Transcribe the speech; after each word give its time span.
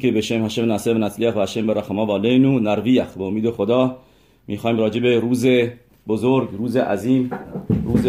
که 0.00 0.12
به 0.12 0.20
شم 0.20 0.44
هشم 0.44 0.72
نصر 0.72 0.94
و 0.94 1.38
و 1.38 1.42
هشم 1.42 1.66
برخما 1.66 2.06
و 2.06 2.10
علینو 2.10 2.60
نرویخ. 2.60 3.16
به 3.16 3.24
امید 3.24 3.50
خدا 3.50 3.96
می‌خوایم 4.46 4.78
راجع 4.78 5.00
به 5.00 5.20
روز 5.20 5.46
بزرگ 6.08 6.48
روز 6.52 6.76
عظیم 6.76 7.30
روز 7.84 8.06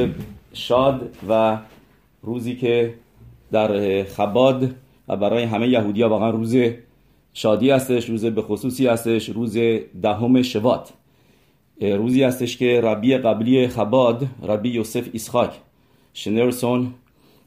شاد 0.54 1.10
و 1.30 1.58
روزی 2.24 2.56
که 2.56 2.94
در 3.52 4.04
خباد 4.04 4.76
و 5.08 5.18
برای 5.18 5.44
همه 5.44 5.70
یهودی 5.70 6.02
ها 6.02 6.10
واقعا 6.10 6.30
روز 6.30 6.56
شادی 7.34 7.70
هستش 7.70 8.10
روز 8.10 8.26
به 8.26 8.42
خصوصی 8.42 8.88
هستش 8.88 9.30
روز 9.30 9.58
دهم 10.02 10.42
شوات. 10.42 10.94
روزی 11.82 12.24
هستش 12.24 12.58
که 12.58 12.82
ربی 12.82 13.18
قبلی 13.18 13.68
خباد 13.68 14.28
ربی 14.44 14.70
یوسف 14.70 15.10
اسحاق 15.14 15.54
شنرسون 16.14 16.94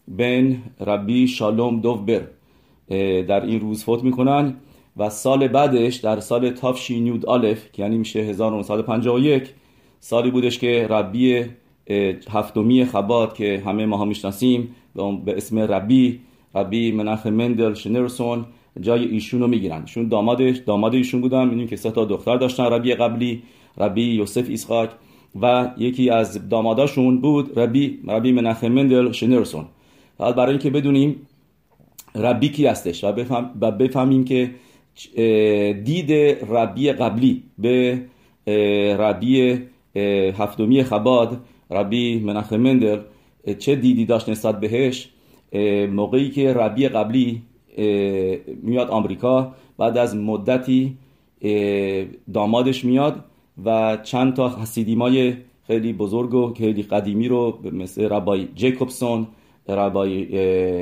بن 0.08 0.56
ربی 0.80 1.28
شالوم 1.28 1.80
دوبر 1.80 2.20
در 3.28 3.44
این 3.44 3.60
روز 3.60 3.84
فوت 3.84 4.04
می‌کنن 4.04 4.54
و 4.96 5.10
سال 5.10 5.48
بعدش 5.48 5.96
در 5.96 6.20
سال 6.20 6.50
تافشینیود 6.50 7.26
آلف 7.26 7.72
که 7.72 7.82
یعنی 7.82 7.98
میشه 7.98 8.20
1951 8.20 9.42
سالی 10.00 10.30
بودش 10.30 10.58
که 10.58 10.86
ربی 10.90 11.44
هفتمی 12.30 12.84
خباد 12.84 13.34
که 13.34 13.62
همه 13.66 13.86
ماها 13.86 14.04
می‌شناسیم 14.04 14.74
به 15.24 15.36
اسم 15.36 15.58
ربی 15.58 16.20
ربی 16.54 16.92
منخ 16.92 17.26
مندل 17.26 17.74
شنرسون 17.74 18.44
جای 18.80 19.04
ایشون 19.04 19.40
رو 19.40 19.46
می‌گیرن. 19.46 19.80
ایشون 19.80 20.08
دامادش 20.08 20.56
داماد 20.56 20.94
ایشون 20.94 21.20
بودن. 21.20 21.44
می‌دونیم 21.44 21.66
که 21.66 21.76
سه 21.76 21.90
تا 21.90 22.04
دختر 22.04 22.36
داشتن 22.36 22.64
ربی 22.64 22.94
قبلی 22.94 23.42
ربی 23.78 24.02
یوسف 24.02 24.46
اسحاق 24.50 24.88
و 25.42 25.70
یکی 25.78 26.10
از 26.10 26.48
داماداشون 26.48 27.20
بود 27.20 27.58
ربی 27.58 27.98
ربی 28.08 28.32
منخ 28.32 28.64
مندل 28.64 29.12
شنرسون. 29.12 29.64
فقط 30.18 30.34
برای 30.34 30.50
اینکه 30.50 30.70
بدونیم 30.70 31.26
ربی 32.16 32.48
کی 32.48 32.66
هستش؟ 32.66 33.04
و, 33.04 33.12
بفهم 33.12 33.50
و 33.60 33.70
بفهمیم 33.70 34.24
که 34.24 34.50
دید 35.84 36.12
ربی 36.50 36.92
قبلی 36.92 37.42
به 37.58 38.02
ربی 38.98 39.60
هفتمی 40.38 40.82
خباد 40.82 41.40
ربی 41.70 42.18
منخ 42.18 42.52
مندل 42.52 43.00
چه 43.58 43.76
دیدی 43.76 44.04
داشت 44.04 44.28
نسبت 44.28 44.60
بهش؟ 44.60 45.08
موقعی 45.90 46.30
که 46.30 46.52
ربی 46.52 46.88
قبلی 46.88 47.42
میاد 48.62 48.90
آمریکا 48.90 49.54
بعد 49.78 49.98
از 49.98 50.16
مدتی 50.16 50.96
دامادش 52.32 52.84
میاد 52.84 53.24
و 53.64 53.98
چند 54.02 54.34
تا 54.34 54.48
حسیدیمای 54.48 55.34
خیلی 55.66 55.92
بزرگ 55.92 56.34
و 56.34 56.54
خیلی 56.54 56.82
قدیمی 56.82 57.28
رو 57.28 57.58
مثل 57.72 58.08
ربای 58.08 58.48
جیکوبسون 58.54 59.26
ربای 59.68 60.24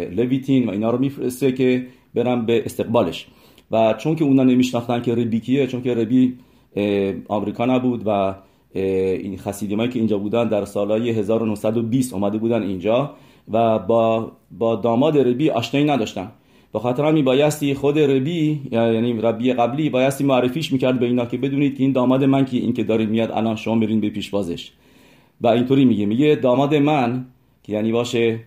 لویتین 0.07 0.67
و 0.67 0.71
اینا 0.71 0.91
رو 0.91 0.99
میفرسته 0.99 1.53
که 1.53 1.87
برن 2.15 2.47
به 2.47 2.63
استقبالش. 2.65 3.27
و 3.71 3.95
چون 3.99 4.17
که 4.17 4.25
اونا 4.25 4.43
نمیشناختن 4.43 5.03
که 5.03 5.15
ربی 5.15 5.41
کیه 5.41 5.67
چون 5.67 5.83
که 5.83 5.95
ربی 5.95 6.35
آمریکا 7.29 7.67
نبود 7.67 8.03
و 8.07 8.35
این 8.75 9.39
خسیدیمایی 9.39 9.91
که 9.91 9.99
اینجا 9.99 10.19
بودن 10.19 10.49
در 10.49 10.65
سالهای 10.65 11.11
1920 11.11 12.15
اومده 12.15 12.39
بودن 12.39 12.62
اینجا 12.62 13.15
و 13.53 13.79
با, 13.79 14.33
با 14.51 14.77
داماد 14.77 15.19
ربی 15.19 15.51
آشنایی 15.51 15.87
نداشتن. 15.87 16.33
به 16.73 16.79
خاطر 16.81 17.05
همین 17.05 17.25
بایستی 17.25 17.75
خود 17.75 17.99
ربی 17.99 18.61
یعنی 18.73 19.12
ربی 19.12 19.53
قبلی 19.53 19.91
بایستی 19.91 20.25
معرفیش 20.25 20.73
می‌کرد 20.73 20.99
به 20.99 21.07
اینا 21.07 21.27
که 21.27 21.39
بدونید 21.39 21.77
این 21.79 21.93
داماد 21.93 22.25
من 22.25 22.45
که 22.45 22.57
این 22.57 22.73
که 22.73 22.85
دارید 22.85 23.09
میاد 23.11 23.31
الان 23.31 23.57
شما 23.57 23.75
میرین 23.75 24.01
به 24.01 24.11
پیشوازش 24.11 24.73
و 25.41 25.47
اینطوری 25.47 25.85
میگه. 25.85 26.07
میگه 26.07 26.35
داماد 26.35 26.75
من 26.75 27.27
که 27.62 27.73
یعنی 27.73 27.93
باشه 27.93 28.41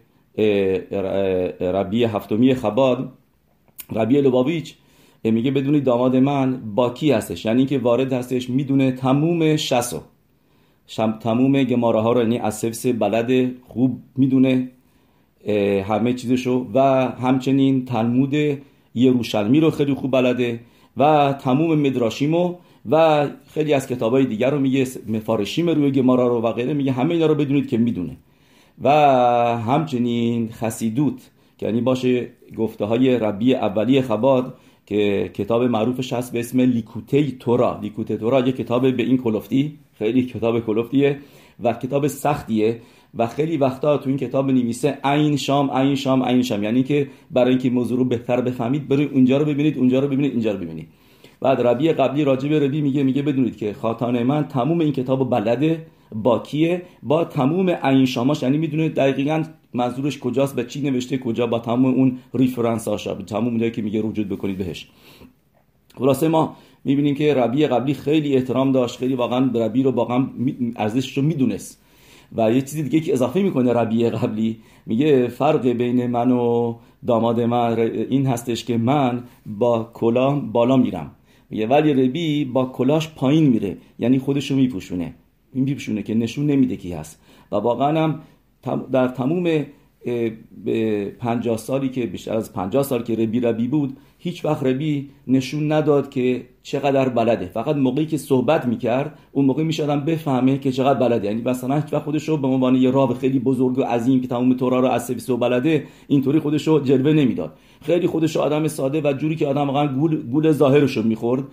ربی 1.61 2.03
هفتمی 2.03 2.53
خباد 2.53 3.09
ربی 3.91 4.21
لباویچ 4.21 4.75
میگه 5.23 5.51
بدونید 5.51 5.83
داماد 5.83 6.15
من 6.15 6.75
با 6.75 6.89
کی 6.89 7.11
هستش. 7.11 7.45
یعنی 7.45 7.65
که 7.65 7.77
وارد 7.77 8.13
هستش 8.13 8.49
می‌دونه 8.49 8.91
تموم 8.91 9.55
شسو 9.55 9.99
تموم 11.19 11.63
گماره 11.63 12.01
ها 12.01 12.11
رو 12.13 12.21
یعنی 12.21 12.39
از 12.39 12.65
بلد 12.99 13.51
خوب 13.67 13.99
می‌دونه 14.15 14.69
همه 15.87 16.13
چیزشو. 16.13 16.67
و 16.73 16.79
همچنین 17.07 17.85
تلمود 17.85 18.35
یروشلمی 18.95 19.59
رو 19.59 19.71
خیلی 19.71 19.93
خوب 19.93 20.11
بلده. 20.11 20.59
و 20.97 21.33
تموم 21.41 21.79
مدراشیمو 21.79 22.55
و 22.89 23.27
خیلی 23.53 23.73
از 23.73 23.87
کتابای 23.87 24.25
دیگر 24.25 24.49
رو 24.49 24.59
میگه 24.59 24.87
مفارشیم 25.07 25.69
روی 25.69 25.91
گمارا 25.91 26.27
رو 26.27 26.41
و 26.41 26.51
غیره. 26.51 26.73
میگه 26.73 26.91
همه 26.91 27.13
اینا 27.13 27.25
رو 27.25 27.35
بدونید 27.35 27.69
که 27.69 27.77
می‌دونه. 27.77 28.17
و 28.81 28.89
همچنین 29.57 30.49
خسیدوت 30.51 31.31
که 31.57 31.65
یعنی 31.65 31.81
باشه 31.81 32.27
گفته 32.57 32.85
های 32.85 33.19
ربی 33.19 33.55
اولی 33.55 34.01
خباد 34.01 34.53
که 34.85 35.31
کتاب 35.33 35.63
معروفش 35.63 36.13
هست 36.13 36.33
به 36.33 36.39
اسم 36.39 36.59
لیکوته 36.59 37.31
تورا. 37.31 37.79
لیکوته 37.81 38.17
تورا 38.17 38.39
یه 38.39 38.51
کتاب 38.51 38.91
به 38.91 39.03
این 39.03 39.17
کلفتی 39.17 39.79
خیلی 39.97 40.25
کتاب 40.25 40.59
کلفتیه 40.59 41.19
و 41.63 41.73
کتاب 41.73 42.07
سختیه 42.07 42.81
و 43.17 43.27
خیلی 43.27 43.57
وقتا 43.57 43.97
تو 43.97 44.09
این 44.09 44.17
کتاب 44.17 44.51
نویسه 44.51 44.97
عین 45.03 45.37
شام 45.37 45.71
عین 45.71 45.95
شام 45.95 46.23
عین 46.23 46.41
شام. 46.41 46.63
یعنی 46.63 46.83
که 46.83 47.07
برای 47.31 47.49
اینکه 47.49 47.69
موضوع 47.69 47.97
رو 47.97 48.05
بهتر 48.05 48.41
بفهمید 48.41 48.87
برید 48.87 49.13
اونجا 49.13 49.37
رو 49.37 49.45
ببینید 49.45 49.77
اونجا 49.77 49.99
رو 49.99 50.07
ببینید 50.07 50.31
اینجا 50.31 50.51
رو 50.51 50.57
ببینید. 50.57 50.87
بعد 51.41 51.61
ربی 51.61 51.91
قبلی 51.91 52.23
راجب 52.23 52.53
ربی 52.53 52.81
میگه 52.81 53.03
میگه 53.03 53.21
بدونید 53.21 53.57
که 53.57 53.73
خاتان 53.73 54.23
من 54.23 54.47
تموم 54.47 54.79
این 54.79 54.91
کتاب 54.91 55.29
بلده. 55.29 55.85
باکیه 56.15 56.81
با 57.03 57.23
تموم 57.23 57.69
عین 57.69 58.05
شاماش. 58.05 58.43
یعنی 58.43 58.57
می‌دونه 58.57 58.89
دقیقا 58.89 59.43
منظورش 59.73 60.19
کجاست 60.19 60.55
به 60.55 60.63
چی 60.63 60.81
نوشته 60.81 61.17
کجا 61.17 61.47
با 61.47 61.59
تمام 61.59 61.85
اون 61.85 62.17
ریفرنس 62.33 62.87
هاشا 62.87 63.15
تمام 63.15 63.47
اونایی 63.47 63.71
که 63.71 63.81
میگه 63.81 64.01
رجوع 64.05 64.25
بکنید 64.25 64.57
بهش. 64.57 64.89
خلاصه 65.97 66.27
ما 66.27 66.55
می‌بینیم 66.83 67.15
که 67.15 67.33
ربی 67.33 67.67
قبلی 67.67 67.93
خیلی 67.93 68.35
احترام 68.35 68.71
داشت 68.71 68.97
خیلی 68.97 69.13
واقعا 69.13 69.51
ربی 69.55 69.83
رو 69.83 69.91
واقعا 69.91 70.27
ارزشش 70.75 71.17
رو 71.17 71.23
می‌دونست. 71.23 71.83
و 72.35 72.51
یه 72.51 72.61
چیزی 72.61 72.83
دیگه 72.83 72.99
که 72.99 73.13
اضافه 73.13 73.41
می‌کنه 73.41 73.73
ربی 73.73 74.09
قبلی 74.09 74.57
میگه 74.85 75.27
فرق 75.27 75.67
بین 75.67 76.07
من 76.07 76.31
و 76.31 76.75
داماد 77.07 77.41
من 77.41 77.79
این 78.09 78.25
هستش 78.25 78.65
که 78.65 78.77
من 78.77 79.23
با 79.45 79.89
کلا 79.93 80.39
بالا 80.39 80.77
میرم. 80.77 81.11
میگه 81.49 81.67
ولی 81.67 81.93
ربی 81.93 82.45
با 82.45 82.65
کلاش 82.65 83.09
پایین 83.09 83.43
میره. 83.43 83.77
یعنی 83.99 84.19
خودشو 84.19 84.55
میپوشونه. 84.55 85.13
این 85.57 85.65
میپوشونه 85.65 86.03
که 86.03 86.13
نشون 86.13 86.45
نمیده 86.45 86.75
کی 86.75 86.91
هست. 86.93 87.21
و 87.51 87.55
واقعا 87.55 88.03
هم 88.03 88.19
در 88.91 89.07
تموم 89.07 89.65
پنجاه 91.19 91.57
سالی 91.57 91.89
که 91.89 92.05
بیشتر 92.05 92.33
از 92.33 92.53
پنجاه 92.53 92.83
سال 92.83 93.03
که 93.03 93.15
ربی 93.15 93.39
ربی 93.39 93.67
بود 93.67 93.97
هیچ 94.17 94.45
وقت 94.45 94.63
ربی 94.63 95.09
نشون 95.27 95.71
نداد 95.71 96.09
که 96.09 96.45
چقدر 96.63 97.09
بلده. 97.09 97.45
فقط 97.45 97.75
موقعی 97.75 98.05
که 98.05 98.17
صحبت 98.17 98.65
می‌کرد 98.65 99.19
اون 99.31 99.45
موقع 99.45 99.63
میشه 99.63 99.83
آدم 99.83 99.99
بفهمه 99.99 100.57
که 100.57 100.71
چقدر 100.71 100.99
بلده. 100.99 101.27
یعنی 101.27 101.41
مثلا 101.41 101.75
هیچ 101.75 101.93
وقت 101.93 102.03
خودش 102.03 102.29
رو 102.29 102.37
به 102.37 102.47
عنوان 102.47 102.75
یه 102.75 102.91
راب 102.91 103.13
خیلی 103.13 103.39
بزرگ 103.39 103.77
و 103.77 103.81
عظیم 103.81 104.21
که 104.21 104.27
تمام 104.27 104.53
تورا 104.53 104.79
رو 104.79 104.87
از 104.87 105.07
سویس 105.07 105.29
و 105.29 105.37
بلده 105.37 105.83
اینطوری 106.07 106.39
خودش 106.39 106.67
رو 106.67 106.79
جلوه 106.79 107.13
نمی‌داد. 107.13 107.57
خیلی 107.81 108.07
خودش 108.07 108.35
رو 108.35 108.41
آدم 108.41 108.67
ساده 108.67 109.01
و 109.01 109.13
جوری 109.13 109.35
که 109.35 109.47
آدم 109.47 109.67
واقعا 109.67 109.87
گول 109.87 110.21
گول 110.21 110.51
ظاهرش 110.51 110.97
رو 110.97 111.03
می‌خورد. 111.03 111.43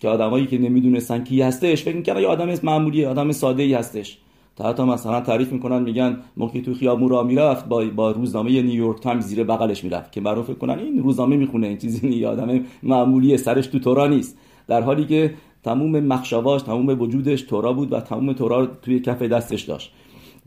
که 0.00 0.08
آدمایی 0.08 0.46
که 0.46 0.58
نمی‌دونستن 0.58 1.24
کی 1.24 1.42
هستش 1.42 1.82
فکر 1.82 1.96
می‌کردن 1.96 2.20
یه 2.20 2.26
آدم 2.26 2.54
معمولی 2.62 3.04
آدم 3.04 3.32
ساده 3.32 3.62
ای 3.62 3.74
هستش. 3.74 4.18
تا 4.56 4.68
حتی 4.68 4.82
مثلا 4.82 5.20
تعریف 5.20 5.52
می‌کنن 5.52 5.82
میگن 5.82 6.16
موقعی 6.36 6.62
تو 6.62 6.74
خیابون 6.74 7.08
راه 7.08 7.22
می‌رفت 7.22 7.68
با 7.68 7.84
با 7.96 8.10
روزنامه 8.10 8.50
نیویورک 8.62 9.00
تایمز 9.00 9.24
زیر 9.24 9.44
بغلش 9.44 9.84
می‌رفت. 9.84 10.12
که 10.12 10.20
معروف 10.20 10.58
کنن 10.58 10.78
این 10.78 11.02
روزنامه 11.02 11.36
می‌خونه 11.36 11.66
این 11.66 11.78
چیزی 11.78 12.08
نیست 12.08 12.24
آدم 12.24 12.60
معمولی 12.82 13.36
سرش 13.36 13.66
تو 13.66 13.78
تورا 13.78 14.06
نیست. 14.06 14.38
در 14.68 14.82
حالی 14.82 15.04
که 15.04 15.34
تموم 15.62 16.00
مخش 16.00 16.31
حواسش 16.31 16.62
تموم 16.62 17.00
وجودش 17.00 17.42
تورا 17.42 17.72
بود 17.72 17.92
و 17.92 18.00
تموم 18.00 18.32
تورا 18.32 18.66
توی 18.66 19.00
کف 19.00 19.22
دستش 19.22 19.62
داشت. 19.62 19.92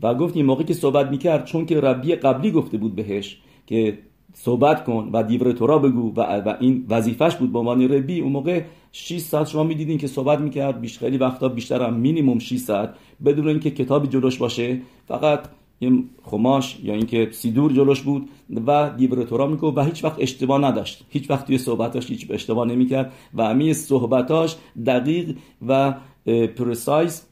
و 0.02 0.14
گفت 0.14 0.36
این 0.36 0.46
موقعی 0.46 0.64
که 0.64 0.74
صحبت 0.74 1.10
می‌کرد 1.10 1.44
چون 1.44 1.66
که 1.66 1.80
ربی 1.80 2.14
قبلی 2.14 2.50
گفته 2.50 2.78
بود 2.78 2.94
بهش 2.94 3.40
که 3.66 3.98
صحبت 4.34 4.84
کن 4.84 5.10
و 5.12 5.22
دیور 5.22 5.52
تورا 5.52 5.78
بگو 5.78 6.12
و, 6.16 6.56
این 6.60 6.86
وظیفش 6.88 7.36
بود. 7.36 7.52
به 7.52 7.58
عنوان 7.58 7.82
ربی 7.82 8.20
اون 8.20 8.32
موقع 8.32 8.62
6 8.92 9.18
ساعت 9.18 9.48
شما 9.48 9.62
می‌دیدین 9.62 9.98
که 9.98 10.06
صحبت 10.06 10.40
می‌کرد. 10.40 10.80
بیش 10.80 10.98
خیلی 10.98 11.18
وقتا 11.18 11.48
بیشتر 11.48 11.82
هم 11.82 11.94
مینیمم 11.94 12.38
6 12.38 12.56
ساعت. 12.56 12.94
بدون 13.24 13.48
اینکه 13.48 13.70
کتابی 13.70 14.08
جلوش 14.08 14.38
باشه 14.38 14.80
فقط 15.08 15.40
یه 15.80 15.92
خماش 16.22 16.78
یا 16.82 16.94
اینکه 16.94 17.28
سیدور 17.32 17.72
جلوش 17.72 18.00
بود 18.00 18.28
و 18.66 18.90
دیور 18.96 19.24
تورا 19.24 19.72
و 19.76 19.84
هیچ 19.84 20.04
وقت 20.04 20.16
اشتباه 20.18 20.60
نداشت. 20.60 21.06
هیچ 21.10 21.30
وقت 21.30 21.46
توی 21.46 21.58
صحبتاش 21.58 22.10
هیچ 22.10 22.26
اشتباه 22.30 22.66
نمی‌کرد. 22.66 23.12
و 23.34 23.44
همه 23.44 23.72
صحبتاش 23.72 24.56
دقیق 24.86 25.36
و 25.68 25.94
پرسایز 26.56 27.26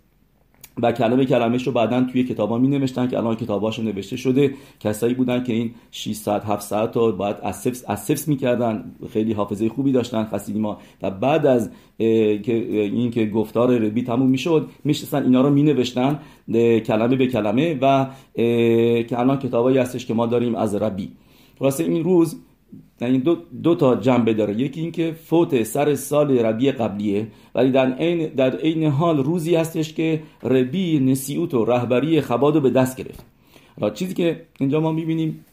و 0.83 0.93
کلمه 0.93 1.25
کلمهش 1.25 1.67
رو 1.67 1.73
بعدا 1.73 2.07
توی 2.13 2.25
کتابا 2.25 2.59
می 2.59 2.69
نوشتن 2.69 3.09
که 3.09 3.19
الان 3.19 3.37
کتاباش 3.37 3.79
نوشته 3.79 4.17
شده. 4.17 4.55
کسایی 4.81 5.15
بودن 5.15 5.45
که 5.45 5.53
این 5.53 5.71
6 5.91 6.13
ساعت 6.13 6.45
7 6.45 6.63
ساعت 6.63 6.97
رو 6.97 7.13
باید 7.13 7.37
از 7.43 7.67
حفظ 7.67 7.85
از 7.89 8.11
حفظ 8.11 8.29
می‌کردن. 8.29 8.95
خیلی 9.13 9.33
حافظه 9.33 9.69
خوبی 9.69 9.93
داشتن 9.93 10.25
خسیدی 10.25 10.59
ما 10.59 10.79
و 11.03 11.11
بعد 11.11 11.47
از 11.47 11.71
که 11.99 12.55
این 12.93 13.11
که 13.11 13.27
گفتار 13.27 13.79
ربی 13.79 14.03
تموم 14.03 14.31
می‌شد 14.31 14.69
میشستن 14.85 15.23
اینا 15.23 15.41
رو 15.41 15.51
می 15.51 15.63
نوشتن 15.63 16.19
کلمه 16.87 17.17
به 17.17 17.27
کلمه. 17.27 17.79
و 17.81 18.07
که 19.03 19.19
الان 19.19 19.39
کتابایی 19.39 19.79
هستش 19.79 20.07
که 20.07 20.15
ما 20.15 20.27
داریم 20.27 20.55
از 20.55 20.75
ربی. 20.75 21.13
واسه 21.61 21.85
این 21.85 22.05
روز 22.05 22.37
یعنی 23.03 23.19
دو, 23.19 23.37
دو 23.63 23.75
تا 23.75 23.97
جنبه 23.97 24.35
داره. 24.35 24.55
یکی 24.61 24.81
اینکه 24.81 25.13
فوت 25.13 25.63
سر 25.63 25.95
سال 25.95 26.39
ربی 26.39 26.73
قبلیه. 26.73 27.27
ولی 27.55 27.71
در 27.71 27.93
عین 27.93 28.27
در 28.27 28.57
عین 28.57 28.85
حال 28.85 29.25
روزی 29.25 29.55
هستش 29.55 29.95
که 29.95 30.23
ربی 30.43 30.99
نسیوت 30.99 31.55
و 31.55 31.65
رهبری 31.65 32.21
خباد 32.21 32.55
رو 32.55 32.61
به 32.61 32.71
دست 32.71 32.97
گرفت. 32.97 33.25
را 33.79 33.91
چیزی 33.91 34.15
که 34.15 34.43
اینجا 34.61 34.81
ما 34.81 34.93
می‌بینیم 34.93 35.45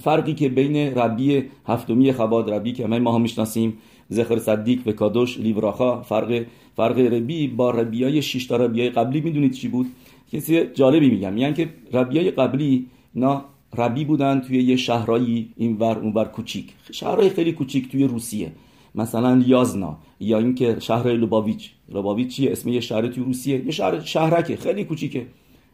فرقی 0.00 0.34
که 0.34 0.48
بین 0.48 0.76
ربی 0.76 1.42
هفتمی 1.66 2.12
خباد 2.12 2.50
ربی 2.50 2.72
که 2.72 2.84
همه 2.84 2.98
ما 2.98 3.14
هم 3.14 3.20
می‌شناسیم 3.20 3.78
زخر 4.08 4.38
صدیق 4.38 4.80
و 4.86 4.92
کادوش 4.92 5.38
لیوراخا 5.38 6.02
فرق 6.02 6.44
فرق 6.76 6.98
ربی 6.98 7.48
با 7.48 7.70
ربیای 7.70 8.22
شش 8.22 8.46
تا 8.46 8.56
ربیای 8.56 8.90
قبلی 8.90 9.20
می‌دونید 9.20 9.52
چی 9.52 9.68
بود؟ 9.68 9.86
کسی 10.32 10.64
جالبی 10.74 11.10
میگم. 11.10 11.38
یعنی 11.38 11.54
که 11.54 11.68
ربیای 11.92 12.30
قبلی 12.30 12.86
نا 13.14 13.44
ربی 13.78 14.04
بودن 14.04 14.40
توی 14.40 14.62
یه 14.62 14.76
شهرایی 14.76 15.52
اینور 15.56 15.98
اونور 15.98 16.24
کوچیک. 16.24 16.72
شهرهای 16.92 17.28
خیلی 17.28 17.52
کوچیک 17.52 17.90
توی 17.92 18.04
روسیه. 18.04 18.52
مثلا 18.94 19.42
یازنا 19.46 19.98
یا 20.20 20.38
اینکه 20.38 20.76
شهر 20.80 21.12
لوباویچ. 21.12 21.72
لوباویچ 21.88 22.28
چیه؟ 22.36 22.52
اسم 22.52 22.68
یه 22.68 22.80
شهر 22.80 23.06
توی 23.06 23.24
روسیه. 23.24 23.64
یه 23.64 23.70
شهر 23.70 24.00
شهرکه 24.00 24.56
خیلی 24.56 24.84
کوچیکه. 24.84 25.26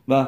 و 0.08 0.26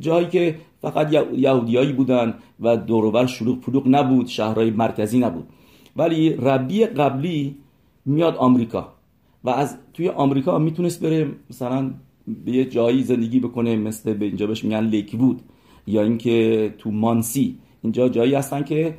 جایی 0.00 0.26
که 0.26 0.56
فقط 0.82 1.12
یهودیایی 1.36 1.92
بودن 1.92 2.34
و 2.60 2.76
دوروبر 2.76 3.26
شلوغ 3.26 3.60
پلوغ 3.60 3.88
نبود 3.88 4.26
شهرهای 4.26 4.70
مرکزی 4.70 5.18
نبود. 5.18 5.46
ولی 5.96 6.30
ربی 6.30 6.86
قبلی 6.86 7.56
میاد 8.06 8.36
آمریکا. 8.36 8.92
و 9.44 9.50
از 9.50 9.76
توی 9.94 10.08
آمریکا 10.08 10.58
می‌تونست 10.58 11.02
بره 11.02 11.28
مثلا 11.50 11.90
به 12.44 12.52
یه 12.52 12.64
جایی 12.64 13.02
زندگی 13.02 13.40
بکنه 13.40 13.76
مثل 13.76 14.14
به 14.14 14.24
اینجا 14.24 14.46
بهش 14.46 14.64
میگن 14.64 14.84
لیک 14.84 15.16
وود 15.16 15.40
یا 15.86 16.02
اینکه 16.02 16.74
تو 16.78 16.90
مانسی 16.90 17.58
اینجا 17.82 18.08
جایی 18.08 18.34
هستن 18.34 18.62
که 18.62 18.94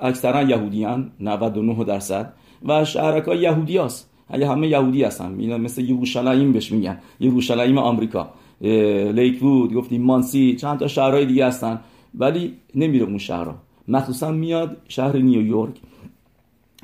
اکثرا 0.00 0.42
یهودیان 0.42 1.12
99 1.20 1.84
درصد 1.84 2.32
و 2.64 2.84
شهرکای 2.84 3.38
یهودی 3.38 3.78
هست 3.78 4.10
اگه 4.28 4.48
همه 4.48 4.68
یهودی 4.68 5.04
هستن 5.04 5.56
مثل 5.56 5.82
یروشلایم 5.82 6.52
بهش 6.52 6.72
میگن 6.72 6.98
یروشلایم 7.20 7.78
آمریکا. 7.78 8.30
لیک 9.12 9.42
وود 9.42 9.74
گفتیم 9.74 10.02
مانسی 10.02 10.56
چند 10.56 10.78
تا 10.78 10.88
شهرهای 10.88 11.26
دیگه 11.26 11.46
هستن 11.46 11.80
ولی 12.14 12.54
نمیره 12.74 13.04
اون 13.04 13.18
شهرها 13.18 13.54
مخصوصا 13.88 14.30
میاد 14.30 14.76
شهر 14.88 15.16
نیویورک 15.16 15.74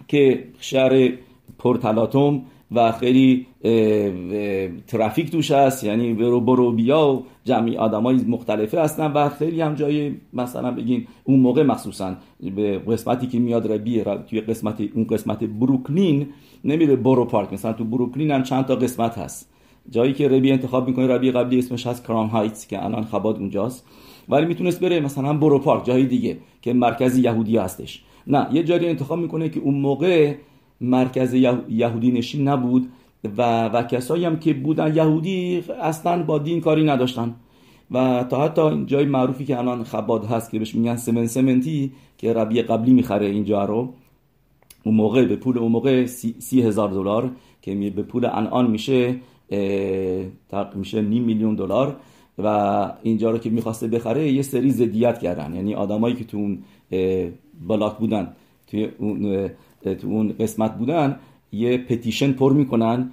که 0.09 0.45
شهر 0.61 1.13
پرتلاتوم 1.59 2.43
و 2.73 2.93
خیلی 2.93 3.47
ترافیک 4.87 5.31
توش 5.31 5.51
هست 5.51 5.85
یعنی 5.85 6.15
برو 6.15 6.41
برو 6.41 6.73
بیا 6.73 7.09
و 7.09 7.25
جمعی 7.45 7.77
آدمای 7.77 8.17
مختلفه 8.17 8.81
هستن 8.81 9.13
و 9.13 9.29
خیلی 9.29 9.61
هم 9.61 9.75
جای 9.75 10.13
مثلا 10.33 10.71
بگین 10.71 11.07
اون 11.25 11.41
موقع 11.41 11.63
مخصوصا 11.63 12.15
به 12.57 12.79
قسمتی 12.79 13.27
که 13.27 13.39
میاد 13.39 13.73
ربی 13.73 14.03
توی 14.31 14.41
قسمت 14.41 14.81
اون 14.95 15.05
قسمت 15.05 15.45
بروکلین 15.45 16.27
نمیره 16.65 16.97
برو 16.97 17.25
پارک. 17.25 17.53
مثلا 17.53 17.73
تو 17.73 17.85
بروکلین 17.85 18.31
هم 18.31 18.43
چند 18.43 18.67
تا 18.67 18.77
قسمت 18.77 19.19
هست. 19.19 19.53
جایی 19.91 20.13
که 20.13 20.29
ربی 20.29 20.53
انتخاب 20.53 20.89
می‌کنه 20.89 21.07
ربی 21.07 21.31
قبلی 21.31 21.59
اسمش 21.59 21.87
هست 21.87 22.05
کرام 22.05 22.27
هایتس 22.27 22.67
که 22.67 22.85
الان 22.85 23.05
خباد 23.05 23.37
اونجاست. 23.37 23.87
ولی 24.29 24.47
می‌تونست 24.47 24.81
بره 24.81 25.01
مثلا 25.01 25.33
برو 25.33 25.59
پارک 25.59 25.85
جایی 25.85 26.07
دیگه 26.07 26.39
که 26.63 26.73
مرکز 26.73 27.19
یهودی 27.19 27.57
هستش. 27.57 28.03
نه 28.27 28.47
یه 28.53 28.63
جایی 28.63 28.89
انتخاب 28.89 29.19
می‌کنه 29.19 29.49
که 29.49 29.61
اون 29.61 29.75
موقع 29.75 30.35
مرکز 30.81 31.35
یهودی 31.69 32.13
نشین 32.13 32.49
نبود 32.49 32.89
و, 33.39 33.69
و 33.69 33.83
کسایی 33.83 34.25
هم 34.25 34.39
که 34.39 34.55
بودن 34.55 34.97
یهودی 34.97 35.65
اصلا 35.83 36.23
با 36.23 36.39
دین 36.39 36.61
کاری 36.61 36.85
نداشتن. 36.85 37.35
و 37.91 38.25
تا 38.31 38.45
حتی 38.45 38.85
جای 38.87 39.05
معروفی 39.05 39.45
که 39.45 39.59
الان 39.59 39.85
خباد 39.85 40.25
هست 40.25 40.51
که 40.51 40.59
بهش 40.59 40.75
میگن 40.75 40.97
سمن 40.97 41.27
سمنتی 41.27 41.93
که 42.19 42.33
ربی 42.33 42.63
قبلی 42.63 42.93
می‌خره 42.93 43.27
اینجا 43.27 43.65
رو 43.65 43.95
اون 44.85 44.95
موقع 44.95 45.25
به 45.25 45.37
پول 45.37 45.59
اون 45.59 45.73
موقع 45.73 46.07
سی, 46.07 46.63
هزار 46.63 46.91
دلار 46.91 47.31
که 47.63 47.75
به 47.75 48.03
پول 48.03 48.25
الان 48.25 48.71
میشه 48.71 49.17
میشه 50.75 51.03
نیم 51.03 51.23
میلیون 51.23 51.55
دلار 51.55 51.97
و 52.39 52.93
اینجا 53.03 53.31
رو 53.31 53.39
که 53.39 53.51
می‌خواسته 53.51 53.89
بخره 53.89 54.33
یه 54.33 54.43
سری 54.43 54.71
زدیت 54.71 55.19
کردن. 55.19 55.55
یعنی 55.55 55.75
آدمایی 55.75 56.15
که 56.15 56.25
تو 56.25 56.37
اون 56.37 56.59
بلاک 57.69 57.97
بودن 57.97 58.33
توی 58.67 58.89
اون 58.99 59.51
تو 59.85 60.07
اون 60.09 60.35
قسمت 60.41 60.79
بودن 60.79 61.17
یه 61.53 61.79
پتیشن 61.79 62.33
پر 62.33 62.53
می‌کنن 62.53 63.11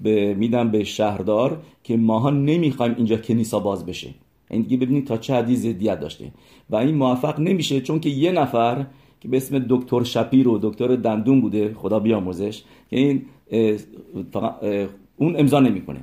به, 0.00 0.34
میدن 0.34 0.70
به 0.70 0.84
شهردار 0.84 1.62
که 1.84 1.96
ماها 1.96 2.30
نمی‌خوایم 2.30 2.94
اینجا 2.96 3.16
کنیسا 3.16 3.60
باز 3.60 3.86
بشه. 3.86 4.08
این 4.50 4.62
دیگه 4.62 4.76
ببینید 4.76 5.06
تا 5.06 5.16
چه 5.16 5.34
حدی 5.34 5.56
زدیت 5.56 6.00
داشته. 6.00 6.32
و 6.70 6.76
این 6.76 6.94
موفق 6.94 7.40
نمیشه 7.40 7.80
چون 7.80 8.00
که 8.00 8.08
یه 8.08 8.32
نفر 8.32 8.86
که 9.20 9.28
به 9.28 9.36
اسم 9.36 9.66
دکتر 9.68 10.02
شپیر 10.02 10.48
و 10.48 10.58
دکتر 10.62 10.96
دندون 10.96 11.40
بوده 11.40 11.74
خدا 11.74 11.98
بیاموزش 11.98 12.62
که 12.90 12.96
این 12.96 13.22
اون 15.16 15.36
امضا 15.38 15.60
نمی‌کنه. 15.60 16.00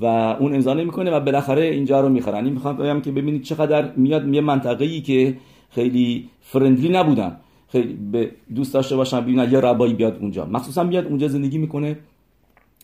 و 0.00 0.06
اون 0.40 0.54
امضا 0.54 0.74
نمی‌کنه 0.74 1.10
و 1.10 1.20
بالاخره 1.20 1.64
اینجا 1.64 2.00
رو 2.00 2.08
می‌خرن. 2.08 2.44
این 2.44 2.52
می‌خوام 2.52 2.76
بگم 2.76 3.00
که 3.00 3.10
ببینید 3.10 3.42
چقدر 3.42 3.92
میاد 3.96 4.34
یه 4.34 4.40
منطقه 4.40 4.84
ای 4.84 5.00
که 5.00 5.36
خیلی 5.70 6.28
فرندلی 6.40 6.88
نبودن. 6.88 7.36
خیلی 7.74 7.94
به 8.12 8.30
دوست 8.54 8.74
داشته 8.74 8.96
باشن 8.96 9.20
ببینن 9.20 9.52
یه 9.52 9.60
ربایی 9.60 9.94
بیاد 9.94 10.18
اونجا. 10.20 10.44
مخصوصا 10.44 10.84
بیاد 10.84 11.06
اونجا 11.06 11.28
زندگی 11.28 11.58
می‌کنه 11.58 11.98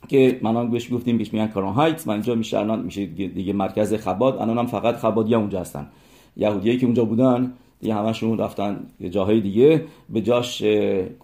که 0.09 0.41
من 0.43 0.57
هم 0.57 0.71
بهش 0.71 0.93
گفتیم 0.93 1.19
بهش 1.19 1.33
میگن 1.33 1.47
کارون 1.47 1.73
هایتس. 1.73 2.07
و 2.07 2.11
اینجا 2.11 2.35
میشه 2.35 2.59
الان 2.59 2.83
میشه 2.83 3.07
دیگه 3.07 3.53
مرکز 3.53 3.95
خباد 3.95 4.37
الان 4.37 4.59
هم 4.59 4.67
فقط 4.67 4.97
خبادی 4.97 5.35
اونجا 5.35 5.61
هستن. 5.61 5.87
یهودیایی 6.37 6.79
که 6.79 6.87
اونجا 6.87 7.05
بودن 7.05 7.53
دیگه 7.81 7.95
همشون 7.95 8.39
رفتن 8.39 8.87
جاهای 9.11 9.41
دیگه. 9.41 9.85
به 10.09 10.21
جاش 10.21 10.63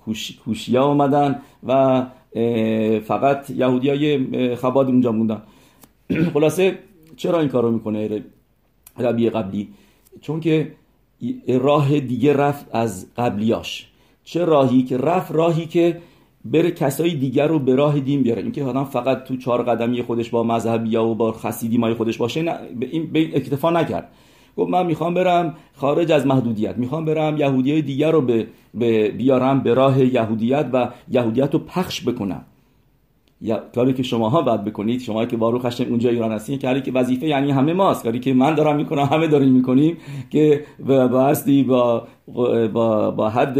کوش... 0.05 0.37
کوشیا 0.45 0.85
اومدن 0.85 1.41
و 1.67 2.03
فقط 3.01 3.51
یهودیای 3.51 4.57
خباد 4.57 4.87
اونجا 4.87 5.13
موندن. 5.13 5.43
خلاصه 6.35 6.79
چرا 7.17 7.41
این 7.41 7.49
کارو 7.49 7.71
می‌کنه 7.71 8.23
ربی 8.99 9.31
قبلی؟ 9.31 9.69
چون 10.21 10.41
که 10.41 10.73
راه 11.49 12.01
دیگه 12.01 12.33
رفت 12.33 12.67
از 12.73 13.07
قبلیاش. 13.17 13.89
چه 14.25 14.45
راهی 14.45 14.83
که 14.83 14.97
رفت 14.99 15.33
راهی 15.33 15.67
که 15.67 16.01
بره 16.45 16.71
کسای 16.71 17.15
دیگر 17.15 17.47
رو 17.47 17.59
به 17.59 17.75
راه 17.75 18.01
دین 18.01 18.23
بیاره. 18.23 18.43
اینکه 18.43 18.65
آدم 18.65 18.85
فقط 18.85 19.25
تو 19.25 19.37
چهار 19.37 19.63
قدمی 19.63 20.03
خودش 20.03 20.31
با 20.31 20.43
مذهبی 20.43 20.97
و 20.97 21.15
با 21.15 21.33
خسیدی 21.33 21.79
مای 21.79 21.95
خودش 21.95 22.19
باشه 22.19 22.43
نه 22.43 22.59
به 22.81 22.89
این 22.91 23.31
اکتفا 23.35 23.71
نکرد. 23.71 24.09
گفت 24.57 24.71
من 24.71 24.87
می‌خوام 24.87 25.15
برم 25.15 25.55
خارج 25.75 26.13
از 26.13 26.27
محدودیت 26.27 26.79
می‌خوام 26.79 27.05
برم 27.05 27.37
یهودی 27.37 27.73
های 27.73 27.83
دیگر 27.83 28.11
رو 28.11 28.47
به 28.75 29.09
بیارم 29.09 29.61
به 29.61 29.75
راه 29.75 30.05
یهودیت 30.05 30.71
و 30.73 30.89
یهودیت 31.11 31.55
رو 31.55 31.59
پخش 31.59 32.09
بکنم. 32.09 32.45
یا 32.45 32.56
کاری 33.75 33.93
که 33.93 34.03
شماها 34.03 34.43
باید 34.43 34.65
بکنید 34.65 35.01
شما 35.01 35.25
که 35.25 35.37
بارو 35.37 35.59
خشم 35.59 35.85
اونجا 35.89 36.11
ایران 36.11 36.33
هستین 36.33 36.59
کاری 36.59 36.83
که 36.83 36.93
وظیفه 36.93 37.27
یعنی 37.27 37.51
همه 37.51 37.73
ماست. 37.73 38.03
کاری 38.03 38.21
که 38.21 38.35
من 38.35 38.55
دارم 38.55 38.77
می‌کنم 38.77 39.05
همه 39.05 39.27
داریم 39.27 39.53
می‌کنیم 39.53 39.97
که 40.31 40.65
با 40.79 41.09
با 41.67 42.07
با, 42.73 43.11
با 43.11 43.31
حد 43.31 43.59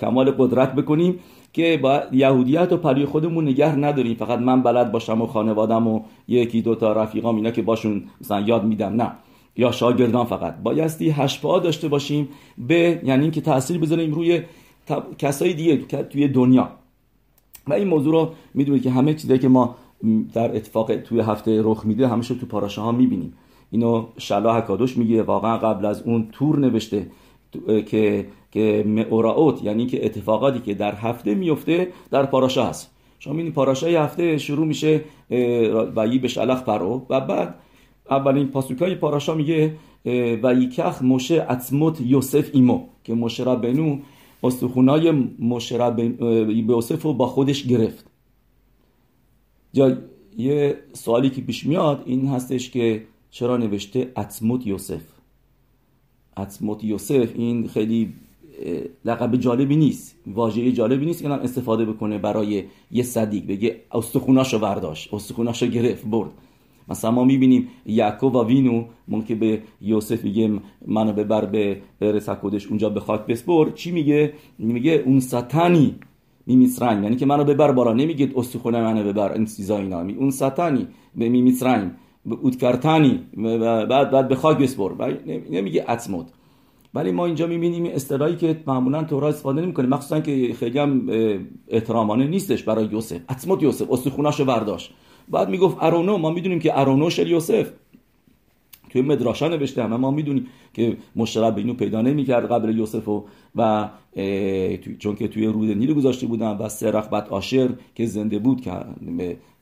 کمال 0.00 0.30
قدرت 0.30 0.74
بکنیم 0.74 1.18
که 1.52 1.78
با 1.82 2.00
یهودیت 2.12 2.72
و 2.72 2.76
پری 2.76 3.04
خودمون 3.04 3.44
نگه 3.48 3.76
نداریم. 3.76 4.14
فقط 4.14 4.38
من 4.38 4.62
بلد 4.62 4.92
باشم 4.92 5.22
و 5.22 5.26
خانوادم 5.26 5.86
و 5.86 6.00
یکی 6.28 6.62
دو 6.62 6.74
تا 6.74 6.92
رفیقام 6.92 7.36
اینا 7.36 7.50
که 7.50 7.62
باشون 7.62 8.02
مثلا 8.20 8.40
یاد 8.40 8.64
میدم. 8.64 8.94
نه. 9.02 9.12
یا 9.56 9.70
شاگردان 9.70 10.24
فقط. 10.24 10.54
بایستی 10.62 11.10
هشپا 11.10 11.58
داشته 11.58 11.88
باشیم 11.88 12.28
به 12.58 13.00
یعنی 13.04 13.22
اینکه 13.22 13.40
تاثیر 13.40 13.78
بذاریم 13.78 14.12
روی 14.12 14.42
کسای 15.18 15.54
دیگه 15.54 15.76
توی 16.02 16.28
دنیا. 16.28 16.68
و 17.66 17.72
این 17.72 17.88
موضوع 17.88 18.12
رو 18.12 18.30
می‌دونید 18.54 18.82
که 18.82 18.90
همه 18.90 19.14
چیزایی 19.14 19.40
که 19.40 19.48
ما 19.48 19.76
در 20.34 20.56
اتفاق 20.56 20.96
توی 20.96 21.20
هفته 21.20 21.62
رخ 21.62 21.86
میده 21.86 22.08
همش 22.08 22.28
تو 22.28 22.46
پاراشا 22.46 22.82
ها 22.82 22.92
می‌بینیم. 22.92 23.32
اینو 23.70 24.06
شلا 24.18 24.54
حکادوش 24.54 24.96
میگه 24.96 25.22
واقعا 25.22 25.58
قبل 25.58 25.86
از 25.86 26.02
اون 26.02 26.28
تور 26.32 26.58
نوشته 26.58 27.06
که 27.86 28.26
که 28.50 28.84
اوراوت 29.10 29.62
یعنی 29.62 29.86
که 29.86 30.06
اتفاقاتی 30.06 30.58
که 30.58 30.74
در 30.74 30.94
هفته 30.94 31.34
میفته 31.34 31.88
در 32.10 32.26
پاراشا 32.26 32.66
هست. 32.66 32.90
شما 33.18 33.32
می‌بینید 33.32 33.54
پاراشای 33.54 33.96
هفته 33.96 34.38
شروع 34.38 34.66
میشه 34.66 35.04
و 35.96 36.06
یی 36.06 36.18
به 36.18 36.28
شلخ 36.28 36.62
پرو 36.62 37.06
و 37.10 37.20
بعد 37.20 37.54
اولین 38.10 38.48
پاسوکای 38.48 38.94
پاراشا 38.94 39.34
میگه 39.34 39.76
و 40.42 40.54
یکخ 40.54 41.02
موشه 41.02 41.46
اتموت 41.50 42.00
یوسف 42.00 42.50
ایمو 42.52 42.80
که 43.04 43.14
موشه 43.14 43.44
را 43.44 43.56
بنو 43.56 43.98
استخونای 44.44 45.10
مشره 45.38 45.90
به 45.90 46.04
یوسف 46.54 47.02
رو 47.02 47.12
با 47.12 47.26
خودش 47.26 47.64
گرفت. 47.66 48.06
جا 49.72 49.96
یه 50.38 50.78
سوالی 50.92 51.30
که 51.30 51.40
پیش 51.40 51.66
میاد 51.66 52.02
این 52.06 52.28
هستش 52.28 52.70
که 52.70 53.02
چرا 53.30 53.56
نوشته 53.56 54.12
اتموت 54.16 54.66
یوسف؟ 54.66 55.02
اتموت 56.36 56.84
یوسف 56.84 57.28
این 57.34 57.68
خیلی 57.68 58.12
لقب 59.04 59.36
جالبی 59.36 59.76
نیست 59.76 60.16
واژه 60.26 60.72
جالبی 60.72 61.06
نیست 61.06 61.22
که 61.22 61.30
استفاده 61.30 61.84
بکنه 61.84 62.18
برای 62.18 62.64
یه 62.90 63.02
صدیق 63.02 63.46
بگه 63.46 63.80
استخوناشو 63.92 64.58
برداشت 64.58 65.14
استخوناشو 65.14 65.66
گرفت 65.66 66.06
برد. 66.06 66.30
مثلا 66.88 67.10
ما 67.10 67.24
می‌بینیم 67.24 67.68
یعقوب 67.86 68.34
و 68.34 68.44
وینو 68.44 68.84
که 69.26 69.34
به 69.34 69.62
یوسف 69.80 70.24
میگه 70.24 70.50
منو 70.86 71.12
ببر 71.12 71.44
به 71.44 71.80
ارث 72.00 72.28
اونجا 72.68 72.88
به 72.88 73.00
خاک 73.00 73.26
بسپر 73.26 73.70
چی 73.70 73.90
میگه؟ 73.90 74.32
میگه 74.58 75.02
اون 75.06 75.20
ساتانی 75.20 75.94
میمیسرنگ. 76.46 77.02
یعنی 77.02 77.16
که 77.16 77.26
منو 77.26 77.44
ببر 77.44 77.72
بالا 77.72 77.92
نمیگه 77.92 78.30
استخونه 78.36 78.80
منو 78.80 79.04
ببر 79.04 79.32
این 79.32 79.44
چیزا 79.44 79.78
اینا. 79.78 80.00
اون 80.00 80.30
ساتانی 80.30 80.86
به 81.16 81.28
میمیسرنگ. 81.28 81.90
اودکارتانی 82.42 83.20
بعد 83.88 84.10
بعد 84.10 84.28
به 84.28 84.34
خاک 84.34 84.58
بسپر. 84.58 85.14
نمیگه 85.50 85.84
اتمود 85.88 86.26
ولی 86.94 87.12
ما 87.12 87.26
اینجا 87.26 87.46
می‌بینیم 87.46 87.86
اصطلاحی 87.86 88.36
که 88.36 88.62
معمولا 88.66 89.04
تورا 89.04 89.28
استفاده 89.28 89.60
نمی‌کنه. 89.60 89.86
مخصوصا 89.86 90.20
که 90.20 90.54
خیلی 90.58 90.78
هم 90.78 91.10
احترامانه 91.68 92.26
نیستش 92.26 92.62
برای 92.62 92.86
یوسف. 92.86 93.20
اتمود 93.30 93.62
یوسف 93.62 93.92
استخوناشو 93.92 94.44
برداشت. 94.44 94.94
بعد 95.28 95.48
می‌گفت 95.48 95.76
ارونو 95.80 96.18
ما 96.18 96.30
می‌دونیم 96.30 96.58
که 96.58 96.80
ارونو 96.80 97.10
شل 97.10 97.30
یوسف. 97.30 97.70
توی 98.90 99.02
مدراشا 99.02 99.48
نوشته 99.48 99.84
همه 99.84 99.96
ما 99.96 100.10
می‌دونیم 100.10 100.46
که 100.74 100.96
مشترک 101.16 101.58
اینو 101.58 101.74
پیدا 101.74 102.02
نمی‌کرد 102.02 102.52
قبل 102.52 102.78
یوسف 102.78 103.08
و, 103.08 103.24
و 103.56 103.88
چون 104.98 105.16
که 105.16 105.28
توی 105.28 105.46
رود 105.46 105.70
نیل 105.70 105.94
گذاشته 105.94 106.26
بودن 106.26 106.56
و 106.56 106.68
سرخ 106.68 107.08
بعد 107.08 107.28
آشر 107.28 107.68
که 107.94 108.06
زنده 108.06 108.38
بود 108.38 108.60
که 108.60 108.72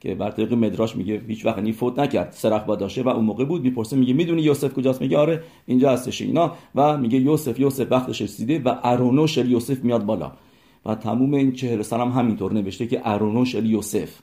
که 0.00 0.14
بر 0.14 0.30
طریق 0.30 0.52
مدراش 0.52 0.96
میگه 0.96 1.22
هیچ 1.28 1.46
وقت 1.46 1.70
فوت 1.70 1.98
نکرد. 1.98 2.32
سرخ 2.32 2.62
بعد 2.62 2.82
و 2.82 3.08
اون 3.08 3.24
موقع 3.24 3.44
بود 3.44 3.62
می‌پرسه 3.62 3.96
میگه 3.96 4.14
می‌دونی 4.14 4.42
یوسف 4.42 4.74
کجاست؟ 4.74 5.00
میگه 5.00 5.18
آره 5.18 5.42
اینجا 5.66 5.90
هستش 5.92 6.22
اینا. 6.22 6.52
و 6.74 6.98
میگه 6.98 7.18
یوسف 7.18 7.60
یوسف 7.60 7.86
وقتش 7.90 8.22
رسیده 8.22 8.58
و 8.58 8.74
ارونوش 8.82 9.36
یوسف 9.36 9.84
میاد 9.84 10.06
بالا. 10.06 10.32
و 10.86 10.94
تموم 10.94 11.34
این 11.34 11.52
چهل 11.52 11.82
سال 11.82 12.00
هم 12.00 12.08
همینطور 12.08 12.52
نوشته 12.52 12.86
که 12.86 13.00
ارونوش 13.04 13.54
یوسف. 13.54 14.18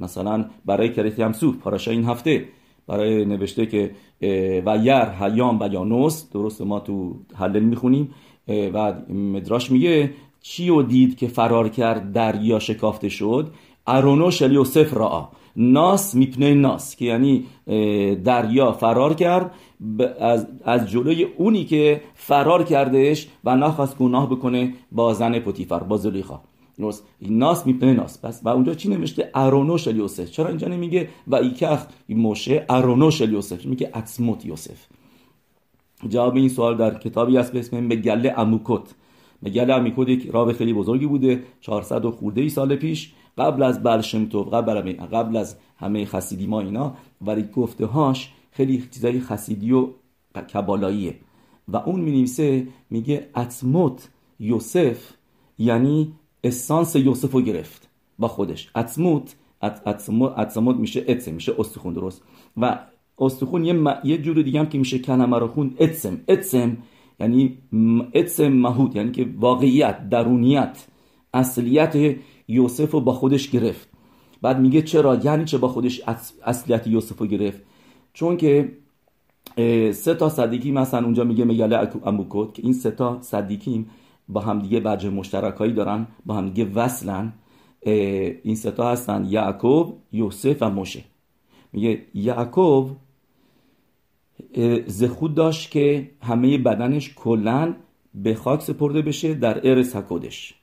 مثلا 0.00 0.44
برای 0.66 0.92
کریتی 0.92 1.22
هم 1.22 1.32
سوف 1.32 1.56
پاراشا 1.56 1.90
این 1.90 2.04
هفته. 2.04 2.44
برای 2.86 3.24
نوشته 3.24 3.66
که 3.66 3.90
و 4.66 4.78
یر 4.82 5.08
هیام 5.20 5.58
و 5.60 5.68
یانوس 5.72 6.30
درست 6.30 6.62
ما 6.62 6.80
تو 6.80 7.14
حلل 7.34 7.60
می‌خونیم. 7.60 8.14
و 8.74 8.94
مدراش 9.12 9.70
میگه 9.70 10.10
چی 10.42 10.82
دید 10.82 11.16
که 11.16 11.28
فرار 11.28 11.68
کرد 11.68 12.12
دریا 12.12 12.58
شکافته 12.58 13.08
شد؟ 13.08 13.50
ارونوش 13.86 14.40
یوسف 14.40 14.94
را. 14.94 15.28
ناس 15.56 16.14
میپنه 16.14 16.54
ناس 16.54 16.96
که 16.96 17.04
یعنی 17.04 17.44
دریا 18.24 18.72
فرار 18.72 19.14
کرد. 19.14 19.50
از, 20.20 20.46
از 20.64 20.90
جلوی 20.90 21.22
اونی 21.22 21.64
که 21.64 22.00
فرار 22.14 22.64
کردهش 22.64 23.28
و 23.44 23.56
نخواست 23.56 23.98
گناه 23.98 24.30
بکنه 24.30 24.74
با 24.92 25.14
زن 25.14 25.38
پوتیفر 25.38 25.78
با 25.78 25.96
زلیخا. 25.96 26.40
ناس 26.80 27.02
ناس 27.20 27.66
میپنه 27.66 27.92
ناس. 27.92 28.24
پس 28.24 28.40
و 28.44 28.48
اونجا 28.48 28.74
چی 28.74 28.88
نوشته? 28.88 29.30
ارونوش 29.34 29.86
یوسف. 29.86 30.30
چرا 30.30 30.48
اینجا 30.48 30.68
نمیگه؟ 30.68 31.08
و 31.26 31.34
ایکخ 31.34 31.86
موشه 32.08 32.66
ارونوش 32.68 33.20
یوسف. 33.20 33.66
میگه 33.66 33.90
اتسموت 33.94 34.46
یوسف. 34.46 34.86
جواب 36.08 36.36
این 36.36 36.48
سوال 36.48 36.76
در 36.76 36.98
کتابی 36.98 37.36
هست 37.36 37.52
به 37.52 37.58
اسم 37.58 37.80
مگله 37.80 38.34
اموکوت. 38.36 38.94
مگله 39.42 39.74
اموکوت 39.74 40.08
یک 40.08 40.30
راب 40.30 40.52
خیلی 40.52 40.72
بزرگی 40.72 41.06
بوده. 41.06 41.42
400 41.60 42.04
و 42.04 42.10
خورده 42.10 42.40
ای 42.40 42.48
سال 42.48 42.76
پیش. 42.76 43.12
قبل 43.38 43.62
از 43.62 43.82
بلشمتوف 43.82 44.54
قبل, 44.54 44.92
قبل 44.92 45.36
از 45.36 45.56
همه 45.76 46.04
خسیدی 46.04 46.46
ما 46.46 46.60
اینا 46.60 46.94
ولی 47.20 47.42
گفته 47.42 47.86
هاش 47.86 48.32
خیلی 48.52 48.84
چیزای 48.90 49.20
خسیدی 49.20 49.72
و 49.72 49.88
کبالاییه. 50.52 51.14
و 51.68 51.76
اون 51.76 52.00
می 52.00 52.30
میگه 52.90 53.28
اتموت 53.36 54.08
یوسف 54.40 55.12
یعنی 55.58 56.12
اسانس 56.44 56.96
یوسف 56.96 57.32
رو 57.32 57.40
گرفت 57.40 57.88
با 58.18 58.28
خودش. 58.28 58.70
اتموت 58.76 59.34
اتموت 60.36 60.76
میشه 60.76 61.04
اتسم 61.08 61.34
میشه 61.34 61.54
استخون 61.58 61.94
درست. 61.94 62.22
و 62.56 62.78
استخون 63.18 63.64
یه, 63.64 63.72
م... 63.72 63.94
یه 64.04 64.18
جور 64.18 64.42
دیگه 64.42 64.60
هم 64.60 64.66
که 64.66 64.78
میشه 64.78 64.98
کنمه 64.98 65.38
رو 65.38 65.46
خون 65.48 65.74
اتسم. 65.78 66.20
اتسم 66.28 66.76
یعنی 67.20 67.58
اتسم 68.14 68.48
مهود 68.48 68.96
یعنی 68.96 69.10
که 69.10 69.26
واقعیت 69.38 70.08
درونیت 70.08 70.86
اصلیت 71.34 72.16
یوسف 72.48 72.90
رو 72.90 73.00
با 73.00 73.12
خودش 73.12 73.50
گرفت. 73.50 73.88
بعد 74.42 74.60
میگه 74.60 74.82
چرا؟ 74.82 75.14
یعنی 75.24 75.44
چه 75.44 75.58
با 75.58 75.68
خودش 75.68 76.02
اصلیت 76.44 76.86
یوسف 76.86 77.18
رو 77.18 77.26
گرفت؟ 77.26 77.60
چون 78.12 78.36
که 78.36 78.72
سه 79.92 80.14
تا 80.14 80.28
صدیقی 80.28 80.72
مثلا 80.72 81.04
اونجا 81.04 81.24
میگه 81.24 81.44
مگله 81.44 81.88
اموکوت 82.04 82.54
که 82.54 82.62
این 82.62 82.72
سه 82.72 82.90
تا 82.90 83.18
صدیقیم. 83.22 83.90
با 84.32 84.40
همدیگه 84.40 84.80
وجه 84.84 85.10
مشترکایی 85.10 85.72
دارن 85.72 86.06
با 86.26 86.34
همدیگه 86.34 86.70
وصلن. 86.74 87.32
این 88.42 88.54
سه 88.54 88.70
تا 88.70 88.90
هستن 88.90 89.26
یعقوب 89.28 89.98
یوسف 90.12 90.56
و 90.60 90.70
موشه. 90.70 91.04
میگه 91.72 92.02
یعقوب 92.14 92.90
زخود 94.86 95.34
داشت 95.34 95.70
که 95.70 96.10
همه 96.22 96.58
بدنش 96.58 97.14
کلا 97.14 97.74
به 98.14 98.34
خاک 98.34 98.62
سپرده 98.62 99.02
بشه 99.02 99.34
در 99.34 99.68
ارس 99.68 99.96
حکودش. 99.96 100.54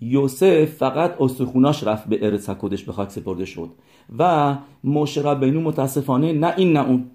یوسف 0.00 0.64
فقط 0.64 1.20
استخوناش 1.20 1.84
رفت 1.84 2.08
به 2.08 2.26
ارس 2.26 2.50
حکودش 2.50 2.84
به 2.84 2.92
خاک 2.92 3.10
سپرده 3.10 3.44
شد. 3.44 3.70
و 4.18 4.56
مشرب 4.84 5.40
بینو 5.44 5.60
متاسفانه 5.60 6.32
نه 6.32 6.54
این 6.56 6.72
نه 6.72 6.88
اون. 6.88 7.10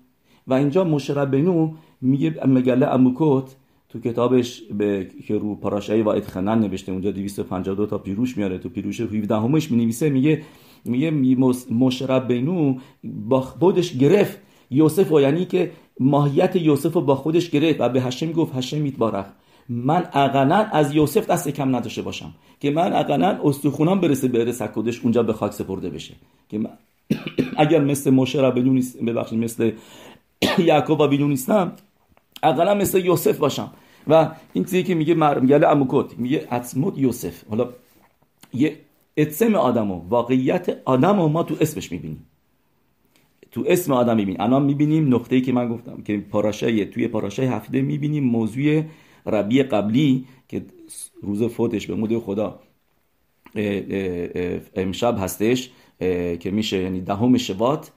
و 0.47 0.53
اینجا 0.53 0.83
مشرب 0.83 1.31
بینو 1.31 1.73
میگه 2.01 2.47
مگله 2.47 2.87
اموکوت 2.87 3.55
تو 3.89 3.99
کتابش 3.99 4.61
به 4.61 5.07
که 5.27 5.37
رو 5.37 5.55
پاراشای 5.55 6.01
و 6.01 6.09
اتخنن 6.09 6.59
نوشته 6.59 6.91
اونجا 6.91 7.11
252 7.11 7.85
تا 7.85 7.97
پیروش 7.97 8.37
میاره. 8.37 8.57
تو 8.57 8.69
پیروش 8.69 9.01
17 9.01 9.35
همش 9.35 9.71
می 9.71 9.77
نویسه 9.77 10.09
میگه 10.09 10.41
میگه 10.85 11.11
مشرب 11.71 12.27
بینو 12.27 12.75
با 13.03 13.41
خودش 13.41 13.97
گرفت. 13.97 14.37
یوسف 14.71 15.11
و 15.11 15.21
یعنی 15.21 15.45
که 15.45 15.71
ماهیت 15.99 16.55
یوسف 16.55 16.93
رو 16.93 17.01
با 17.01 17.15
خودش 17.15 17.49
گرفت 17.49 17.81
و 17.81 17.89
به 17.89 18.01
هشم 18.01 18.31
گفت 18.31 18.55
هشم 18.55 18.77
میتبارخ 18.77 19.25
من 19.69 20.07
اقلا 20.13 20.55
از 20.55 20.95
یوسف 20.95 21.27
دست 21.27 21.49
کم 21.49 21.75
نداشته 21.75 22.01
باشم. 22.01 22.31
که 22.59 22.71
من 22.71 22.93
اقلا 22.93 23.39
استخونم 23.43 23.99
برسه 23.99 24.27
به 24.27 24.39
ارس 24.39 24.61
کدش 24.61 24.99
اونجا 24.99 25.23
به 25.23 25.33
خاک 25.33 25.51
سپرده 25.51 25.89
بشه. 25.89 26.13
که 26.49 26.57
من 26.57 26.69
اگر 27.63 27.79
مثل 27.79 28.09
موشه 28.09 28.41
را 28.41 28.51
بدون 28.51 28.83
ببخشید 29.07 29.39
مثل 29.39 29.71
یعقوب 30.67 30.99
و 30.99 31.07
بدون 31.07 31.29
نیستم 31.29 31.71
اقلا 32.43 32.73
مثل 32.73 33.05
یوسف 33.05 33.37
باشم. 33.37 33.71
و 34.07 34.31
این 34.53 34.63
چیزی 34.63 34.83
که 34.83 34.95
میگه 34.95 35.39
میگه 35.41 35.67
اموکوت 35.67 36.17
میگه 36.17 36.47
اتموت 36.51 36.97
یوسف. 36.97 37.43
حالا 37.49 37.69
یه 38.53 38.77
اتسم 39.17 39.55
آدم 39.55 39.91
و 39.91 40.01
واقعیت 40.09 40.81
آدم 40.85 41.19
و 41.19 41.27
ما 41.27 41.43
تو 41.43 41.55
اسمش 41.61 41.91
می‌بینیم. 41.91 42.25
تو 43.51 43.63
اسم 43.67 43.93
آدم 43.93 44.15
می‌بینیم. 44.15 44.41
الان 44.41 44.63
می‌بینیم 44.63 45.15
نقطه‌ای 45.15 45.41
که 45.41 45.53
من 45.53 45.69
گفتم 45.69 46.01
که 46.01 46.17
پاراشای 46.17 46.85
توی 46.85 47.07
پاراشای 47.07 47.45
هفته 47.45 47.81
می‌بینیم 47.81 48.23
موضوع 48.23 48.83
ربی 49.25 49.63
قبلی 49.63 50.25
که 50.47 50.65
روز 51.21 51.43
فوتش 51.43 51.87
به 51.87 51.95
مود 51.95 52.19
خدا 52.19 52.59
امشب 54.75 55.17
هستش 55.19 55.69
که 56.39 56.51
میشه 56.51 56.77
یعنی 56.81 57.01
دهم 57.01 57.37
شوات 57.37 57.91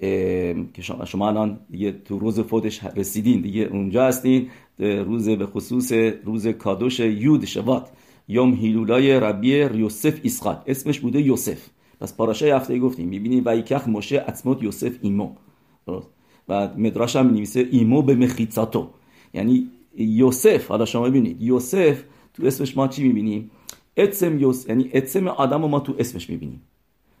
که 0.00 0.82
شما 1.06 1.28
الان 1.28 1.60
دیگه 1.70 1.92
تو 1.92 2.18
روز 2.18 2.40
فوتش 2.40 2.80
رسیدین 2.96 3.40
دیگه 3.40 3.62
اونجا 3.62 4.06
هستین. 4.06 4.48
روز 4.78 5.28
به 5.28 5.46
خصوص 5.46 5.92
روز 6.24 6.46
کادوش 6.46 7.00
یود 7.00 7.44
شوات 7.44 7.90
یوم 8.28 8.54
هیلولای 8.54 9.20
ربی 9.20 9.48
یوسف 9.48 10.20
اسقال 10.24 10.56
اسمش 10.66 11.00
بوده 11.00 11.20
یوسف. 11.20 11.66
پس 12.00 12.16
پاراشای 12.16 12.50
هفته 12.50 12.78
گفتیم 12.78 13.08
می‌بینیم 13.08 13.42
و 13.46 13.56
یکخ 13.56 13.88
موشه 13.88 14.24
اتموت 14.28 14.62
یوسف 14.62 14.92
ایمو. 15.02 15.30
و 16.48 16.68
مدراش 16.76 17.16
هم 17.16 17.26
نویسه 17.30 17.68
ایمو 17.70 18.02
به 18.02 18.14
مخیتاتو 18.14 18.88
یعنی 19.34 19.68
یوسف 19.98 20.66
حالا 20.66 20.84
شما 20.84 21.08
ببینید 21.08 21.42
یوسف 21.42 22.02
تو 22.34 22.46
اسمش 22.46 22.76
ما 22.76 22.88
چی 22.88 23.02
می‌بینیم؟ 23.02 23.50
اتسم 23.96 24.38
یوسف 24.38 24.68
یعنی 24.68 24.90
اتسم 24.94 25.28
آدم 25.28 25.60
ما 25.60 25.80
تو 25.80 25.94
اسمش 25.98 26.30
می‌بینیم. 26.30 26.62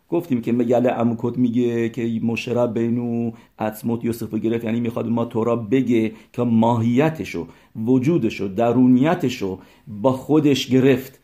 گفتیم 0.08 0.40
که 0.40 0.52
مگل 0.52 0.90
امکد 0.96 1.36
میگه 1.36 1.88
که 1.88 2.20
مشرب 2.22 2.78
بینو 2.78 3.32
اتموت 3.60 4.04
یوسف 4.04 4.34
گرفت 4.34 4.64
یعنی 4.64 4.80
می‌خواد 4.80 5.08
ما 5.08 5.24
تورا 5.24 5.56
بگه 5.56 6.12
که 6.32 6.42
ماهیتشو 6.42 7.46
وجودشو 7.76 8.48
درونیتشو 8.48 9.58
با 9.86 10.12
خودش 10.12 10.66
گرفت 10.66 11.20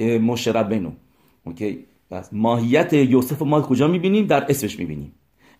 مشرب 0.00 0.68
بینو 0.68 0.90
اوکی؟ 1.44 1.78
پس 2.10 2.32
ماهیت 2.32 2.92
یوسف 2.92 3.42
ما 3.42 3.60
کجا 3.60 3.88
می‌بینیم؟ 3.88 4.26
در 4.26 4.46
اسمش 4.50 4.78
می‌بینیم. 4.78 5.12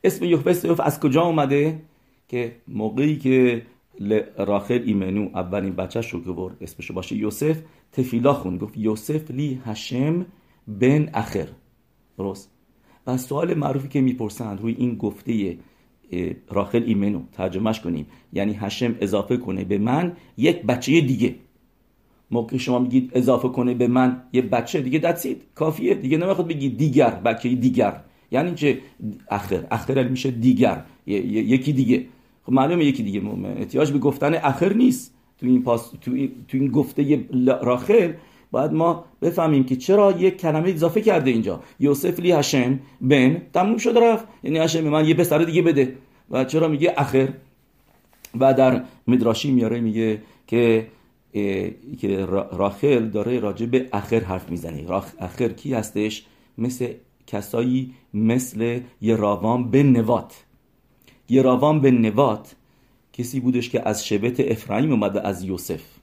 اسم 0.04 0.24
یوسف 0.24 0.80
از 0.80 1.00
کجا 1.00 1.22
اومده؟ 1.22 1.82
که 2.28 2.56
موقعی 2.68 3.16
که 3.16 3.62
راخل 4.38 4.82
ایمنو 4.86 5.28
اولین 5.34 5.72
بچه 5.72 6.00
رو 6.00 6.24
که 6.24 6.32
برد 6.32 6.56
اسمشو 6.60 6.94
باشه 6.94 7.16
یوسف 7.16 7.58
تفیلا 7.92 8.32
خون 8.32 8.58
گفت 8.58 8.78
یوسف 8.78 9.30
لی 9.30 9.60
هشم 9.64 10.26
بن 10.68 11.10
اخر. 11.14 11.48
درست؟ 12.18 12.59
و 13.14 13.16
سوال 13.16 13.54
معروفی 13.54 13.88
که 13.88 14.00
می‌پرسند 14.00 14.60
روی 14.60 14.74
این 14.78 14.94
گفته 14.94 15.56
راخل 16.48 16.82
ایمنو 16.86 17.20
ترجمهش 17.32 17.80
کنیم. 17.80 18.06
یعنی 18.32 18.52
هشم 18.52 18.94
اضافه 19.00 19.36
کنه 19.36 19.64
به 19.64 19.78
من 19.78 20.12
یک 20.36 20.62
بچه 20.62 21.00
دیگه. 21.00 21.34
موقع 22.30 22.56
شما 22.56 22.78
میگید 22.78 23.10
اضافه 23.14 23.48
کنه 23.48 23.74
به 23.74 23.88
من 23.88 24.22
یه 24.32 24.42
بچه 24.42 24.80
دیگه 24.80 24.98
دستید 24.98 25.42
کافیه. 25.54 25.94
دیگه 25.94 26.18
نمی‌خواد 26.18 26.48
بگید 26.48 26.76
دیگر 26.76 27.10
بچه 27.10 27.54
دیگر. 27.54 28.00
یعنی 28.30 28.54
چه؟ 28.54 28.78
اخر. 29.30 29.66
اخر 29.70 30.08
میشه 30.08 30.30
دیگر. 30.30 30.84
یکی 31.06 31.72
دیگه. 31.72 32.06
خب 32.42 32.52
معلومه 32.52 32.84
یکی 32.84 33.02
دیگه. 33.02 33.22
احتیاج 33.44 33.92
به 33.92 33.98
گفتن 33.98 34.34
اخر 34.34 34.72
نیست. 34.72 35.14
تو 35.38 35.46
این, 35.46 35.62
پاس، 35.62 35.90
تو 36.00 36.12
این, 36.12 36.30
تو 36.48 36.58
این 36.58 36.68
گفته 36.70 37.24
راخل 37.62 38.12
باید 38.50 38.72
ما 38.72 39.04
بفهمیم 39.22 39.64
که 39.64 39.76
چرا 39.76 40.12
یک 40.12 40.36
کلمه 40.36 40.70
اضافه 40.70 41.00
کرده 41.00 41.30
اینجا. 41.30 41.60
یوسف 41.80 42.20
لی 42.20 42.32
هشم 42.32 42.80
بن 43.00 43.42
تموم 43.52 43.76
شد 43.76 43.98
رفت. 43.98 44.24
یعنی 44.42 44.58
هشم 44.58 44.80
من 44.80 45.08
یه 45.08 45.14
پسر 45.14 45.38
دیگه 45.38 45.62
بده. 45.62 45.96
و 46.30 46.44
چرا 46.44 46.68
میگه 46.68 46.94
اخر 46.96 47.28
و 48.40 48.54
در 48.54 48.84
مدراشی 49.06 49.50
میاره 49.50 49.80
میگه 49.80 50.22
که 50.46 50.86
که 52.00 52.26
راخل 52.52 53.08
داره 53.08 53.40
راجع 53.40 53.66
به 53.66 53.88
اخر 53.92 54.20
حرف 54.20 54.50
می‌زنه. 54.50 54.84
اخر 55.18 55.48
کی 55.48 55.74
هستش؟ 55.74 56.26
مثل 56.58 56.92
کسایی 57.26 57.94
مثل 58.14 58.80
یه 59.00 59.16
راوان 59.16 59.70
به 59.70 59.82
نوات. 59.82 60.44
یه 61.28 61.42
راوان 61.42 61.80
به 61.80 61.90
نوات 61.90 62.54
کسی 63.12 63.40
بودش 63.40 63.70
که 63.70 63.88
از 63.88 64.06
شبت 64.06 64.40
افرایم 64.40 64.90
اومده 64.90 65.26
از 65.26 65.44
یوسف. 65.44 65.99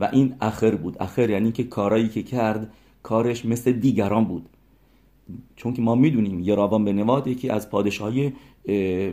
و 0.00 0.08
این 0.12 0.34
اخر 0.40 0.74
بود. 0.74 0.96
اخر 1.00 1.30
یعنی 1.30 1.52
که 1.52 1.64
کارایی 1.64 2.08
که 2.08 2.22
کرد 2.22 2.72
کارش 3.02 3.44
مثل 3.44 3.72
دیگران 3.72 4.24
بود. 4.24 4.48
چون 5.56 5.72
که 5.72 5.82
ما 5.82 5.94
می‌دونیم 5.94 6.40
یه 6.40 6.54
راوان 6.54 6.84
به 6.84 6.92
نوات 6.92 7.26
یکی 7.26 7.50
از 7.50 7.70
پادشاهی 7.70 8.32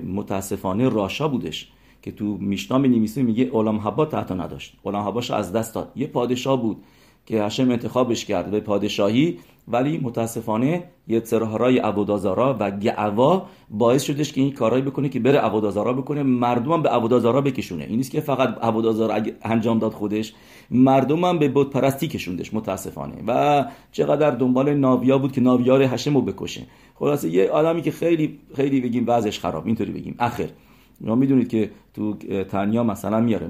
متاسفانه 0.07 0.89
راشا 0.89 1.27
بودش 1.27 1.71
که 2.01 2.11
تو 2.11 2.37
میشنا 2.37 2.77
می 2.77 3.09
میگه 3.15 3.43
اولام 3.43 3.77
حبا 3.77 4.05
تحت 4.05 4.31
نداشت. 4.31 4.77
اولام 4.83 5.07
حباش 5.07 5.31
از 5.31 5.53
دست 5.53 5.75
داد. 5.75 5.91
یه 5.95 6.07
پادشاه 6.07 6.61
بود. 6.61 6.77
که 7.25 7.43
هشم 7.43 7.71
انتخابش 7.71 8.25
کرد 8.25 8.51
به 8.51 8.59
پادشاهی 8.59 9.39
ولی 9.67 9.97
متاسفانه 9.97 10.83
یه 11.07 11.21
سرهارای 11.23 11.77
عبودازارا 11.77 12.57
و 12.59 12.71
گعوا 12.71 13.45
باعث 13.69 14.03
شدش 14.03 14.33
که 14.33 14.41
این 14.41 14.51
کارایی 14.51 14.83
بکنه 14.83 15.09
که 15.09 15.19
بره 15.19 15.39
عبودازارا 15.39 15.93
بکنه. 15.93 16.23
مردم 16.23 16.81
به 16.81 16.89
عبودازارا 16.89 17.41
بکشونه. 17.41 17.83
این 17.83 17.97
نیست 17.97 18.11
که 18.11 18.21
فقط 18.21 18.63
عبودازارا 18.63 19.19
انجام 19.41 19.79
داد 19.79 19.91
خودش 19.91 20.33
مردم 20.71 21.25
هم 21.25 21.39
به 21.39 21.49
بود 21.49 21.69
پرستی 21.69 22.07
کشوندش 22.07 22.53
متاسفانه. 22.53 23.15
و 23.27 23.65
چقدر 23.91 24.31
دنبال 24.31 24.73
ناویا 24.73 25.17
بود 25.17 25.31
که 25.31 25.41
ناویا 25.41 25.77
رو 25.77 25.85
هشم 25.85 26.13
رو 26.13 26.21
بکشه. 26.21 26.61
خلاصه 26.95 27.29
یه 27.29 27.49
آدمی 27.49 27.81
که 27.81 27.91
خیلی 27.91 28.39
خیلی 28.55 28.81
بگیم 28.81 29.03
وضعش 29.07 29.39
خراب. 29.39 29.65
اینطوری 29.65 29.91
بگیم. 29.91 30.15
آخر 30.19 30.49
ما 31.01 31.15
می‌دونید 31.15 31.47
که 31.47 31.71
تو 31.93 32.13
تنیا 32.43 32.83
مثلا 32.83 33.19
میاره. 33.19 33.49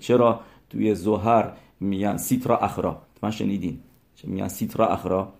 چرا؟ 0.00 0.40
توی 0.70 0.94
زهر 0.94 1.52
میگن 1.80 2.16
سیترا 2.16 2.58
اخرا. 2.58 3.02
من 3.22 3.30
شنیدین. 3.30 3.78
میگن 4.24 4.48
سیترا 4.48 4.88
اخرا. 4.88 5.32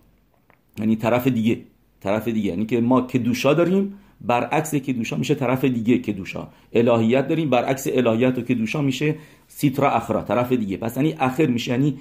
یعنی 0.79 0.97
طرف 0.97 1.27
دیگه. 1.27 1.61
طرف 2.01 2.29
دیگه. 2.29 2.51
یعنی 2.51 2.67
که 2.67 2.81
ما 2.81 3.01
که 3.01 3.19
دوشا 3.19 3.55
داریم 3.55 3.95
برعکس 4.21 4.75
که 4.75 4.93
دوشا 4.93 5.17
میشه 5.17 5.35
طرف 5.35 5.65
دیگه 5.65 5.99
که 5.99 6.13
دوشا 6.13 6.49
الهیت 6.73 7.29
داریم 7.29 7.51
برعکس 7.51 7.87
الهیت 7.91 8.39
و 8.39 8.43
که 8.43 8.55
دوشا 8.55 8.83
میشه 8.83 9.15
سیترا 9.49 9.91
اخرا 9.91 10.23
طرف 10.23 10.53
دیگه. 10.53 10.77
پس 10.77 10.97
یعنی 10.97 11.15
اخر 11.19 11.47
میشه 11.47 11.71
یعنی 11.71 11.99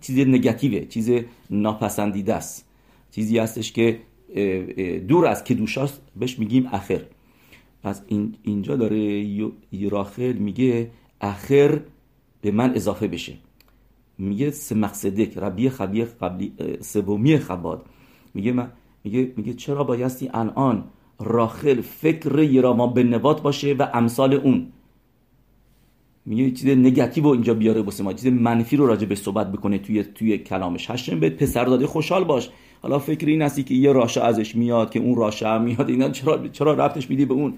چیز 0.00 0.18
نگاتیوه 0.18 0.84
چیز 0.86 1.10
ناپسندیده 1.50 2.34
است. 2.34 2.68
چیزی 3.10 3.38
هستش 3.38 3.72
که 3.72 3.98
دور 5.08 5.26
از 5.26 5.44
که 5.44 5.54
دوشاست 5.54 6.00
بهش 6.16 6.38
میگیم 6.38 6.68
اخر. 6.72 7.00
پس 7.82 8.02
این 8.06 8.34
اینجا 8.42 8.76
داره 8.76 9.24
راخل 9.90 10.32
میگه 10.32 10.90
اخر 11.20 11.80
به 12.40 12.50
من 12.50 12.74
اضافه 12.74 13.08
بشه. 13.08 13.34
میگه 14.18 14.50
سه 14.50 14.74
مقصدک 14.74 15.38
ربی 15.38 15.70
خبی 15.70 16.04
قبلی 16.04 16.52
سومی 16.80 17.38
خباد. 17.38 17.86
میگه 18.34 18.52
من 18.52 18.70
میگه 19.04 19.32
میگه 19.36 19.54
چرا 19.54 19.84
بایستی 19.84 20.30
الان 20.34 20.84
راخل 21.20 21.80
فکر 21.80 22.38
یراما 22.38 22.86
به 22.86 23.02
نوات 23.02 23.42
باشه 23.42 23.72
و 23.72 23.86
امثال 23.94 24.34
اون؟ 24.34 24.66
میگه 26.26 26.50
چیز 26.50 26.66
نگاتیو 26.66 27.26
اینجا 27.26 27.54
بیاره 27.54 27.82
واسه 27.82 28.04
ما. 28.04 28.12
چیز 28.12 28.26
منفی 28.26 28.76
رو 28.76 28.86
راجع 28.86 29.06
به 29.06 29.14
صحبت 29.14 29.52
بکنه 29.52 29.78
توی 29.78 30.04
توی 30.04 30.38
کلامش. 30.38 30.90
هشم 30.90 31.20
به 31.20 31.30
پسر 31.30 31.64
داده 31.64 31.86
خوشحال 31.86 32.24
باش. 32.24 32.50
حالا 32.82 32.98
فکر 32.98 33.26
این 33.26 33.42
هستی 33.42 33.62
که 33.62 33.74
یه 33.74 33.92
راشه 33.92 34.24
ازش 34.24 34.56
میاد 34.56 34.90
که 34.90 34.98
اون 35.00 35.16
راشه 35.16 35.58
میاد 35.58 35.90
اینا 35.90 36.08
چرا 36.08 36.48
چرا 36.48 36.74
رفتش 36.74 37.10
میدی 37.10 37.24
به 37.24 37.34
اون؟ 37.34 37.54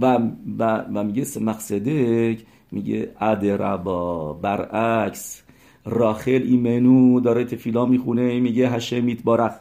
و 0.00 0.18
و, 0.58 0.84
و 0.94 1.04
میگه 1.04 1.26
مقصده 1.40 2.36
میگه 2.72 3.08
ادربا 3.20 4.32
برعکس. 4.32 5.42
راخل 5.84 6.42
ایمنو 6.44 7.20
داره 7.20 7.44
تفیلا 7.44 7.86
می‌خونه 7.86 8.40
میگه 8.40 8.68
هشمیت 8.68 9.22
بارخ 9.22 9.52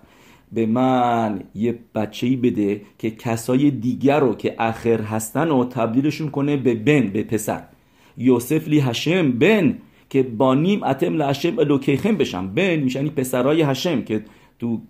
به 0.52 0.66
من 0.66 1.44
یه 1.56 1.80
بچه 1.96 2.28
ای 2.28 2.36
بده 2.36 2.82
که 2.98 3.12
کسای 3.12 3.72
دیگر 3.72 4.20
رو 4.20 4.36
که 4.36 4.56
اخر 4.60 5.02
هستن 5.02 5.50
و 5.50 5.66
تبدیلشون 5.66 6.30
کنه 6.30 6.58
به 6.58 6.76
بن 6.76 7.08
به 7.08 7.24
پسر. 7.24 7.64
یوسف 8.18 8.68
لی 8.68 8.80
هشم 8.80 9.32
بن 9.32 9.78
که 10.10 10.24
בנים 10.24 10.84
אתם 10.84 11.14
להשם 11.14 11.60
אלוקיכם 11.60 12.16
بشم. 12.18 12.48
بن 12.48 12.76
میشنی 12.76 13.04
یعنی 13.04 13.16
پسرای 13.16 13.62
השם 13.62 14.02
که 14.02 14.26
تو 14.60 14.82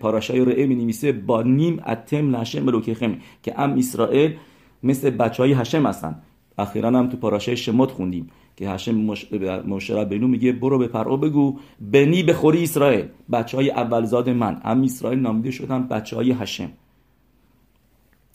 פרשה 0.00 0.44
ی 0.44 0.49
ראה 0.49 0.66
می 0.66 0.74
نویسه 0.74 1.12
בנים 1.12 1.82
אתם 1.86 2.36
להשם 2.36 2.68
אלוקיכם 2.68 3.16
که 3.42 3.60
עם 3.60 3.78
ישראל 3.78 4.34
مثل 4.82 5.10
بچه 5.10 5.42
های 5.42 5.52
השם 5.52 5.86
هستن. 5.86 6.22
اخیرا 6.58 6.88
هم 6.88 7.08
تو 7.08 7.16
פרשה 7.16 7.56
ی 7.56 7.62
שמות 7.62 7.90
خوندیم 7.90 8.30
که 8.56 8.70
השם 8.70 8.94
משה... 8.94 9.92
רבינו 9.92 10.28
میگه 10.28 10.52
برو 10.52 10.78
به 10.78 10.86
פרעה 10.86 11.16
بگو 11.16 11.58
בני 11.80 12.22
בכורי 12.22 12.62
ישראל. 12.62 13.04
بچه 13.32 13.56
های 13.56 13.70
اولزاد 13.70 14.30
من 14.30 14.60
هم 14.64 14.82
اسرائیل 14.82 15.18
نامیده 15.18 15.50
شدن 15.50 15.88
بچه 15.88 16.16
های 16.16 16.32
השם 16.32 16.70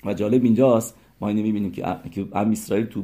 و 0.06 0.14
جالب 0.14 0.44
اینجاست 0.44 0.96
ما 1.22 1.28
اینو 1.28 1.42
می‌بینیم 1.42 1.72
که 1.72 1.86
هم 2.36 2.52
اسرائیل 2.52 2.86
تو 2.86 3.04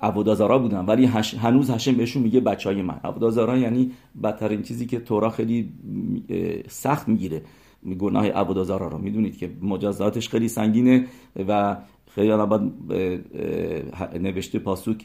عبودازارا 0.00 0.58
بودن 0.58 0.84
ولی 0.84 1.04
هنوز 1.40 1.70
هشم 1.70 1.94
بهشون 1.94 2.22
میگه 2.22 2.40
بچه 2.40 2.68
های 2.68 2.82
من. 2.82 3.00
عبودازارا 3.04 3.58
یعنی 3.58 3.90
بدترین 4.22 4.62
چیزی 4.62 4.86
که 4.86 5.00
تورا 5.00 5.30
خیلی 5.30 5.72
سخت 6.68 7.08
می‌گیره 7.08 7.42
گناه 7.98 8.30
عبودازارا 8.30 8.88
رو. 8.88 8.98
می‌دونید 8.98 9.38
که 9.38 9.50
مجازاتش 9.62 10.28
خیلی 10.28 10.48
سنگینه 10.48 11.06
و 11.48 11.76
خیلی 12.14 12.28
بعد 12.28 12.62
نوشته 14.20 14.58
پاسوک 14.58 15.04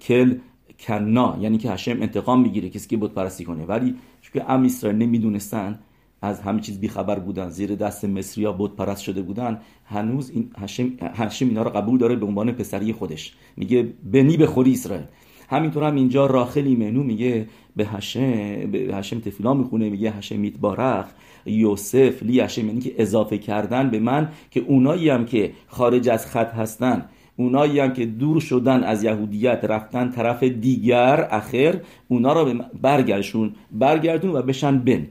کل 0.00 0.34
کنا 0.80 1.38
یعنی 1.40 1.58
که 1.58 1.70
هشم 1.70 2.02
انتقام 2.02 2.42
می‌گیره 2.42 2.68
کسی 2.68 2.88
که 2.88 2.96
بود 2.96 3.14
پرستی 3.14 3.44
کنه. 3.44 3.64
ولی 3.64 3.94
چون 4.20 4.42
ام 4.48 4.64
اسرائیل 4.64 4.98
نمی‌دونستن 4.98 5.78
از 6.22 6.40
همه 6.40 6.60
چیز 6.60 6.80
بیخبر 6.80 7.18
بودن 7.18 7.48
زیر 7.48 7.74
دست 7.74 8.04
مصریا 8.04 8.52
بود 8.52 8.76
پرست 8.76 9.02
شده 9.02 9.22
بودن 9.22 9.60
هنوز 9.84 10.30
این 10.30 10.50
هشم, 10.58 10.90
هشم 11.00 11.48
اینا 11.48 11.62
رو 11.62 11.70
قبول 11.70 11.98
داره 11.98 12.16
به 12.16 12.26
عنوان 12.26 12.52
پسری 12.52 12.92
خودش. 12.92 13.34
میگه 13.56 13.94
بنی 14.12 14.36
به 14.36 14.46
خوری 14.46 14.72
اسرائیل. 14.72 15.04
همینطور 15.50 15.84
هم 15.84 15.94
اینجا 15.94 16.26
راخلی 16.26 16.76
منو 16.76 17.02
میگه 17.02 17.46
به 17.76 17.86
هشم 17.86 18.70
به 18.70 18.78
هشم 18.78 19.20
تفیلا 19.20 19.54
می‌خونه 19.54 19.90
میگه 19.90 20.10
هشم 20.10 20.38
میتبارخ. 20.38 21.06
یوسف 21.46 22.22
لی 22.22 22.40
هشم 22.40 22.66
یعنی 22.66 22.80
که 22.80 22.94
اضافه 22.98 23.38
کردن 23.38 23.90
به 23.90 23.98
من 23.98 24.28
که 24.50 24.60
اونایی 24.60 25.08
هم 25.08 25.26
که 25.26 25.52
خارج 25.66 26.08
از 26.08 26.26
خط 26.26 26.54
هستن 26.54 27.04
اونایی 27.36 27.80
هم 27.80 27.92
که 27.92 28.06
دور 28.06 28.40
شدن 28.40 28.84
از 28.84 29.04
یهودیت 29.04 29.64
رفتن 29.64 30.10
طرف 30.10 30.42
دیگر 30.42 31.28
اخر 31.30 31.80
اونا 32.08 32.32
را 32.32 32.54
برگردشون 32.82 33.54
برگردون 33.72 34.30
و 34.30 34.42
بشن 34.42 34.78
بن. 34.78 35.06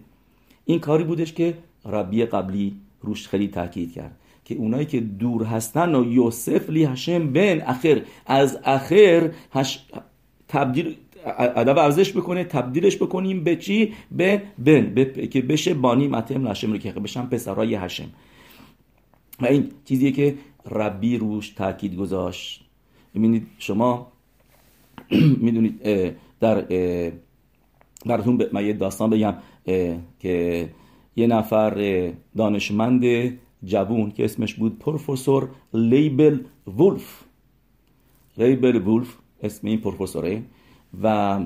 این 0.66 0.80
کاری 0.80 1.04
بودش 1.04 1.34
که 1.34 1.54
ربی 1.86 2.26
قبلی 2.26 2.76
روش 3.02 3.28
خیلی 3.28 3.48
تاکید 3.48 3.94
کرد 3.94 4.18
که 4.46 4.56
اونایی 4.56 4.86
که 4.86 5.00
دور 5.00 5.44
هستن 5.44 5.96
و 5.96 6.12
یوسف 6.12 6.70
لی 6.70 6.86
هشم 6.86 7.34
بن 7.34 7.62
اخر 7.62 8.02
از 8.26 8.60
اخر 8.64 9.32
هش... 9.54 9.86
تبدیل 10.48 10.96
ادب 11.26 11.78
ارزش 11.78 12.14
بکنه 12.14 12.44
تبدیلش 12.44 12.98
بکنیم 12.98 13.44
به 13.44 13.56
چی؟ 13.56 13.94
به 14.12 14.42
بن 14.58 15.28
که 15.28 15.42
بشه 15.42 15.74
بانی 15.74 16.08
متم 16.08 16.48
هشم 16.48 16.72
رو 16.72 16.78
که 16.78 16.92
بشن 16.92 17.26
پسرای 17.26 17.76
هشم 17.76 18.10
و 19.42 19.46
این 19.46 19.72
چیزیه 19.86 20.12
که 20.12 20.36
ربی 20.72 21.18
روش 21.18 21.50
تاکید 21.50 21.96
گذاشت. 21.96 22.64
می‌بینید 23.14 23.48
شما 23.58 24.12
می‌دونید 25.46 25.82
در 26.40 26.62
براتون 28.06 28.46
من 28.54 28.66
یه 28.66 28.74
داستان 28.74 29.10
بگم 29.10 29.36
که 30.20 30.70
یه 31.16 31.28
نفر 31.28 32.12
دانشمند 32.38 33.04
جوون 33.64 34.12
که 34.12 34.26
اسمش 34.26 34.54
بود 34.54 34.80
پروفسور 34.80 35.50
لیبل 35.74 36.40
وولف. 36.68 37.24
لیبل 38.38 38.76
وولف 38.76 39.18
اسم 39.44 39.68
این 39.68 39.82
پروفسوره. 39.82 40.42
و 41.04 41.40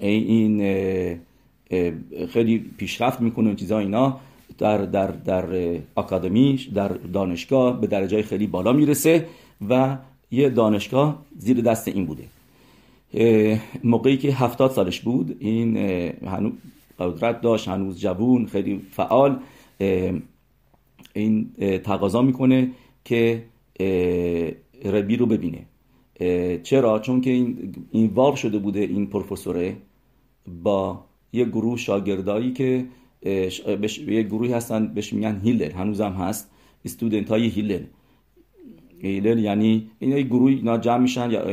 این 0.00 0.58
خیلی 2.28 2.58
پیشرفت 2.58 3.20
می‌کنه 3.20 3.46
اون 3.46 3.56
چیزا 3.56 3.78
اینا 3.78 4.20
در, 4.58 4.78
در, 4.78 5.06
در 5.06 5.78
اکادمیش 5.96 6.64
در 6.64 6.88
دانشگاه 6.88 7.80
به 7.80 7.86
درجه 7.86 8.22
خیلی 8.22 8.46
بالا 8.46 8.72
می‌رسه 8.72 9.26
و 9.68 9.96
یه 10.30 10.48
دانشگاه 10.48 11.22
زیر 11.38 11.60
دست 11.60 11.88
این 11.88 12.06
بوده. 12.06 12.24
موقعی 13.84 14.16
که 14.16 14.32
هفتاد 14.32 14.70
سالش 14.70 15.00
بود 15.00 15.36
این 15.38 15.76
هنوز 16.26 16.52
قدرت 16.98 17.40
داشت 17.40 17.68
هنوز 17.68 18.00
جوون 18.00 18.46
خیلی 18.46 18.82
فعال 18.90 19.38
این 21.12 21.50
تقاضا 21.84 22.22
می‌کنه 22.22 22.70
که 23.04 23.42
ربی 24.84 25.16
رو 25.16 25.26
ببینه. 25.26 25.58
چرا؟ 26.62 26.98
چون 26.98 27.20
که 27.20 27.30
این 27.30 27.74
این 27.90 28.34
شده 28.34 28.58
بوده 28.58 28.80
این 28.80 29.06
پروفسوره 29.06 29.76
با 30.62 31.04
یه 31.32 31.44
گروه 31.44 31.78
شاگردایی 31.78 32.52
که 32.52 32.86
یه 34.08 34.22
گروهی 34.22 34.52
هستن 34.52 34.86
بهش 34.86 35.12
میگن 35.12 35.40
هیلر. 35.44 35.70
هنوزم 35.70 36.12
هست. 36.12 36.50
استودنت 36.84 37.28
های 37.28 37.46
هیلر. 37.46 37.80
هیلر 39.02 39.38
یعنی 39.38 39.90
این 39.98 40.20
گروه 40.20 40.50
اینا 40.50 40.78
جمع 40.78 40.98
میشن 40.98 41.30
یا 41.30 41.48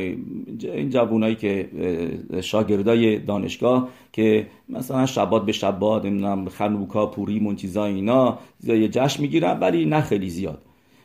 این 0.73 0.89
جوونایی 0.89 1.35
که 1.35 1.69
شاگردای 2.41 3.19
دانشگاه 3.19 3.89
که 4.13 4.47
مثلا 4.69 5.05
شبات 5.05 5.45
به 5.45 5.51
شبات 5.51 6.05
نمی‌دونم 6.05 6.49
خنوکا 6.49 7.05
پوری 7.05 7.39
من 7.39 7.55
چیزا 7.55 7.85
اینا 7.85 8.39
یه 8.63 8.87
جشن 8.87 9.21
می‌گیرن 9.21 9.59
ولی 9.59 9.85
نه 9.85 10.01
خیلی 10.01 10.29
زیاد. 10.29 10.61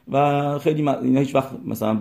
و 0.09 0.59
خیلی 0.59 0.89
اینا 0.89 1.21
هیچ 1.21 1.35
وقت 1.35 1.51
مثلا 1.67 1.99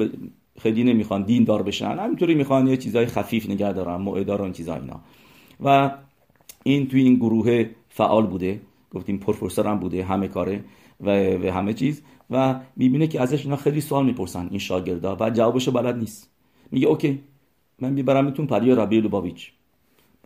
خیلی 0.57 0.83
نمی‌خوان 0.83 1.23
دین 1.23 1.43
دار 1.43 1.63
بشن. 1.63 1.99
همینطوری 1.99 2.35
می‌خوان 2.35 2.67
یه 2.67 2.77
چیزای 2.77 3.05
خفیف 3.05 3.49
نگه 3.49 3.73
دارن 3.73 3.95
موعدار 3.95 4.41
و 4.41 4.49
چیزا 4.51 4.75
اینا. 4.75 4.99
و 5.63 5.91
این 6.63 6.87
توی 6.87 7.01
این 7.01 7.15
گروه 7.15 7.65
فعال 7.89 8.27
بوده. 8.27 8.61
گفتیم 8.91 9.17
پروفسور 9.17 9.67
هم 9.67 9.79
بوده 9.79 10.03
همه 10.03 10.27
کاره 10.27 10.63
و, 11.01 11.35
و 11.35 11.51
همه 11.51 11.73
چیز. 11.73 12.01
و 12.29 12.59
می‌بینه 12.75 13.07
که 13.07 13.21
ازش 13.21 13.45
اینا 13.45 13.55
خیلی 13.55 13.81
سوال 13.81 14.05
می‌پرسن 14.05 14.47
این 14.49 14.59
شاگردا 14.59 15.17
و 15.19 15.29
جوابشو 15.29 15.71
بلد 15.71 15.97
نیست. 15.97 16.29
میگه 16.71 16.87
اوکی 16.87 17.19
من 17.81 17.93
میبرمتون 17.93 18.47
پریا 18.47 18.83
ربی 18.83 19.01
لوباویچ. 19.01 19.51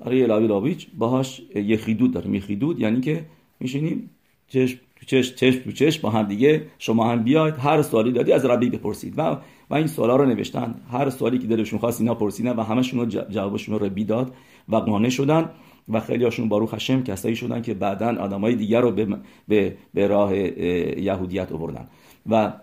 برای 0.05 0.27
لوباویچ 0.27 0.87
باهاش 0.97 1.41
یه 1.55 1.77
خیدود 1.77 2.13
داریم 2.13 2.33
یه 2.33 2.39
خیدود 2.39 2.79
یعنی 2.79 3.01
که 3.01 3.25
میشینیم 3.59 4.09
چشم 4.47 4.79
تو 4.95 5.05
چشم 5.05 5.35
چشم 5.71 5.71
تو 5.71 6.07
با 6.07 6.09
هم 6.09 6.27
دیگه 6.27 6.67
شما 6.79 7.11
هم 7.11 7.23
بیاید 7.23 7.55
هر 7.57 7.81
سوالی 7.81 8.11
دادی 8.11 8.31
از 8.31 8.45
ربی 8.45 8.69
بپرسید. 8.69 9.13
و 9.17 9.37
و 9.71 9.75
این 9.75 9.87
سوالا 9.87 10.15
رو 10.15 10.25
نوشتن. 10.25 10.75
هر 10.91 11.09
سوالی 11.09 11.39
که 11.39 11.47
دلشون 11.47 11.79
خواست 11.79 12.01
اینا 12.01 12.15
پرسیدن 12.15 12.51
و 12.51 12.63
همشون 12.63 12.99
رو 12.99 13.05
جوابشون 13.05 13.79
رو 13.79 13.85
ربی 13.85 14.03
داد 14.05 14.33
و 14.69 14.75
قانع 14.75 15.09
شدن 15.09 15.49
و 15.89 15.99
خیلی 15.99 16.23
هاشون 16.23 16.49
باروخ 16.49 16.73
هشم 16.73 17.03
کسایی 17.03 17.35
شدن 17.35 17.61
که 17.61 17.73
بعدا 17.73 18.21
آدمای 18.21 18.55
دیگر 18.55 18.81
رو 18.81 18.91
به, 18.91 19.07
به, 19.47 19.77
به 19.93 20.07
راه 20.07 20.37
یهودیت 20.37 21.51
آوردن. 21.51 21.87
و 22.29 22.53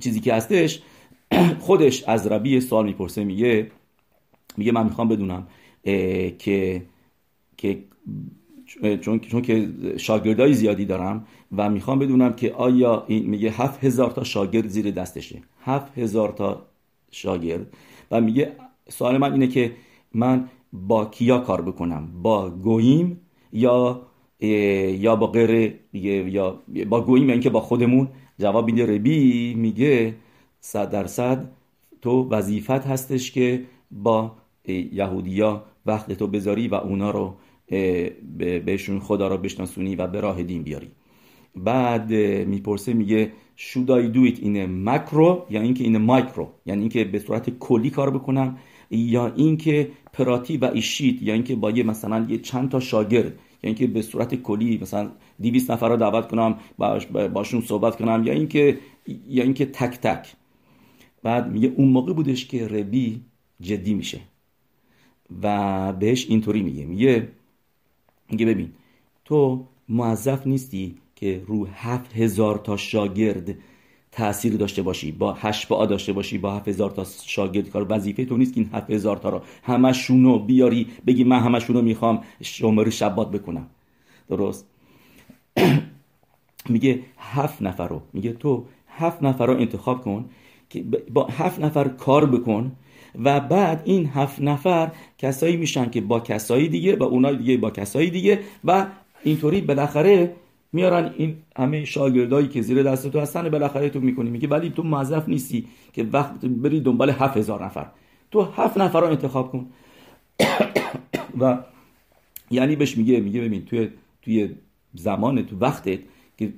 چیزی 0.00 0.20
که 0.20 0.34
هستش 0.34 0.82
خودش 1.66 2.04
از 2.04 2.26
ربی 2.26 2.60
سوال 2.60 2.84
می‌پرسه 2.84 3.24
میگه 3.24 3.70
میگه 4.56 4.72
من 4.72 4.84
می‌خوام 4.84 5.08
بدونم 5.08 5.46
که 6.38 6.82
که 7.56 7.84
چون 9.00 9.18
چون 9.18 9.42
که 9.42 9.68
شاگردای 9.96 10.54
زیادی 10.54 10.84
دارم 10.84 11.26
و 11.56 11.70
می‌خوام 11.70 11.98
بدونم 11.98 12.32
که 12.32 12.52
آیا 12.52 13.04
این 13.06 13.26
میگه 13.26 13.50
هفت 13.50 13.86
تا 14.14 14.24
شاگرد 14.24 14.68
زیر 14.68 14.90
دستشه. 14.90 15.42
هفت 15.64 15.98
هزار 15.98 16.28
تا 16.32 16.66
شاگرد. 17.10 17.66
و 18.10 18.20
میگه 18.20 18.52
سوال 18.88 19.18
من 19.18 19.32
اینه 19.32 19.46
که 19.46 19.72
من 20.14 20.48
با 20.72 21.04
کیا 21.04 21.38
کار 21.38 21.62
بکنم؟ 21.62 22.08
با 22.22 22.50
گوییم 22.50 23.20
یا 23.52 24.02
یا 24.40 25.16
با 25.16 25.26
غیر 25.26 25.74
یا 25.92 26.62
با 26.88 27.00
گوییم 27.00 27.28
یعنی 27.28 27.40
که 27.40 27.50
با 27.50 27.60
خودمون؟ 27.60 28.08
جواب 28.38 28.66
میده 28.66 28.86
ربی 28.86 29.54
میگه 29.54 30.14
صد 30.60 30.90
درصد 30.90 31.50
تو 32.02 32.28
وظیفت 32.28 32.70
هستش 32.70 33.32
که 33.32 33.64
با 33.90 34.32
یهودیا 34.92 35.64
وقت 35.86 36.12
تو 36.12 36.26
بذاری 36.26 36.68
و 36.68 36.74
اونا 36.74 37.10
رو 37.10 37.34
بهشون 38.64 39.00
خدا 39.00 39.28
رو 39.28 39.38
بشناسونی 39.38 39.96
و 39.96 40.06
به 40.06 40.20
راه 40.20 40.42
دین 40.42 40.62
بیاری. 40.62 40.90
بعد 41.56 42.12
می‌پرسه 42.46 42.92
میگه 42.92 43.32
should 43.56 43.88
I 43.88 44.14
do 44.14 44.34
it 44.34 44.38
in 44.38 44.56
مکرو 44.68 45.46
یا 45.50 45.60
اینکه 45.60 45.84
این 45.84 45.98
مایکرو 45.98 46.48
یعنی 46.66 46.80
اینکه 46.80 47.04
به 47.04 47.18
صورت 47.18 47.50
کلی 47.58 47.90
کار 47.90 48.10
بکنم 48.10 48.58
یا 48.90 49.26
اینکه 49.26 49.90
پراتی 50.12 50.56
و 50.56 50.64
ایشیت 50.64 51.22
یا 51.22 51.34
اینکه 51.34 51.56
با 51.56 51.70
یه 51.70 51.82
مثلا 51.82 52.26
یه 52.28 52.38
چند 52.38 52.70
تا 52.70 52.80
شاگرد؟ 52.80 53.32
یا 53.62 53.68
اینکه 53.68 53.86
به 53.86 54.02
صورت 54.02 54.34
کلی 54.34 54.78
مثلا 54.82 55.10
200 55.42 55.70
نفر 55.70 55.88
رو 55.88 55.96
دعوت 55.96 56.28
کنم 56.28 56.58
باش 56.78 57.06
باشون 57.06 57.60
صحبت 57.60 57.96
کنم 57.96 58.22
یا 58.26 58.32
اینکه 58.32 58.78
یا 59.28 59.42
اینکه 59.44 59.66
تک 59.66 60.00
تک. 60.00 60.32
بعد 61.22 61.52
میگه 61.52 61.72
اون 61.76 61.88
موقع 61.88 62.12
بودش 62.12 62.46
که 62.46 62.68
ربی 62.68 63.20
جدی 63.60 63.94
میشه. 63.94 64.20
و 65.42 65.92
بهش 65.92 66.26
اینطوری 66.28 66.62
میگه. 66.62 66.84
میگه 66.84 67.28
میگه 68.34 68.46
ببین 68.46 68.70
تو 69.24 69.64
موظف 69.88 70.46
نیستی 70.46 70.94
که 71.16 71.42
رو 71.46 71.66
هفت 71.66 72.16
هزار 72.16 72.58
تا 72.58 72.76
شاگرد 72.76 73.54
تاثیر 74.12 74.56
داشته 74.56 74.82
باشی 74.82 75.12
با 75.12 75.32
هشت 75.32 75.68
با 75.68 75.86
داشته 75.86 76.12
باشی 76.12 76.38
با 76.38 76.56
هفت 76.56 76.68
هزار 76.68 76.90
تا 76.90 77.04
شاگرد 77.24 77.68
کار 77.70 77.86
وظیفه 77.88 78.24
تو 78.24 78.36
نیست 78.36 78.54
که 78.54 78.60
این 78.60 78.70
هفت 78.72 78.90
هزار 78.90 79.16
تا 79.16 79.28
رو 79.28 79.40
همشونو 79.62 80.38
بیاری 80.38 80.86
بگی 81.06 81.24
من 81.24 81.40
همشونو 81.40 81.82
می‌خوام 81.82 82.20
شماره 82.42 82.90
شبات 82.90 83.30
بکنم. 83.30 83.66
درست؟ 84.28 84.66
میگه 86.74 87.00
هفت 87.18 87.62
نفر 87.62 87.88
رو 87.88 88.02
میگه 88.12 88.32
تو 88.32 88.64
هفت 88.88 89.22
نفر 89.22 89.46
رو 89.46 89.56
انتخاب 89.56 90.02
کن 90.02 90.24
که 90.70 90.84
با 91.10 91.26
هفت 91.26 91.60
نفر 91.60 91.88
کار 91.88 92.26
بکن 92.26 92.72
و 93.18 93.40
بعد 93.40 93.82
این 93.84 94.06
هفت 94.06 94.42
نفر 94.42 94.90
کسایی 95.18 95.56
میشن 95.56 95.90
که 95.90 96.00
با 96.00 96.20
کسایی 96.20 96.68
دیگه 96.68 96.96
و 96.96 97.02
اونا 97.02 97.32
دیگه 97.32 97.56
با 97.56 97.70
کسایی 97.70 98.10
دیگه 98.10 98.40
و 98.64 98.86
اینطوری 99.24 99.60
بالاخره 99.60 100.34
میارن 100.72 101.14
این 101.16 101.36
همه 101.56 101.84
شاگردایی 101.84 102.48
که 102.48 102.62
زیر 102.62 102.82
دست 102.82 103.10
تو 103.10 103.20
هستن 103.20 103.48
بالاخره 103.48 103.88
تو 103.88 104.00
می‌کنی. 104.00 104.30
میگه 104.30 104.48
ولی 104.48 104.70
تو 104.70 104.82
موظف 104.82 105.28
نیستی 105.28 105.66
که 105.92 106.04
وقت 106.12 106.44
بری 106.46 106.80
دنبال 106.80 107.10
هفت 107.10 107.36
هزار 107.36 107.64
نفر. 107.64 107.86
تو 108.30 108.42
هفت 108.42 108.78
نفر 108.78 109.00
رو 109.00 109.06
انتخاب 109.06 109.52
کن. 109.52 109.66
و 111.40 111.58
یعنی 112.50 112.76
بهش 112.76 112.96
میگه 112.96 113.20
میگه 113.20 113.40
ببین 113.40 113.64
توی 113.64 113.88
توی 114.22 114.48
زمان 114.94 115.46
تو 115.46 115.56
وقتت 115.58 115.98
که 116.38 116.52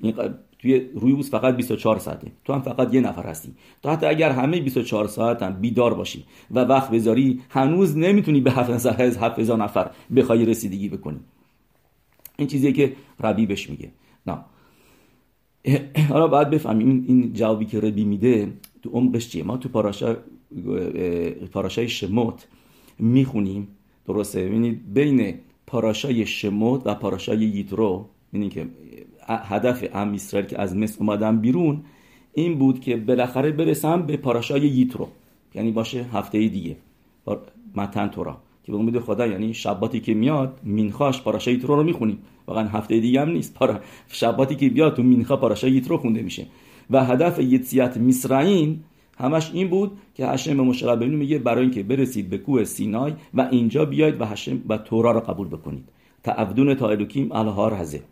توی 0.67 0.81
روی 0.95 1.13
روز 1.13 1.31
فقط 1.31 1.57
24 1.57 1.99
ساعته. 1.99 2.33
تو 2.45 2.53
هم 2.53 2.63
فقط 2.63 2.95
یه 2.95 3.01
نفر 3.01 3.27
هستی. 3.27 3.55
تو 3.83 3.91
حتی 3.91 4.07
اگر 4.07 4.31
همه 4.31 4.61
24 4.61 5.07
ساعت 5.07 5.43
هم 5.43 5.61
بیدار 5.61 5.95
باشی 5.95 6.25
و 6.51 6.61
وقت 6.61 6.91
بذاری 6.91 7.41
هنوز 7.51 7.97
نمی‌تونی 7.97 8.41
به 8.41 8.51
7000 8.51 9.59
نفر 9.59 9.91
بخوای 10.17 10.45
رسیدگی 10.45 10.89
بکنی. 10.89 11.21
این 12.39 12.49
چیزیه 12.49 12.73
که 12.73 12.93
ربی 13.21 13.47
بهش 13.47 13.71
میگه. 13.71 13.91
نه 14.27 14.39
حالا 16.09 16.29
باید 16.29 16.51
بفهمیم 16.51 17.05
این 17.09 17.33
جوابی 17.33 17.65
که 17.65 17.81
ربی 17.81 18.05
میده 18.05 18.53
تو 18.83 18.91
عمقش 18.91 19.29
چیه؟ 19.29 19.45
ما 19.45 19.57
تو 19.57 19.69
پاراشا 19.69 20.17
پاراشای 21.53 21.89
شموت 21.89 22.47
می‌خونیم. 22.99 23.69
درسته؟ 24.07 24.45
ببینید 24.45 24.95
بین 24.95 25.35
پاراشای 25.67 26.27
شموت 26.27 26.83
و 26.85 26.95
پاراشای 26.95 27.39
یترو 27.39 28.09
ببینید 28.37 28.53
که 28.53 28.67
هدف 29.29 29.85
ام 29.95 30.13
اسرائیل 30.13 30.49
که 30.49 30.61
از 30.61 30.77
مصر 30.77 30.97
اومدن 31.01 31.41
بیرون 31.41 31.85
این 32.35 32.59
بود 32.59 32.81
که 32.81 32.97
بالاخره 32.97 33.51
برسم 33.53 34.03
به 34.03 34.17
پاراشای 34.17 34.61
یترو. 34.61 35.09
یعنی 35.55 35.71
باشه 35.71 36.03
هفته 36.03 36.49
دیگه. 36.49 36.77
متن 37.77 38.09
تورا. 38.09 38.37
که 38.65 38.73
به 38.73 38.79
امید 38.79 38.99
خدا 38.99 39.27
یعنی 39.27 39.55
شباتی 39.55 40.01
که 40.01 40.15
میاد 40.15 40.61
مینخاش 40.63 41.23
پاراشای 41.23 41.55
یترو 41.55 41.77
رو 41.77 41.83
می‌خونیم. 41.83 42.19
واقعا 42.47 42.69
هفته 42.69 43.01
دیگه 43.01 43.21
هم 43.21 43.31
نیست. 43.31 43.55
پارا 43.55 43.81
شباتی 44.09 44.55
که 44.57 44.69
بیاد 44.69 44.97
تو 44.97 45.03
مینخا 45.03 45.37
پاراشای 45.37 45.73
یترو 45.73 45.97
خونده 45.97 46.23
میشه. 46.23 46.47
و 46.91 47.05
هدف 47.05 47.39
یتسیت 47.39 47.97
میسرائیم 47.97 48.85
همش 49.19 49.51
این 49.55 49.69
بود 49.69 49.91
که 50.15 50.27
هشم 50.27 50.57
به 50.57 50.63
مشرع 50.63 50.95
میگه 50.95 51.39
برای 51.39 51.63
اینکه 51.63 51.83
برسید 51.83 52.31
به 52.31 52.39
کوه 52.39 52.65
سینای 52.65 53.13
و 53.35 53.49
اینجا 53.51 53.85
بیاید 53.85 54.21
و 54.21 54.25
هشم 54.25 54.63
و 54.69 54.79
تورا 54.79 55.13
را 55.13 55.21
قبول 55.21 55.49
بکنید. 55.49 55.89
تعبدون 56.25 56.75
تا 56.75 56.89
الوکیم 56.89 57.33
الهار 57.33 57.75
هزه 57.75 58.03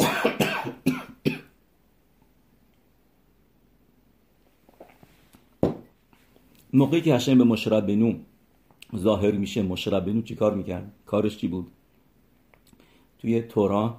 موقعی 6.72 7.00
که 7.00 7.14
هشم 7.14 7.38
به 7.38 7.44
مشرع 7.44 7.80
بنو 7.80 8.14
ظاهر 8.96 9.30
میشه 9.30 9.62
مشرع 9.62 10.00
بنو 10.00 10.22
چی 10.22 10.34
کار 10.34 10.54
می‌کرد؟ 10.54 10.92
کارش 11.06 11.38
چی 11.38 11.48
بود؟ 11.48 11.66
توی 13.18 13.42
تورا 13.42 13.96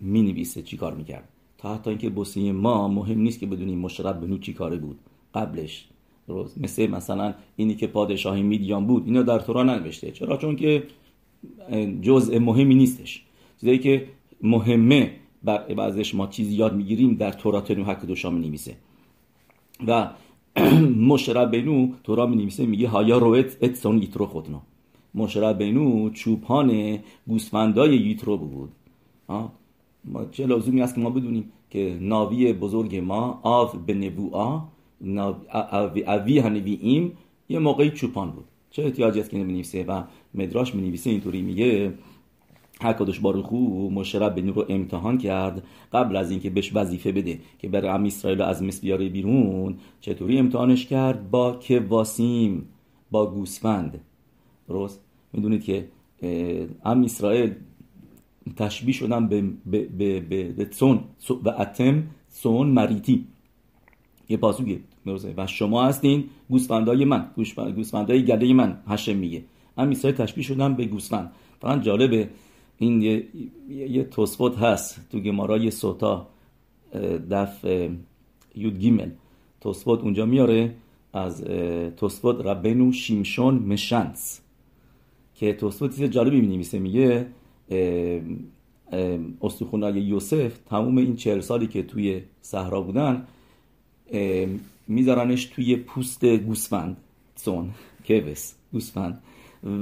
می 0.00 0.22
نویسه 0.22 0.62
چی 0.62 0.76
کار 0.76 0.94
می‌کرد. 0.94 1.28
تا 1.58 1.74
حتی 1.74 1.90
اینکه 1.90 2.10
بسیه 2.10 2.52
ما 2.52 2.88
مهم 2.88 3.18
نیست 3.18 3.40
که 3.40 3.46
بدونیم 3.46 3.78
مشرب 3.78 4.20
بنو 4.20 4.38
چی 4.38 4.52
کاره 4.52 4.76
بود. 4.76 4.98
قبلش 5.34 5.88
درست 6.28 6.58
مثل 6.58 6.86
مثلا 6.86 7.34
اینی 7.56 7.74
که 7.74 7.86
پادشاهی 7.86 8.42
میدیان 8.42 8.86
بود 8.86 9.06
اینو 9.06 9.22
در 9.22 9.38
تورا 9.38 9.62
ننوشته. 9.62 10.10
چرا؟ 10.10 10.36
چون 10.36 10.56
که 10.56 10.86
جزء 12.02 12.38
مهمی 12.38 12.74
نیستش. 12.74 13.22
چیزایی 13.60 13.78
که 13.78 14.08
مهمه 14.42 15.12
بر 15.42 15.80
ازش 15.80 16.14
ما 16.14 16.26
چیزی 16.26 16.54
یاد 16.54 16.74
می‌گیریم 16.74 17.14
در 17.14 17.32
تورات 17.32 17.70
نوح 17.70 17.94
دوشا 17.94 18.30
می 18.30 18.48
نویسه 18.48 18.76
و 19.86 20.10
مشرب 21.10 21.50
بنو 21.50 21.88
تورا 22.04 22.26
می 22.26 22.36
نویسه 22.36 22.66
میگه 22.66 22.88
هایا 22.88 23.18
رویت 23.18 23.56
اتسون 23.62 23.98
ایترو 23.98 24.26
خودنو. 24.26 24.58
مشرب 25.14 25.58
بنو 25.58 26.10
چوپان 26.10 26.98
گوسفندای 27.28 27.96
یترو 27.96 28.36
بود. 28.36 28.72
ما 30.04 30.24
چه 30.32 30.46
لازمی 30.46 30.82
است 30.82 30.94
که 30.94 31.00
ما 31.00 31.10
بدونیم 31.10 31.52
که 31.70 31.98
ناوی 32.00 32.52
بزرگ 32.52 32.96
ما 32.96 33.40
آو 33.42 33.68
به 33.86 33.94
نبوعا 33.94 34.62
اوی 36.06 36.38
هنوییم 36.38 37.12
یه 37.48 37.58
موقعی 37.58 37.90
چوپان 37.90 38.30
بود. 38.30 38.44
چه 38.70 38.84
احتیاجی 38.84 39.20
است 39.20 39.30
که 39.30 39.38
نمی‌نویسه 39.38 39.84
و 39.84 40.02
مدراش 40.34 40.74
نویسه 40.74 41.10
اینطوری 41.10 41.42
میگه 41.42 41.92
حکادش 42.82 43.20
بارخو 43.20 43.90
مشرب 43.90 44.34
بنی 44.34 44.52
رو 44.52 44.66
امتحان 44.68 45.18
کرد. 45.18 45.62
قبل 45.92 46.16
از 46.16 46.30
اینکه 46.30 46.50
بهش 46.50 46.70
وظیفه 46.74 47.12
بده 47.12 47.40
که 47.58 47.68
بر 47.68 47.86
ام 47.86 48.04
اسرائیل 48.04 48.42
از 48.42 48.62
مصر 48.62 48.80
بیاره 48.80 49.08
بیرون 49.08 49.76
چطوری 50.00 50.38
امتحانش 50.38 50.86
کرد؟ 50.86 51.30
با 51.30 51.56
که 51.56 51.80
واسیم 51.80 52.68
با 53.10 53.30
گوسفند. 53.30 54.00
درست؟ 54.68 55.00
می‌دونید 55.32 55.64
که 55.64 55.88
ام 56.84 57.04
اسرائیل 57.04 57.54
تشبیه 58.56 58.94
شدن 58.94 59.28
به, 59.28 59.42
به, 59.66 59.84
به, 59.84 60.20
به, 60.20 60.68
سون 60.70 61.00
و 61.44 61.48
اتم 61.48 62.02
سون 62.28 62.66
مریتی 62.66 63.26
یه 64.28 64.36
پاسوگه 64.36 64.80
و 65.36 65.46
شما 65.46 65.84
هستین 65.84 66.24
گوسفندای 66.48 67.04
من 67.04 67.30
گوسفندای 67.76 68.24
گله 68.24 68.52
من 68.52 68.78
هشم 68.86 69.16
میگه. 69.16 69.44
ام 69.78 69.90
اسرائیل 69.90 70.18
تشبیه 70.18 70.44
شدن 70.44 70.74
به 70.74 70.84
گوسفند. 70.84 71.32
فقط 71.60 71.82
جالبه 71.82 72.28
این 72.82 73.02
یه, 73.02 73.26
یه 73.68 74.04
توسفوت 74.04 74.58
هست 74.58 75.00
تو 75.10 75.20
گمارای 75.20 75.70
سوتا 75.70 76.28
دف 77.30 77.64
یود 78.54 78.78
گیمل. 78.78 79.10
توسفوت 79.60 80.00
اونجا 80.00 80.26
میاره 80.26 80.74
از 81.12 81.44
توسفوت 81.96 82.46
ربنو 82.46 82.92
شیمشون 82.92 83.54
مشنس 83.54 84.40
که 85.34 85.52
توسفوت 85.52 85.96
چیز 85.96 86.10
جالبی 86.10 86.40
می 86.40 86.46
نویسه 86.46 86.78
میگه 86.78 87.26
استخونای 89.42 90.00
یوسف 90.00 90.58
تموم 90.70 90.98
این 90.98 91.16
چهل 91.16 91.40
سالی 91.40 91.66
که 91.66 91.82
توی 91.82 92.22
صحرا 92.40 92.80
بودن 92.80 93.26
میذارنش 94.88 95.44
توی 95.44 95.76
پوست 95.76 96.24
گوسفند 96.24 96.96
سون 97.34 97.70
کوس 98.06 98.54
گوسفند. 98.72 99.22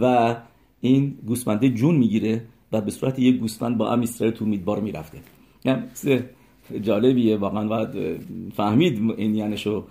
و 0.01 0.37
این 0.81 1.19
گوسفنده 1.27 1.69
جون 1.69 1.95
می‌گیره 1.95 2.43
و 2.73 2.81
به 2.81 2.91
صورت 2.91 3.19
یک 3.19 3.37
گوسفند 3.37 3.79
با 3.79 3.93
ام 3.93 4.01
اسرائیل 4.01 4.37
تو 4.37 4.45
میدبار 4.45 4.81
می‌رفته. 4.81 5.19
یعنی 5.65 5.83
جالبیه 6.83 7.37
واقعا 7.37 7.69
باید 7.69 8.21
فهمید 8.57 9.11
این 9.17 9.35
یعنیشو. 9.35 9.85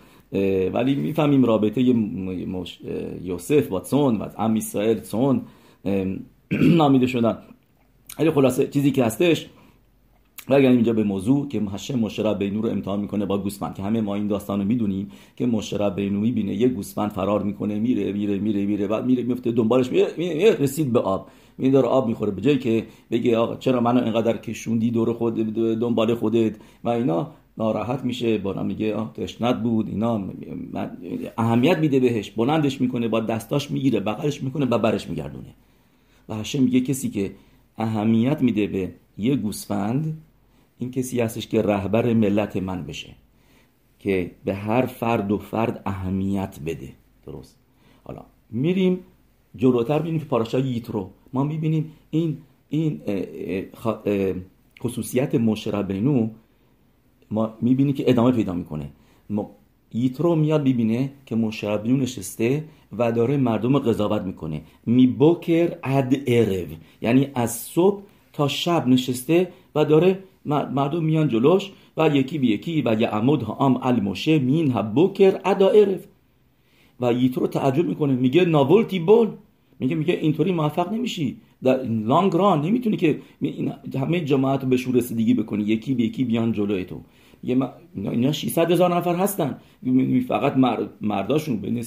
ولی 0.74 0.96
می‌فهمیم 0.96 1.46
رابطه 1.46 1.82
یوسف 3.24 3.68
با 3.68 3.84
سون 3.84 4.15
و 4.15 4.28
ام 4.38 4.56
اسرائیل 4.56 5.02
سون 5.02 5.42
نامیده 6.52 7.08
شدن. 7.08 7.38
خلاصه 8.34 8.68
چیزی 8.68 8.92
که 8.92 9.04
هستش 9.04 9.50
برگردیم 10.50 10.78
اینجا 10.78 10.94
به 10.94 11.04
موضوع 11.04 11.48
که 11.48 11.62
هشم 11.62 12.00
مشرب 12.00 12.40
بینو 12.40 12.62
رو 12.62 12.70
امتحان 12.70 13.00
می‌کنه 13.00 13.26
با 13.26 13.38
گوسفند 13.38 13.76
که 13.76 13.84
همه 13.84 14.02
ما 14.02 14.16
این 14.16 14.28
داستان 14.28 14.64
می‌دونیم 14.64 15.12
که 15.36 15.46
مشرب 15.46 15.96
بینو 15.96 16.20
می‌بینه 16.20 16.54
یه 16.54 16.68
گوسفند 16.68 17.12
فرار 17.12 17.44
می‌کنه 17.44 17.80
میره 17.80 18.14
میره 18.14 18.40
میره 18.40 18.66
میره 18.66 18.88
بعد 18.88 19.06
میره 19.06 19.24
میفته 19.24 19.52
دنبالش. 19.52 19.92
میره 19.92 20.56
رسید 20.60 20.94
به 20.94 21.00
آب. 21.00 21.30
می 21.58 21.72
داره 21.72 21.88
آب 21.88 22.08
می‌خوره. 22.08 22.32
به 22.32 22.42
جایی 22.42 22.58
که 22.58 22.86
بگه 23.12 23.38
آقا 23.38 23.56
چرا 23.56 23.82
منو 23.82 24.04
اینقدر 24.04 24.38
کشوندی 24.38 24.92
دور 24.92 25.14
خود 25.14 25.36
دنبال 25.80 26.16
خودت 26.16 26.56
و 26.84 26.90
اینا 26.90 27.32
ناراحت 27.58 28.06
میشه. 28.06 28.38
بالا 28.38 28.64
میگه 28.64 28.96
آه 28.96 29.14
تشنت 29.14 29.56
بود 29.64 29.90
اینا. 29.90 30.24
اهمیت 31.38 31.78
میده 31.78 32.00
بهش. 32.00 32.32
بلندش 32.32 32.82
می‌کنه 32.82 33.08
با 33.08 33.20
دستاش 33.20 33.72
می‌گیره 33.72 34.00
بغلش 34.00 34.44
می‌کنه 34.44 34.66
و 34.66 34.78
برش 34.78 35.10
میگردونه. 35.10 35.56
و 36.30 36.36
هشم 36.36 36.64
میگه 36.64 36.82
کسی 36.82 37.10
که 37.10 37.32
اهمیت 37.78 38.42
میده 38.42 38.68
به 38.68 38.94
یه 39.18 39.36
گوسفند 39.36 40.18
این 40.80 40.92
کسی 40.92 41.22
هستش 41.22 41.48
که 41.48 41.62
رهبر 41.62 42.13
ملت 42.13 42.58
من 42.58 42.84
بشه 42.84 43.15
که 44.00 44.32
به 44.46 44.54
هر 44.54 44.86
فرد 44.86 45.32
و 45.32 45.38
فرد 45.38 45.82
اهمیت 45.86 46.60
بده. 46.65 46.94
درست. 47.26 47.60
حالا 48.04 48.22
میریم 48.50 49.00
جلوتر 49.56 50.00
ببینیم 50.00 50.20
که 50.20 50.26
پاراشا 50.26 50.60
ییترو 50.60 51.10
ما 51.34 51.44
می‌بینیم 51.44 51.92
این 52.10 52.38
این 52.70 53.02
خصوصیت 54.82 55.36
مشربینو 55.36 56.30
ما 57.32 57.54
می‌بینیم 57.62 57.94
که 57.94 58.10
ادامه 58.10 58.32
پیدا 58.32 58.54
می‌کنه. 58.54 58.89
ییترو 59.94 60.36
میاد 60.36 60.62
ببینه 60.62 61.12
که 61.26 61.36
مشربینو 61.36 61.98
نشسته 61.98 62.63
و 62.98 63.12
داره 63.12 63.38
مردم 63.38 63.80
قضاوت 63.80 64.22
می‌کنه. 64.22 64.62
می 64.86 65.08
بوکر 65.08 65.78
اد 65.84 66.13
ارو 66.28 66.68
یعنی 67.02 67.28
از 67.36 67.52
صبح 67.58 68.04
تا 68.34 68.48
شب 68.48 68.88
نشسته 68.88 69.52
و 69.76 69.86
داره 69.86 70.24
مردم 70.45 71.04
میان 71.04 71.28
جلوش 71.28 71.71
و 71.97 72.10
یکی 72.15 72.38
به 72.38 72.47
یکی 72.47 72.82
و 72.82 73.02
یعمد 73.02 73.43
هم 73.43 73.80
الموشه 73.82 74.39
مین 74.39 74.71
بوکر 74.71 75.39
ادا 75.45 75.69
ارف 75.69 76.06
و 76.99 77.13
ییترو 77.13 77.47
تعجب 77.47 77.88
می‌کنه. 77.88 78.13
میگه 78.13 78.45
ناولتی 78.45 78.99
بول. 78.99 79.28
میگه 79.80 79.95
میگه 79.95 80.13
اینطوری 80.13 80.52
موفق 80.52 80.93
نمیشی. 80.93 81.38
در 81.63 81.84
لانگ 81.84 82.34
ران 82.34 82.62
نمی‌تونی 82.62 82.97
که 82.97 83.19
همه 83.99 84.21
جماعت 84.21 84.65
به 84.65 84.78
شور 84.78 84.95
رسیدگی 84.95 85.34
بکنی. 85.34 85.63
یکی 85.63 85.93
به 85.93 86.04
یکی 86.04 86.23
بیان 86.23 86.52
جلوی 86.52 86.86
تو. 86.86 87.02
یه 87.43 87.58
اینا 87.95 88.32
600 88.32 88.71
هزار 88.71 88.95
نفر 88.95 89.15
هستن. 89.15 89.58
فقط 90.28 90.54
مرداشون 91.02 91.58
بین 91.58 91.84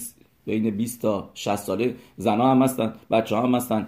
بین 0.46 0.70
20 0.70 1.02
تا 1.02 1.30
60 1.34 1.56
ساله 1.56 1.94
زنا 2.16 2.50
هم 2.50 2.62
هستن 2.62 2.92
بچه 3.10 3.36
هم 3.36 3.54
هستن 3.54 3.86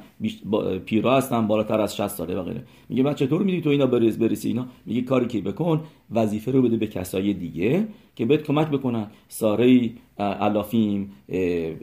پیرا 0.87 1.17
هستن 1.17 1.47
بالاتر 1.47 1.81
از 1.81 1.97
60 1.97 2.09
ساله 2.09 2.35
و 2.35 2.43
غیره. 2.43 2.65
میگه 2.89 3.03
من 3.03 3.15
چطور 3.15 3.43
می‌دونی 3.43 3.63
تو 3.63 3.71
اینا 3.71 3.87
برس 3.87 4.17
برسی 4.17 4.49
اینا؟ 4.49 4.67
میگه 4.87 5.01
کاری 5.01 5.27
که 5.27 5.41
بکن 5.41 5.81
وظیفه 6.11 6.51
رو 6.51 6.63
بده 6.63 6.77
به 6.77 6.87
کسای 6.87 7.33
دیگه 7.35 7.89
که 8.17 8.27
بهت 8.27 8.43
کمک 8.43 8.69
بکنن. 8.69 9.07
ساره 9.29 9.91
الافیم 10.19 11.13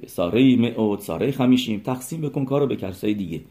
ساره 0.07 0.55
مئود 0.55 0.99
ساره 0.99 1.31
خمیشیم 1.31 1.79
تقسیم 1.79 2.21
بکن 2.21 2.45
کارو 2.45 2.67
به 2.67 2.75
کسای 2.75 3.13
دیگه. 3.13 3.41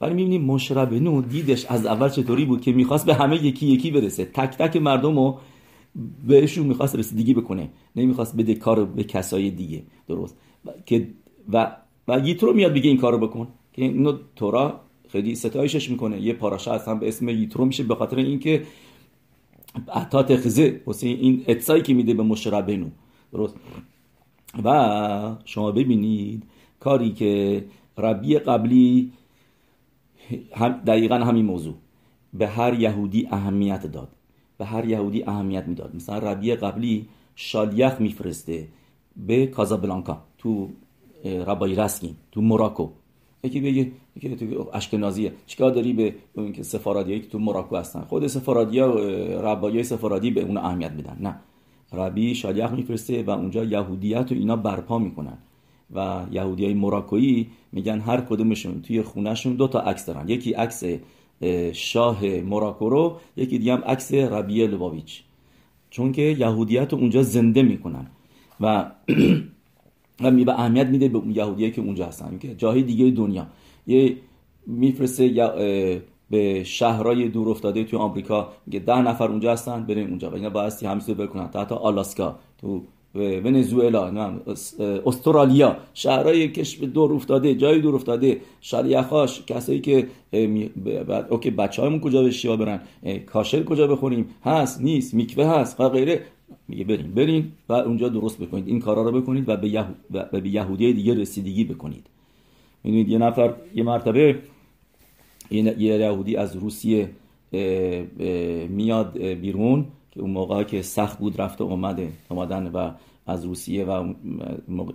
ولی 0.00 0.14
می‌بینیم 0.14 0.44
مشرب 0.44 0.94
نو 0.94 1.22
دیدش 1.22 1.66
از 1.66 1.86
اول 1.86 2.08
چطوری 2.08 2.44
بود 2.44 2.60
که 2.60 2.72
می‌خواست 2.72 3.06
به 3.06 3.14
همه 3.14 3.44
یکی 3.44 3.66
یکی 3.66 3.90
برسه. 3.90 4.24
تک 4.24 4.56
تک 4.56 4.76
مردم 4.76 5.34
بهشون 6.26 6.66
می‌خواست 6.66 6.96
رسیدگی 6.96 7.34
بکنه. 7.34 7.70
نمی‌خواست 7.96 8.36
بده 8.36 8.54
کار 8.54 8.84
به 8.84 9.04
کسای 9.04 9.50
دیگه. 9.50 9.82
درست. 10.08 10.36
که 10.86 11.08
و 11.52 11.76
و 12.08 12.18
یترو 12.28 12.52
میاد 12.52 12.72
بگه 12.72 12.88
این 12.88 12.98
کارو 12.98 13.18
بکن. 13.18 13.48
که 13.72 13.82
اینو 13.82 14.18
تورا 14.36 14.80
خیلی 15.08 15.34
ستایشش 15.34 15.90
می‌کنه. 15.90 16.20
یه 16.20 16.32
پاراشا 16.32 16.74
هستن 16.74 16.98
به 16.98 17.08
اسم 17.08 17.28
یترو 17.28 17.64
میشه 17.64 17.82
به 17.82 17.94
خاطر 17.94 18.16
اینکه 18.16 18.62
عطا 19.92 20.22
تخزه 20.22 20.80
واسه 20.86 21.06
این 21.06 21.44
اتسایی 21.48 21.82
که 21.82 21.94
میده 21.94 22.14
به 22.14 22.22
مشربنو 22.22 22.88
درست. 23.32 23.56
و 24.64 25.36
شما 25.44 25.72
ببینید 25.72 26.42
کاری 26.80 27.12
که 27.12 27.64
ربی 27.98 28.38
قبلی 28.38 29.12
دقیقا 30.86 31.14
همین 31.14 31.44
موضوع. 31.44 31.74
به 32.34 32.48
هر 32.48 32.80
یهودی 32.80 33.28
اهمیت 33.30 33.86
داد. 33.86 34.08
به 34.60 34.66
هر 34.66 34.84
یهودی 34.84 35.24
اهمیت 35.24 35.64
می‌داد. 35.68 35.94
مثلا 35.94 36.18
ربی 36.18 36.54
قبلی 36.54 37.08
شالیخ 37.36 38.00
میفرسته 38.00 38.68
به 39.16 39.46
کازابلانکا 39.46 40.18
تو 40.38 40.68
ربای 41.24 41.74
رسکین 41.74 42.14
تو 42.32 42.40
موراکو. 42.40 42.88
یکی 43.44 43.60
بگه 43.60 43.92
یکی 44.16 44.36
تو 44.36 44.70
اشکنازیه. 44.72 45.32
چیکار 45.46 45.70
داری 45.70 45.92
به 45.92 46.14
اون 46.32 46.52
که 46.52 46.62
سفارادیایی 46.62 47.20
که 47.20 47.28
تو 47.28 47.38
موراکو 47.38 47.76
هستن؟ 47.76 48.00
خود 48.00 48.26
سفارادیا 48.26 48.94
ربایی 49.40 49.82
سفارادی 49.82 50.30
به 50.30 50.40
اون 50.40 50.56
اهمیت 50.56 50.92
میدن. 50.92 51.16
نه. 51.20 51.34
ربی 51.92 52.34
شالیخ 52.34 52.70
میفرسته 52.70 53.22
و 53.22 53.30
اونجا 53.30 53.64
یهودیت 53.64 54.32
و 54.32 54.34
اینا 54.34 54.56
برپا 54.56 54.98
می‌کنن. 54.98 55.38
و 55.94 56.26
یهودی 56.30 56.64
های 56.64 56.74
مراکویی 56.74 57.50
میگن 57.72 58.00
هر 58.00 58.20
کدومشون 58.20 58.82
توی 58.82 59.02
خونهشون 59.02 59.54
دو 59.54 59.68
تا 59.68 59.80
عکس 59.80 60.06
دارن. 60.06 60.28
یکی 60.28 60.52
عکس 60.52 60.84
شاه 61.72 62.26
مراکو 62.26 62.88
رو 62.88 63.20
یکی 63.36 63.58
دیگه 63.58 63.72
هم 63.72 63.82
عکس 63.86 64.14
ربیه 64.14 64.66
لباویچ 64.66 65.22
چون 65.90 66.12
که 66.12 66.22
یهودیت 66.22 66.92
رو 66.92 66.98
اونجا 66.98 67.22
زنده 67.22 67.62
می‌کنن. 67.62 68.06
و 68.60 68.90
و 70.22 70.30
به 70.30 70.60
اهمیت 70.60 70.86
میده 70.86 71.08
به 71.08 71.20
یهودیه 71.26 71.70
که 71.70 71.80
اونجا 71.80 72.06
هستن 72.06 72.38
که 72.38 72.54
جاهای 72.54 72.82
دیگه 72.82 73.10
دنیا. 73.10 73.46
یه 73.86 74.16
میفرسته 74.66 75.28
به 76.30 76.64
شهرهای 76.64 77.28
دور 77.28 77.48
افتاده 77.48 77.84
توی 77.84 77.98
آمریکا 77.98 78.52
میگه 78.66 78.78
ده 78.78 79.00
نفر 79.00 79.28
اونجا 79.28 79.52
هستن 79.52 79.86
بریم 79.86 80.08
اونجا. 80.08 80.30
و 80.30 80.34
اینا 80.34 80.50
بایستی 80.50 80.86
همیشه 80.86 81.14
بکنن 81.14 81.48
تا 81.48 81.76
آلاسکا 81.76 82.38
تو 82.58 82.82
ونزوئلا 83.14 84.40
استرالیا 85.06 85.76
شهرهای 85.94 86.48
کشف 86.48 86.84
دور 86.84 87.12
افتاده 87.12 87.54
جای 87.54 87.80
دور 87.80 87.94
افتاده. 87.94 88.40
شریخاش 88.60 89.42
کسایی 89.46 89.80
که 89.80 90.06
اوکی 91.30 91.50
بچه 91.50 91.82
هایمون 91.82 92.00
کجا 92.00 92.22
به 92.22 92.56
برن؟ 92.56 92.80
کاشر 93.26 93.62
کجا 93.62 93.86
بخوریم؟ 93.86 94.26
هست 94.44 94.80
نیست 94.80 95.14
میکوه 95.14 95.44
هست 95.44 95.80
و 95.80 95.88
غیره. 95.88 96.20
میگه 96.68 96.84
بریم 96.84 97.12
بریم 97.14 97.52
و 97.68 97.72
اونجا 97.72 98.08
درست 98.08 98.38
بکنید. 98.38 98.68
این 98.68 98.80
کارا 98.80 99.02
رو 99.02 99.20
بکنید 99.20 99.48
و 99.48 99.56
به, 99.56 99.84
به 100.40 100.48
یهودی 100.48 100.92
دیگه 100.92 101.14
رسیدگی 101.14 101.64
بکنید. 101.64 102.06
می‌دونید 102.84 103.08
یه 103.08 103.18
نفر 103.18 103.54
یه 103.74 103.82
مرتبه 103.82 104.38
یه 105.50 105.76
یهودی 105.78 106.36
از 106.36 106.56
روسیه 106.56 107.10
میاد 108.68 109.18
بیرون. 109.18 109.86
که 110.10 110.20
اون 110.20 110.30
موقع 110.30 110.62
که 110.62 110.82
سخت 110.82 111.18
بود 111.18 111.40
رفته 111.40 111.64
اومده 111.64 112.12
اومدن 112.28 112.66
و 112.66 112.90
از 113.26 113.44
روسیه 113.44 113.84
و 113.84 114.14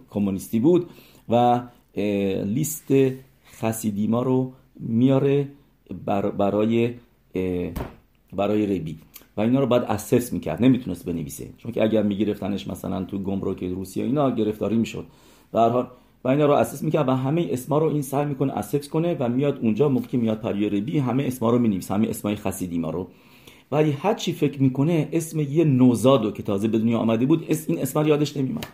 کمونیستی 0.09 0.59
بود 0.59 0.89
و 1.29 1.61
لیست 2.45 2.93
خسیدیما 3.59 4.23
رو 4.23 4.53
میاره 4.79 5.47
برای 6.37 6.93
برای 8.33 8.79
ربی 8.79 8.97
و 9.37 9.41
اینا 9.41 9.59
رو 9.59 9.67
بعد 9.67 9.83
اسس 9.83 10.33
می‌کرد 10.33 10.63
نمی‌تونست 10.63 11.05
بنویسه. 11.05 11.49
چون 11.57 11.71
که 11.71 11.83
اگر 11.83 12.03
میگرفتنش 12.03 12.67
مثلا 12.67 13.03
تو 13.03 13.19
گمرک 13.19 13.63
روسیه 13.63 14.05
اینا 14.05 14.31
گرفتاری 14.31 14.77
می‌شد. 14.77 15.05
در 15.53 15.69
حال 15.69 15.87
و 16.23 16.27
اینا 16.27 16.45
رو 16.45 16.53
اسس 16.53 16.83
می‌کرد 16.83 17.07
و 17.09 17.11
همه 17.11 17.47
اسما 17.51 17.77
رو 17.77 17.87
این 17.87 18.01
سعی 18.01 18.25
می‌کنه 18.25 18.53
اسس 18.53 18.89
کنه 18.89 19.15
و 19.19 19.29
میاد 19.29 19.59
اونجا 19.59 19.89
موقع 19.89 20.07
که 20.07 20.17
میاد 20.17 20.39
پیش 20.39 20.69
רבי 20.69 20.99
همه 20.99 21.23
اسما 21.23 21.49
رو 21.49 21.59
می‌نویسه 21.59 21.93
همه 21.93 22.07
اسمای 22.09 22.35
חסידים 22.35 22.81
ا 22.81 22.89
رو. 22.89 23.07
ولی 23.71 23.91
هر 23.91 24.13
چی 24.13 24.33
فکر 24.33 24.61
می‌کنه 24.61 25.09
اسم 25.11 25.39
یه 25.39 25.63
نوزادو 25.63 26.31
که 26.31 26.43
تازه 26.43 26.67
به 26.67 26.79
دنیا 26.79 26.97
آمده 26.97 27.25
بود 27.25 27.45
اسم 27.49 27.73
این 27.73 27.81
اسم 27.81 27.99
رو 27.99 28.07
یادش 28.07 28.37
نمیاد 28.37 28.65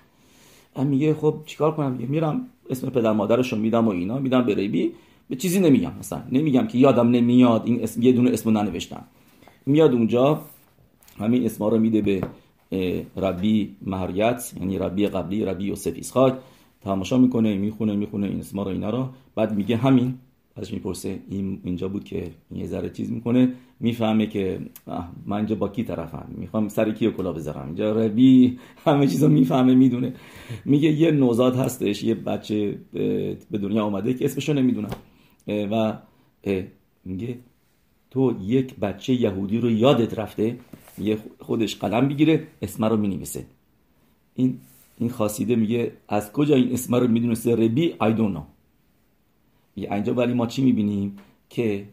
میگه 0.85 1.13
خب 1.13 1.35
چیکار 1.45 1.75
کنم 1.75 1.91
میرم 1.91 2.47
اسم 2.69 2.89
پدر 2.89 3.11
مادرشو 3.11 3.55
میدم 3.57 3.87
و 3.87 3.89
اینا 3.91 4.19
میدم 4.19 4.45
به 4.45 4.55
רבי. 4.55 4.91
به 5.29 5.35
چیزی 5.35 5.59
نمیگم 5.59 5.91
مثلا. 5.99 6.21
نمیگم 6.31 6.67
که 6.67 6.77
یادم 6.77 7.09
نمیاد 7.09 7.61
این 7.65 7.83
اسم 7.83 8.01
یه 8.01 8.11
دونه 8.11 8.31
اسمو 8.31 8.51
ننوشتم. 8.51 9.03
میاد 9.65 9.93
اونجا 9.93 10.41
همین 11.19 11.45
اسما 11.45 11.69
رو 11.69 11.79
میده 11.79 12.01
به 12.01 12.21
ربی 13.17 13.75
مهریت 13.81 14.53
یعنی 14.59 14.77
ربی 14.77 15.07
قبلی 15.07 15.45
ربی 15.45 15.63
یوسف 15.63 15.93
اسحاق. 15.97 16.37
تماشا 16.81 17.17
می‌کنه 17.17 17.57
می‌خونه 17.57 17.95
می‌خونه 17.95 18.27
این 18.27 18.39
اسما 18.39 18.63
رو 18.63 18.69
اینا 18.69 18.89
رو. 18.89 19.09
بعد 19.35 19.55
میگه 19.55 19.77
همین. 19.77 20.17
ازش 20.55 20.73
می‌پرسه. 20.73 21.19
این 21.29 21.61
اینجا 21.63 21.87
بود 21.87 22.03
که 22.03 22.31
یه 22.51 22.65
ذره 22.65 22.89
چیز 22.89 23.11
می‌کنه. 23.11 23.53
می‌فهمه 23.79 24.27
که 24.27 24.59
من 25.25 25.37
اینجا 25.37 25.55
با 25.55 25.69
کی 25.69 25.83
طرفم؟ 25.83 26.27
می‌خوام 26.37 26.67
سر 26.67 26.91
کی 26.91 27.11
کلا 27.11 27.33
بذارم؟ 27.33 27.65
اینجا 27.65 27.91
ربی 27.91 28.59
همه 28.85 29.07
چیزو 29.07 29.27
می‌فهمه 29.27 29.75
می‌دونه. 29.75 30.13
میگه 30.65 30.91
یه 30.91 31.11
نوزاد 31.11 31.55
هستش 31.55 32.03
یه 32.03 32.15
بچه 32.15 32.77
به 33.51 33.57
دنیا 33.61 33.83
آمده 33.83 34.13
که 34.13 34.25
اسمشو 34.25 34.53
نمی‌دونم. 34.53 34.95
و 35.47 35.97
میگه 37.05 37.37
تو 38.11 38.35
یک 38.41 38.75
بچه 38.75 39.13
یهودی 39.13 39.57
رو 39.57 39.71
یادت 39.71 40.19
رفته؟ 40.19 40.57
یه 40.97 41.17
خودش 41.39 41.75
قلم 41.75 42.07
بگیره 42.07 42.47
اسم 42.61 42.85
رو 42.85 42.97
می‌نویسه. 42.97 43.45
این 44.35 44.57
این 44.97 45.09
خاصیده 45.09 45.55
میگه 45.55 45.91
از 46.07 46.31
کجا 46.31 46.55
این 46.55 46.73
اسم 46.73 46.95
رو 46.95 47.07
می‌دونسته؟ 47.07 47.55
ربی 47.55 47.91
I 47.91 48.17
don't 48.17 48.35
know. 48.35 48.50
اینجا 49.87 50.13
ولی 50.13 50.33
ما 50.33 50.47
چی 50.47 50.61
می‌بینیم؟ 50.61 51.17
که 51.49 51.85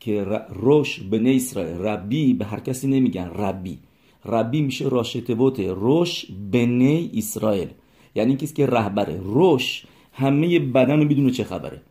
که 0.00 0.24
روش 0.48 1.00
به 1.00 1.36
اسرائیل 1.36 1.76
ربی 1.76 2.34
به 2.34 2.44
هر 2.44 2.60
کسی 2.60 2.88
نمیگن 2.88 3.28
ربی. 3.28 3.78
ربی 4.24 4.62
میشه 4.62 4.88
راشته 4.88 5.34
بوته 5.34 5.72
روش 5.72 6.26
بنی 6.52 7.10
اسرائیل. 7.14 7.68
یعنی 8.14 8.36
کسی 8.36 8.54
که 8.54 8.66
رهبره. 8.66 9.16
روش 9.16 9.86
همه 10.12 10.58
بدن 10.58 10.98
رو 10.98 11.04
می‌دونه 11.04 11.30
چه 11.30 11.44
خبره. 11.44 11.82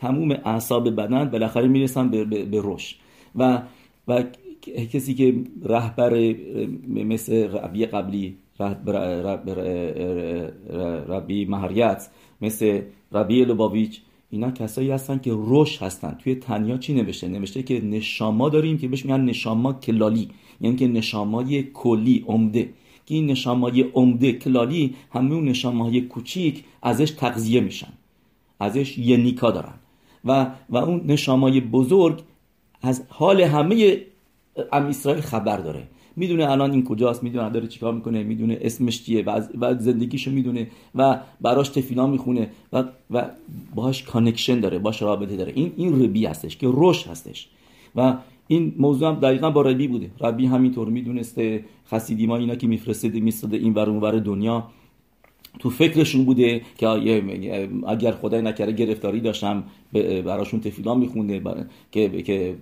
تموم 0.00 0.30
اعصاب 0.30 0.90
بدن 0.90 1.30
بالاخره 1.30 1.68
می‌رسن 1.68 2.10
به, 2.10 2.24
به, 2.24 2.44
به 2.44 2.60
روش 2.60 2.96
و 3.36 3.62
و 4.08 4.22
کسی 4.92 5.14
که 5.14 5.34
رهبر 5.64 6.34
مثل 6.88 7.48
ربی 7.52 7.86
قبلی 7.86 8.36
ربی 11.08 11.44
مهریت 11.44 12.08
مثل 12.40 12.82
ربی 13.12 13.44
لباویچ 13.44 14.00
اینا 14.30 14.50
کسایی 14.50 14.90
هستن 14.90 15.18
که 15.18 15.32
روش 15.32 15.82
هستن. 15.82 16.18
توی 16.22 16.34
تنیا 16.34 16.78
چی 16.78 16.94
نوشته؟ 16.94 17.28
نوشته 17.28 17.62
که 17.62 17.80
نشاما 17.84 18.48
داریم 18.48 18.78
که 18.78 18.88
بهش 18.88 19.04
میگن 19.04 19.20
نشاما 19.20 19.72
کلالی. 19.72 20.28
یعنی 20.60 20.76
که 20.76 20.88
نشامای 20.88 21.62
کلی 21.62 22.24
عمده. 22.26 22.70
که 23.06 23.14
این 23.14 23.26
نشامای 23.26 23.82
عمده 23.82 24.32
کلالی 24.32 24.94
همه 25.12 25.34
اون 25.34 25.44
نشامای 25.44 26.00
کوچیک 26.00 26.64
ازش 26.82 27.10
تغذیه 27.10 27.60
میشن. 27.60 27.92
ازش 28.60 28.98
یه 28.98 29.16
نیکا 29.16 29.50
دارن. 29.50 29.74
و 30.24 30.46
و 30.68 30.76
اون 30.76 31.02
נשמה 31.06 31.51
ی 31.51 31.60
بزرگ 31.60 32.22
از 32.82 33.02
حال 33.08 33.40
همه 33.40 34.00
עם 34.72 34.86
ישראל 34.86 35.20
خبر 35.20 35.56
داره. 35.56 35.88
می‌دونه 36.18 36.50
الان 36.50 36.72
این 36.72 36.84
کجاست 36.84 37.22
می‌دونه 37.22 37.50
داره 37.50 37.66
چیکار 37.66 37.94
می‌کنه 37.94 38.22
می‌دونه 38.22 38.58
اسمش 38.60 39.04
چیه 39.04 39.24
و, 39.24 39.40
و 39.60 39.78
زندگیشو 39.78 40.30
می‌دونه 40.30 40.66
و 40.94 41.20
براش 41.40 41.68
תפילה 41.68 42.06
می‌خونه 42.06 42.50
و 42.72 42.84
و 43.10 43.24
باهاش 43.74 44.02
connection 44.02 44.60
داره 44.60 44.78
باش 44.78 45.02
رابطه 45.02 45.36
داره. 45.36 45.52
این 45.54 45.72
این 45.76 46.02
רבי 46.02 46.26
هستش 46.26 46.56
که 46.56 46.66
روش 46.66 47.06
هستش. 47.06 47.48
و 47.96 48.14
این 48.48 48.74
موضوع 48.78 49.08
هم 49.08 49.14
دقیقا 49.14 49.50
با 49.50 49.62
רבי 49.62 49.88
بوده. 49.88 50.10
רבי 50.20 50.46
همینطور 50.46 50.88
می‌دونسته 50.88 51.64
חסידים 51.90 52.26
ا 52.26 52.36
اینا 52.36 52.54
که 52.54 52.66
میفرستده 52.66 53.20
میستاده 53.20 53.56
این 53.56 53.74
ور 53.74 53.90
اون 53.90 54.18
دنیا. 54.18 54.64
تو 55.58 55.70
فکرشون 55.70 56.24
بوده 56.24 56.62
که 56.78 56.88
اگر 57.86 58.12
خدای 58.12 58.42
نکره 58.42 58.72
گرفتاری 58.72 59.20
داشتم 59.20 59.64
براشون 60.24 60.60
تفیلا 60.60 60.94
میخونده 60.94 61.66
که 61.92 62.22
که 62.22 62.56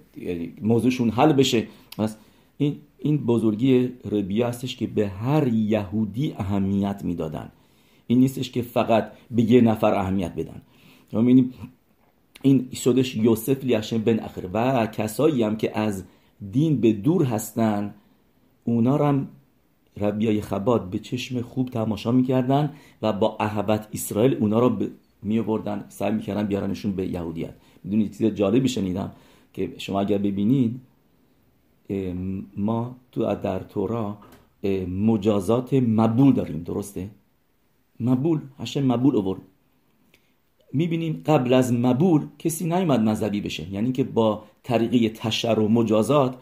موضوعشون 0.63 1.11
حل 1.11 1.33
بشه. 1.33 1.67
پس 1.99 2.17
این 2.59 2.77
این 2.99 3.17
بزرگی 3.17 3.93
ربیه 4.11 4.47
هستش 4.47 4.77
که 4.77 4.87
به 4.87 5.09
هر 5.09 5.49
یهودی 5.49 6.35
اهمیت 6.39 7.01
می‌دادن. 7.05 7.53
این 8.07 8.19
نیستش 8.19 8.51
که 8.51 8.63
فقط 8.63 9.13
به 9.31 9.43
یه 9.43 9.61
نفر 9.61 9.95
اهمیت 9.95 10.33
بدن. 10.37 10.63
می‌بینیم 11.13 11.55
این 12.43 12.69
شدش 12.73 13.17
یوسف 13.17 13.65
لیشن 13.65 13.99
بن 13.99 14.21
اخر 14.21 14.49
و 14.53 14.87
کسایی 14.87 15.43
هم 15.43 15.57
که 15.57 15.79
از 15.79 16.05
دین 16.53 16.81
به 16.81 16.93
دور 16.93 17.25
هستن 17.25 17.95
اونا 18.65 18.97
هم 18.97 19.29
ربیای 19.97 20.41
خباد 20.41 20.91
به 20.91 20.99
چشم 20.99 21.41
خوب 21.41 21.69
تماشا 21.69 22.13
می‌کردن 22.13 22.73
و 23.03 23.13
با 23.13 23.37
احبت 23.41 23.89
اسرائیل 23.93 24.35
اونا 24.35 24.59
رو 24.59 24.87
می 25.23 25.39
آوردن 25.39 25.85
سعی 25.89 26.13
می‌کردن 26.13 26.47
بیارنشون 26.47 26.93
به 26.93 27.07
یهودیت. 27.07 27.55
می‌دونید 27.85 28.17
چیز 28.17 28.27
جالبی 28.27 28.69
شنیدم 28.69 29.13
که 29.53 29.75
شما 29.79 30.01
اگر 30.01 30.19
ببینید 30.19 30.81
ما 32.57 32.97
تو 33.13 33.35
در 33.35 33.59
تورا 33.59 34.19
مجازات 34.89 35.75
مبول 35.75 36.35
داریم 36.35 36.63
درسته؟ 36.63 37.11
مبول 38.01 38.41
هشم 38.59 38.93
مبول 38.93 39.17
آورد. 39.17 39.41
می‌بینیم 40.73 41.23
قبل 41.27 41.53
از 41.53 41.73
مبول 41.73 42.27
کسی 42.39 42.65
نیومد 42.65 43.01
مذهبی 43.01 43.41
بشه. 43.41 43.73
یعنی 43.73 43.93
که 43.93 44.05
با 44.05 44.45
طریقه 44.63 45.09
تشر 45.09 45.59
و 45.59 45.69
مجازات 45.69 46.35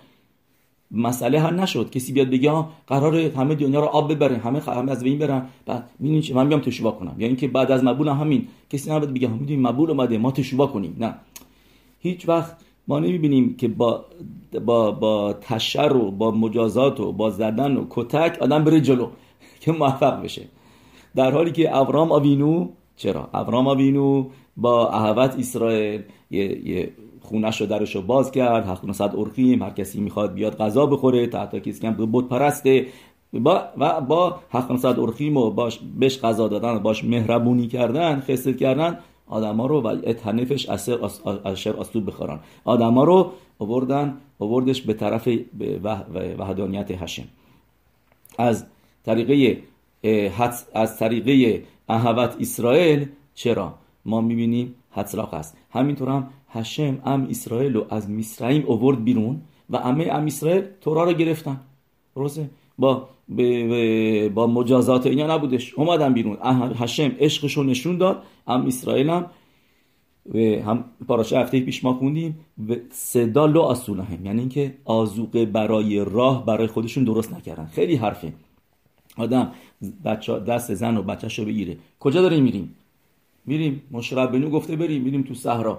مسئله 0.90 1.40
حل 1.40 1.54
نشد. 1.54 1.90
کسی 1.90 2.12
بیاد 2.12 2.30
بگه 2.30 2.64
قرار 2.86 3.16
همه 3.16 3.54
دنیا 3.54 3.80
رو 3.80 3.86
آب 3.86 4.12
ببره 4.12 4.36
همه 4.36 4.60
همه 4.60 4.92
از 4.92 5.02
بین 5.02 5.18
برن. 5.18 5.46
بعد 5.66 5.90
چه 6.22 6.34
من 6.34 6.48
بیام 6.48 6.60
تشوا 6.60 6.90
کنم. 6.90 7.16
یعنی 7.18 7.36
که 7.36 7.48
بعد 7.48 7.70
از 7.72 7.84
مبول 7.84 8.08
همین. 8.08 8.48
کسی 8.70 8.90
نباید 8.90 9.14
بگه 9.14 9.28
می‌دونیم 9.28 9.66
مبول 9.66 9.90
اومده 9.90 10.18
ما 10.18 10.30
تشوا 10.30 10.66
کنیم. 10.66 10.96
نه. 10.98 11.14
هیچ 12.00 12.28
وقت 12.28 12.63
ما 12.88 12.98
نمی‌بینیم 12.98 13.56
که 13.56 13.68
با 13.68 14.04
با 14.66 14.90
با 14.90 15.32
تشر 15.32 15.96
و 15.96 16.10
با 16.10 16.30
مجازات 16.30 17.00
و 17.00 17.12
با 17.12 17.30
زدن 17.30 17.76
و 17.76 17.86
کتک 17.90 18.38
آدم 18.40 18.64
بره 18.64 18.80
جلو 18.80 19.08
که 19.60 19.72
موفق 19.72 20.22
بشه. 20.22 20.42
در 21.14 21.30
حالی 21.30 21.52
که 21.52 21.76
ابرام 21.76 22.12
آوینو 22.12 22.68
چرا؟ 22.96 23.28
ابرام 23.34 23.66
آوینو 23.66 24.26
با 24.56 24.88
اهوت 24.88 25.36
اسرائیل 25.38 26.02
یه, 26.30 26.68
یه 26.68 26.92
خونش 27.20 27.60
رو 27.60 27.66
درش 27.66 27.96
رو 27.96 28.02
باز 28.02 28.30
کرد 28.30 28.66
700 28.66 29.16
ارخیم 29.16 29.62
هر 29.62 29.70
کسی 29.70 30.00
می‌خواد 30.00 30.34
بیاد 30.34 30.56
غذا 30.56 30.86
بخوره 30.86 31.26
تا 31.26 31.46
کسی 31.46 31.80
که 31.80 31.90
بود 31.90 32.28
پرسته. 32.28 32.86
با 33.32 33.62
و 33.78 34.00
با 34.00 34.40
700 34.50 34.98
ارخیم 34.98 35.36
و 35.36 35.50
باش 35.50 35.80
بهش 35.98 36.18
غذا 36.20 36.48
دادن 36.48 36.78
باش 36.78 37.04
مهربونی 37.04 37.66
کردن 37.66 38.20
خسته 38.20 38.52
کردن 38.52 38.98
آدما 39.26 39.66
رو 39.66 39.80
و 39.80 39.86
اتنفش 39.86 40.68
اثر 40.68 40.98
اشر 41.44 41.76
اسلوب 41.76 42.06
بخورن. 42.06 42.40
آدما 42.64 43.04
رو 43.04 43.32
آوردن 43.58 44.16
آوردش 44.38 44.82
به 44.82 44.94
طرف 44.94 45.28
وحدانیت 46.38 47.02
هشم 47.02 47.24
از 48.38 48.66
طریقه 49.04 49.62
از 50.74 50.98
طریقه 50.98 51.62
اهوت 51.88 52.36
اسرائیل 52.40 53.08
چرا؟ 53.34 53.74
ما 54.04 54.20
می‌بینیم 54.20 54.74
حتراق 54.90 55.34
هست 55.34 55.56
همینطور 55.70 56.08
هم 56.08 56.30
هشم 56.48 56.98
ام 57.04 57.26
اسرائیل 57.30 57.74
رو 57.74 57.86
از 57.90 58.10
مصرعیم 58.10 58.64
اوورد 58.66 59.04
بیرون 59.04 59.40
و 59.70 59.76
امه 59.76 60.08
ام 60.12 60.26
اسرائیل 60.26 60.64
تورا 60.80 61.04
رو 61.04 61.12
گرفتن. 61.12 61.60
درسته 62.16 62.50
با 62.78 63.08
با 64.34 64.46
مجازات 64.46 65.06
اینا 65.06 65.34
نبودش. 65.34 65.74
اومدن 65.74 66.12
بیرون. 66.12 66.38
هشم 66.76 67.12
عشقش 67.18 67.56
رو 67.56 67.62
نشون 67.62 67.98
داد. 67.98 68.22
ام 68.46 68.66
اسرائیل 68.66 69.10
هم 69.10 69.26
و 70.34 70.38
هم 70.38 70.84
پاراشه 71.08 71.38
هفته 71.38 71.60
پیش 71.60 71.84
ما 71.84 71.94
خوندیم. 71.94 72.38
و 72.68 72.74
صدا 72.90 73.46
لو 73.46 73.74
هم 73.88 74.26
یعنی 74.26 74.40
اینکه 74.40 74.74
آزوقه 74.84 75.46
برای 75.46 76.04
راه 76.04 76.46
برای 76.46 76.66
خودشون 76.66 77.04
درست 77.04 77.32
نکردن. 77.32 77.66
خیلی 77.66 77.96
حرفه. 77.96 78.32
آدم 79.16 79.52
بچه 80.04 80.38
دست 80.38 80.74
زن 80.74 80.96
و 80.96 81.02
بچهش 81.02 81.38
رو 81.38 81.44
بگیره. 81.44 81.76
کجا 82.00 82.22
داریم 82.22 82.42
میریم؟ 82.44 82.74
میریم. 83.46 83.82
مشرب 83.90 84.32
بنو 84.32 84.50
گفته 84.50 84.76
بریم. 84.76 85.02
میریم 85.02 85.22
تو 85.22 85.34
صحرا. 85.34 85.78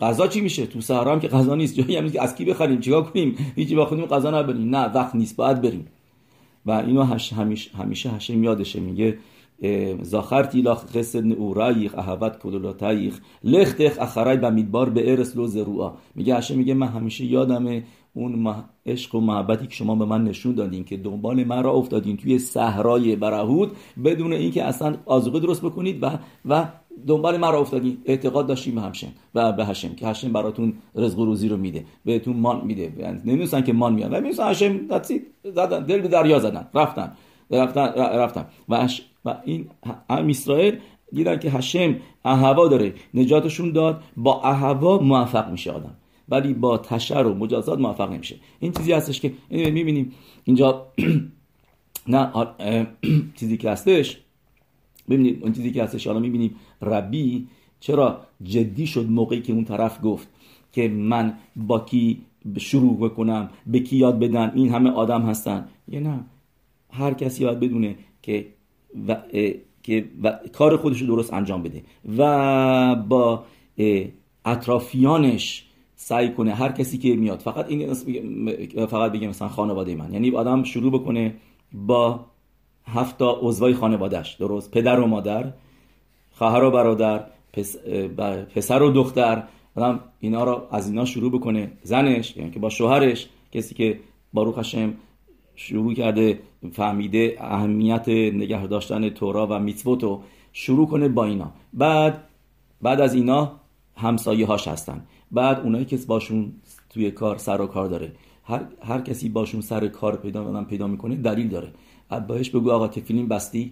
غذا 0.00 0.26
چی 0.26 0.40
میشه؟ 0.40 0.66
تو 0.66 0.80
صحرا 0.80 1.12
هم 1.12 1.20
که 1.20 1.28
غذا 1.28 1.54
نیست. 1.54 1.74
جایی 1.74 1.96
هم 1.96 2.10
که 2.10 2.22
از 2.22 2.34
کی 2.34 2.44
بخریم؟ 2.44 2.80
چیکار 2.80 3.02
کنیم؟ 3.02 3.36
هیچی 3.56 3.76
بخونیم 3.76 4.06
غذا 4.06 4.30
نبریم. 4.30 4.76
نه 4.76 4.92
وقت 4.92 5.14
نیست. 5.14 5.36
باید 5.36 5.60
بریم. 5.62 5.86
و 6.66 6.70
اینو 6.70 7.02
همیشه 7.02 7.36
همیشه 7.76 8.10
هشم 8.10 8.44
یادشه 8.44 8.80
میگه 8.80 9.18
زاخرتی 10.02 10.62
لاخ 10.62 10.86
خسد 10.86 11.32
اورایخ 11.32 11.94
احوت 11.98 12.38
کدولاتایخ 12.38 13.20
لختخ 13.44 13.96
اخرای 14.00 14.36
و 14.36 14.50
میدبار 14.50 14.90
به 14.90 15.10
ارس 15.10 15.36
لو 15.36 15.46
زروعا 15.46 15.92
میگه 16.14 16.36
هشه 16.36 16.54
میگه 16.54 16.74
من 16.74 16.86
همیشه 16.86 17.24
یادمه 17.24 17.84
اون 18.14 18.54
عشق 18.86 19.14
و 19.14 19.20
محبتی 19.20 19.66
که 19.66 19.74
شما 19.74 19.94
به 19.94 20.04
من 20.04 20.24
نشون 20.24 20.54
دادین 20.54 20.84
که 20.84 20.96
دنبال 20.96 21.44
من 21.44 21.62
را 21.62 21.72
افتادین 21.72 22.16
توی 22.16 22.38
صحرای 22.38 23.16
برهود 23.16 23.76
بدون 24.04 24.32
اینکه 24.32 24.64
اصلا 24.64 24.96
آزوقه 25.06 25.40
درست 25.40 25.62
بکنید 25.62 26.02
و 26.02 26.18
و 26.44 26.68
دنبال 27.06 27.40
را 27.40 27.58
افتادین. 27.58 27.98
اعتقاد 28.04 28.46
داشتیم 28.46 28.74
به 28.74 28.80
همشن 28.80 29.08
و 29.34 29.52
به 29.52 29.64
هشم 29.64 29.94
که 29.94 30.06
هشم 30.06 30.32
براتون 30.32 30.72
رزق 30.94 31.18
و 31.18 31.24
روزی 31.24 31.48
رو 31.48 31.56
میده. 31.56 31.84
بهتون 32.04 32.36
مان 32.36 32.64
میده. 32.64 32.92
نمی‌دونستن 33.24 33.62
که 33.62 33.72
مان 33.72 33.92
میاد 33.94 34.12
و 34.12 34.14
می‌دونستن 34.14 34.50
هشم 34.50 34.80
زدن. 35.44 35.84
دل 35.84 36.00
به 36.00 36.08
دریا 36.08 36.38
زدن. 36.38 36.66
رفتن. 36.74 37.12
رفتن 37.50 37.86
رفتن. 37.96 38.46
و, 38.68 38.88
و 39.24 39.36
این 39.44 39.66
هم 40.10 40.28
اسرائیل 40.28 40.78
دیدن 41.12 41.38
که 41.38 41.50
هشم 41.50 41.96
اهوا 42.24 42.68
داره. 42.68 42.94
نجاتشون 43.14 43.72
داد. 43.72 44.02
با 44.16 44.42
اهوا 44.42 44.98
موفق 44.98 45.50
میشه 45.50 45.72
آدم. 45.72 45.96
ولی 46.28 46.54
با 46.54 46.78
تشر 46.78 47.26
و 47.26 47.34
مجازات 47.34 47.78
موفق 47.78 48.12
نمیشه. 48.12 48.36
این 48.60 48.72
چیزی 48.72 48.92
هستش 48.92 49.20
که 49.20 49.32
می‌بینیم. 49.50 50.12
اینجا 50.44 50.86
نه 52.08 52.30
چیزی 53.38 53.56
که 53.56 53.70
هستش 53.70 54.20
ببینید 55.10 55.42
اون 55.42 55.52
چیزی 55.52 55.70
که 55.72 55.82
هستش 55.82 56.06
حالا 56.06 56.18
می‌بینیم 56.20 56.54
ربی 56.82 57.46
چرا 57.80 58.20
جدی 58.42 58.86
شد 58.86 59.10
موقعی 59.10 59.40
که 59.40 59.52
اون 59.52 59.64
طرف 59.64 59.98
گفت 60.02 60.28
که 60.72 60.88
من 60.88 61.34
با 61.56 61.80
کی 61.80 62.20
شروع 62.58 62.96
بکنم 62.96 63.50
به 63.66 63.80
کی 63.80 63.96
یاد 63.96 64.18
بدن 64.18 64.52
این 64.54 64.70
همه 64.70 64.90
آدم 64.90 65.22
هستن. 65.22 65.68
یه 65.88 66.00
نه 66.00 66.24
هر 66.90 67.14
کسی 67.14 67.42
یاد 67.42 67.60
بدونه 67.60 67.96
که 68.22 68.46
و 69.08 69.16
که 69.82 70.04
و 70.22 70.38
کار 70.52 70.76
خودش 70.76 71.00
رو 71.00 71.06
درست 71.06 71.32
انجام 71.32 71.62
بده 71.62 71.82
و 72.18 72.96
با 72.96 73.44
اطرافیانش 74.44 75.66
سعی 75.96 76.30
کنه 76.30 76.54
هر 76.54 76.72
کسی 76.72 76.98
که 76.98 77.16
میاد 77.16 77.40
فقط 77.40 77.66
این 77.68 77.94
فقط 78.86 79.12
بگه 79.12 79.28
مثلا 79.28 79.48
خانواده 79.48 79.94
من 79.94 80.12
یعنی 80.12 80.30
آدم 80.30 80.62
شروع 80.62 80.92
بکنه 80.92 81.34
با 81.72 82.26
هفتا 82.86 83.38
عضوای 83.40 83.74
خانوادهش 83.74 84.34
درست؟ 84.34 84.70
پدر 84.70 85.00
و 85.00 85.06
مادر 85.06 85.52
خواهر 86.32 86.64
و 86.64 86.70
برادر 86.70 87.24
پس، 87.52 87.76
پسر 88.54 88.82
و 88.82 88.90
دختر. 88.90 89.42
آدم 89.76 90.00
اینا 90.20 90.44
رو 90.44 90.66
از 90.70 90.88
اینا 90.88 91.04
شروع 91.04 91.32
بکنه. 91.32 91.72
زنش 91.82 92.36
یعنی 92.36 92.50
که 92.50 92.58
با 92.58 92.68
شوهرش 92.68 93.28
کسی 93.52 93.74
که 93.74 94.00
باروخ 94.32 94.58
هشم 94.58 94.94
شروع 95.56 95.94
کرده 95.94 96.38
فهمیده 96.72 97.36
اهمیت 97.40 98.08
نگه 98.08 98.66
داشتن 98.66 99.08
تورا 99.08 99.46
و 99.46 99.58
میتوتو 99.58 100.22
شروع 100.52 100.86
کنه 100.86 101.08
با 101.08 101.24
اینا. 101.24 101.52
بعد 101.72 102.24
بعد 102.82 103.00
از 103.00 103.14
اینا 103.14 103.52
همسایه 103.96 104.46
هاش 104.46 104.68
هستن. 104.68 105.06
بعد 105.30 105.60
اونایی 105.60 105.84
که 105.84 105.98
باشون 106.08 106.52
توی 106.90 107.10
کار 107.10 107.38
سر 107.38 107.60
و 107.60 107.66
کار 107.66 107.86
داره. 107.86 108.12
هر, 108.44 108.60
هر 108.82 109.00
کسی 109.00 109.28
باشون 109.28 109.60
سر 109.60 109.88
کار 109.88 110.16
پیدا 110.16 110.64
پیدا 110.64 110.86
می‌کنه 110.86 111.16
دلیل 111.16 111.48
داره. 111.48 111.68
بهش 112.28 112.50
بگو 112.50 112.70
آقا 112.70 112.88
תפילין 112.88 113.28
بستی. 113.28 113.70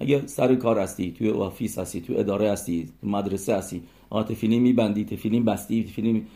اگه 0.00 0.26
سر 0.26 0.54
کار 0.54 0.78
هستی 0.78 1.12
توی 1.12 1.30
office 1.30 1.78
هستی 1.78 2.00
توی 2.00 2.16
اداره 2.16 2.52
هستی 2.52 2.88
توی 3.00 3.10
مدرسه 3.10 3.56
هستی 3.56 3.82
آقا 4.10 4.22
תפילין 4.22 4.62
میبندی 4.62 5.04
תפילין 5.04 5.44
بستی 5.44 5.84
תפילין 5.84 6.26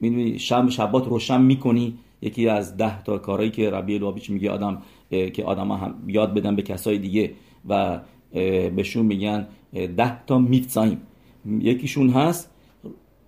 می‌دونی 0.00 0.38
شب 0.38 0.68
שבת 0.68 1.08
روشن 1.08 1.42
می‌کنی. 1.42 1.94
یکی 2.24 2.48
از 2.48 2.76
ده 2.76 3.02
تا 3.02 3.18
کارهایی 3.18 3.50
که 3.50 3.70
רבי 3.70 3.98
لوباویچ 3.98 4.30
میگه 4.30 4.50
آدم 4.50 4.82
که 5.10 5.44
آدم 5.44 5.72
هم 5.72 5.94
یاد 6.06 6.34
بدن 6.34 6.56
به 6.56 6.62
کسای 6.62 6.98
دیگه 6.98 7.32
و 7.68 8.00
بهشون 8.76 9.06
میگن 9.06 9.46
ده 9.72 10.24
تا 10.24 10.38
میتزایم 10.38 11.00
یکیشون 11.46 12.10
هست 12.10 12.50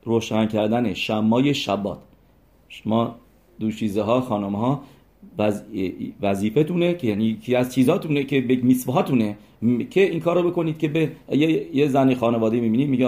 روشن 0.04 0.46
کردن 0.46 0.94
شمای 0.94 1.54
شبات. 1.54 1.98
شما 2.68 3.16
دوشیزه 3.60 4.02
ها 4.02 4.20
خانم 4.20 4.56
ها 4.56 4.82
وظیفتونه 6.22 6.95
که 6.95 7.07
یعنی 7.07 7.25
یکی 7.25 7.55
از 7.55 7.75
چیزاتونه 7.75 8.25
که 8.25 8.41
به 8.41 8.57
میسوهاتونه 8.57 9.37
که 9.91 10.01
این 10.01 10.20
کار 10.20 10.43
رو 10.43 10.51
بکنید 10.51 10.79
که 10.79 10.89
به 10.89 11.11
یه, 11.33 11.77
یه 11.77 11.89
زنی 11.89 12.14
خانواده 12.14 12.61
می‌بینید 12.61 12.89
میگه 12.89 13.07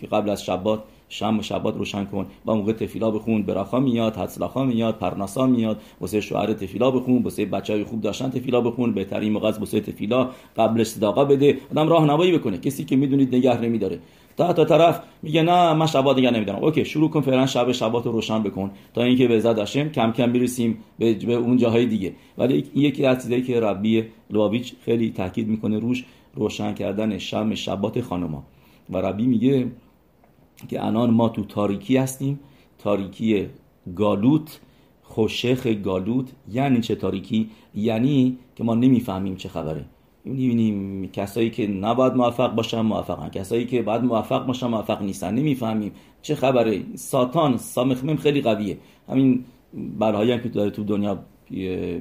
که 0.00 0.06
قبل 0.06 0.30
از 0.30 0.44
شبات 0.44 0.82
شم 1.08 1.38
و 1.38 1.42
شبات 1.42 1.76
روشن 1.76 2.04
کن. 2.04 2.26
و 2.46 2.54
موقع 2.54 2.72
تفیلا 2.72 3.10
بخون 3.10 3.42
براخا 3.42 3.80
میاد 3.80 4.16
حدسلاخا 4.16 4.64
میاد 4.64 4.98
پرناسا 4.98 5.46
میاد 5.46 5.80
واسه 6.00 6.20
شوهر 6.20 6.52
تفیلا 6.52 6.90
بخون 6.90 7.22
واسه 7.22 7.44
بچهای 7.44 7.84
خوب 7.84 8.00
داشتن 8.00 8.30
تفیلا 8.30 8.60
بخون 8.60 8.92
بهترین 8.92 9.32
موقع 9.32 9.50
واسه 9.50 9.80
تفیلا 9.80 10.30
قبلش 10.56 10.86
صداقا 10.86 11.24
بده. 11.24 11.58
آدم 11.70 11.88
راهنمایی 11.88 12.38
بکنه. 12.38 12.58
کسی 12.58 12.84
که 12.84 12.96
می‌دونید 12.96 13.34
نگه 13.34 13.60
نمیداره 13.60 13.98
تا 14.36 14.52
تا 14.52 14.64
طرف 14.64 15.00
میگه 15.22 15.42
نه 15.42 15.72
من 15.72 15.86
شبات 15.86 16.16
دیگه 16.16 16.30
نمی‌دونم. 16.30 16.58
اوکی 16.64 16.84
شروع 16.84 17.10
کن 17.10 17.20
فعلا 17.20 17.46
شب 17.46 17.72
شبات 17.72 18.06
رو 18.06 18.12
روشن 18.12 18.42
بکن. 18.42 18.70
تا 18.94 19.02
اینکه 19.02 19.28
به 19.28 19.40
زد 19.40 19.56
داشتیم 19.56 19.88
کم 19.88 20.12
کم 20.12 20.32
برسیم 20.32 20.78
به, 20.98 21.14
به 21.14 21.34
اون 21.34 21.56
جاهای 21.56 21.86
دیگه. 21.86 22.14
ولی 22.38 22.64
یکی 22.74 23.06
از 23.06 23.22
چیزایی 23.22 23.42
که 23.42 23.60
ربی 23.60 24.04
لواویچ 24.30 24.74
خیلی 24.84 25.10
تاکید 25.10 25.48
می‌کنه 25.48 25.78
روش 25.78 26.04
روشن 26.34 26.74
کردن 26.74 27.18
شب 27.18 27.54
شبات 27.54 28.00
خانما 28.00 28.44
و 28.90 28.96
ربی 28.96 29.26
میگه 29.26 29.66
که 30.68 30.86
الان 30.86 31.10
ما 31.10 31.28
تو 31.28 31.44
تاریکی 31.44 31.96
هستیم. 31.96 32.40
تاریکی 32.78 33.46
گالوت 33.96 34.60
خوشخ 35.02 35.66
گالوت. 35.66 36.32
یعنی 36.52 36.80
چه 36.80 36.94
تاریکی؟ 36.94 37.50
یعنی 37.74 38.38
که 38.56 38.64
ما 38.64 38.74
نمی‌فهمیم 38.74 39.36
چه 39.36 39.48
خبره. 39.48 39.84
می‌بینیم 40.24 41.10
کسایی 41.12 41.50
که 41.50 41.66
نباید 41.66 42.14
موفق 42.14 42.54
باشن 42.54 42.80
موفقن. 42.80 43.28
کسایی 43.28 43.66
که 43.66 43.82
باید 43.82 44.02
موفق 44.02 44.46
باشن 44.46 44.66
موفق 44.66 45.02
نیستن. 45.02 45.34
نمی‌فهمیم. 45.34 45.92
چه 46.22 46.34
خبره؟ 46.34 46.82
ساتان 46.94 47.56
سامخمم 47.56 48.16
خیلی 48.16 48.40
قویه. 48.40 48.78
همین 49.08 49.44
بلایی 49.98 50.32
هم 50.32 50.40
که 50.40 50.48
داره 50.48 50.70
تو 50.70 50.84
دنیا 50.84 51.18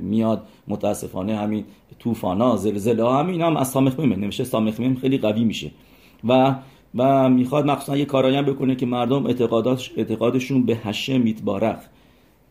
میاد 0.01 0.47
متاسفانه 0.67 1.35
همین 1.35 1.63
طوفانا 1.99 2.55
زلزله 2.55 3.13
همین 3.13 3.41
هم 3.41 3.57
از 3.57 3.67
سامخممه 3.67 4.15
نمیشه 4.15 4.43
سامخمم 4.43 4.95
خیلی 4.95 5.17
قوی 5.17 5.43
میشه. 5.43 5.71
و 6.27 6.55
و 6.95 7.29
می‌خواد 7.29 7.65
مخصوصا 7.65 7.97
یه 7.97 8.05
کارایی 8.05 8.35
هم 8.35 8.45
بکنه 8.45 8.75
که 8.75 8.85
مردم 8.85 9.25
اعتقادات 9.25 9.89
اعتقادشون 9.97 10.65
به 10.65 10.75
هشه 10.75 11.17
میتبارخ 11.17 11.79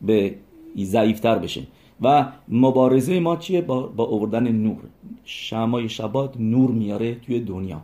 به 0.01 0.35
ضعیفتر 0.77 1.39
بشه. 1.39 1.61
و 2.01 2.31
مبارزه 2.47 3.19
ما 3.19 3.35
چیه؟ 3.35 3.61
با, 3.61 3.81
با 3.87 4.05
آوردن 4.05 4.51
نور. 4.51 4.79
شمای 5.23 5.89
شبات 5.89 6.35
نور 6.39 6.71
میاره 6.71 7.15
توی 7.15 7.39
دنیا. 7.39 7.81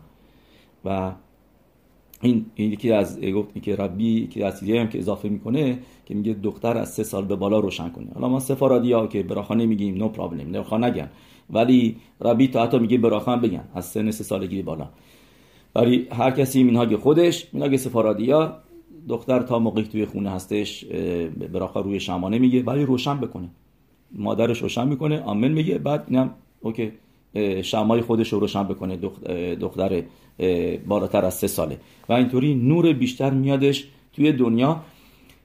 و 0.85 1.11
این, 2.21 2.45
یکی 2.57 2.91
از 2.91 3.21
گفت 3.21 3.61
که 3.63 3.75
ربی 3.75 4.27
که 4.27 4.45
از 4.45 4.63
هم 4.63 4.87
که 4.87 4.99
اضافه 4.99 5.29
می‌کنه 5.29 5.79
که 6.05 6.15
میگه 6.15 6.33
دختر 6.33 6.77
از 6.77 6.93
سه 6.93 7.03
سال 7.03 7.25
به 7.25 7.35
بالا 7.35 7.59
روشن 7.59 7.89
کنه. 7.89 8.07
حالا 8.13 8.29
ما 8.29 8.39
سفارادی 8.39 8.91
ها 8.91 9.07
که 9.07 9.23
براخانه 9.23 9.65
میگیم 9.65 9.95
نو 9.95 10.09
پرابلم 10.09 10.51
براخا 10.51 10.77
نگن. 10.77 11.09
ولی 11.49 11.97
ربی 12.21 12.47
تا 12.47 12.63
حتی 12.63 12.79
میگه 12.79 12.97
براخان 12.97 13.41
بگن 13.41 13.63
از 13.73 13.85
سن 13.85 14.11
سه 14.11 14.23
سالگی 14.23 14.61
بالا. 14.61 14.89
ولی 15.75 16.07
هر 16.11 16.31
کسی 16.31 16.63
مینهاگ 16.63 16.95
خودش 16.95 17.53
مینهاگ 17.53 17.75
سفارادی 17.75 18.31
ها 18.31 18.57
دختر 19.09 19.39
تا 19.39 19.59
موقعی 19.59 19.83
توی 19.83 20.05
خونه 20.05 20.29
هستش 20.29 20.85
براخا 21.53 21.81
روی 21.81 21.99
شمانه 21.99 22.39
میگه 22.39 22.63
ولی 22.63 22.85
روشن 22.85 23.17
بکنه. 23.17 23.49
مادرش 24.11 24.61
روشن 24.61 24.87
می‌کنه. 24.87 25.21
آمن 25.21 25.51
میگه. 25.51 25.77
بعد 25.77 26.03
اینم 26.07 26.33
اوکی 26.61 26.91
شمای 27.61 28.01
خودش 28.01 28.33
رو 28.33 28.39
روشن 28.39 28.63
بکنه. 28.63 28.97
دختر 29.55 30.03
بالاتر 30.87 31.25
از 31.25 31.33
سه 31.33 31.47
ساله. 31.47 31.77
و 32.09 32.13
اینطوری 32.13 32.55
نور 32.55 32.93
بیشتر 32.93 33.29
میادش 33.29 33.87
توی 34.13 34.31
دنیا 34.31 34.81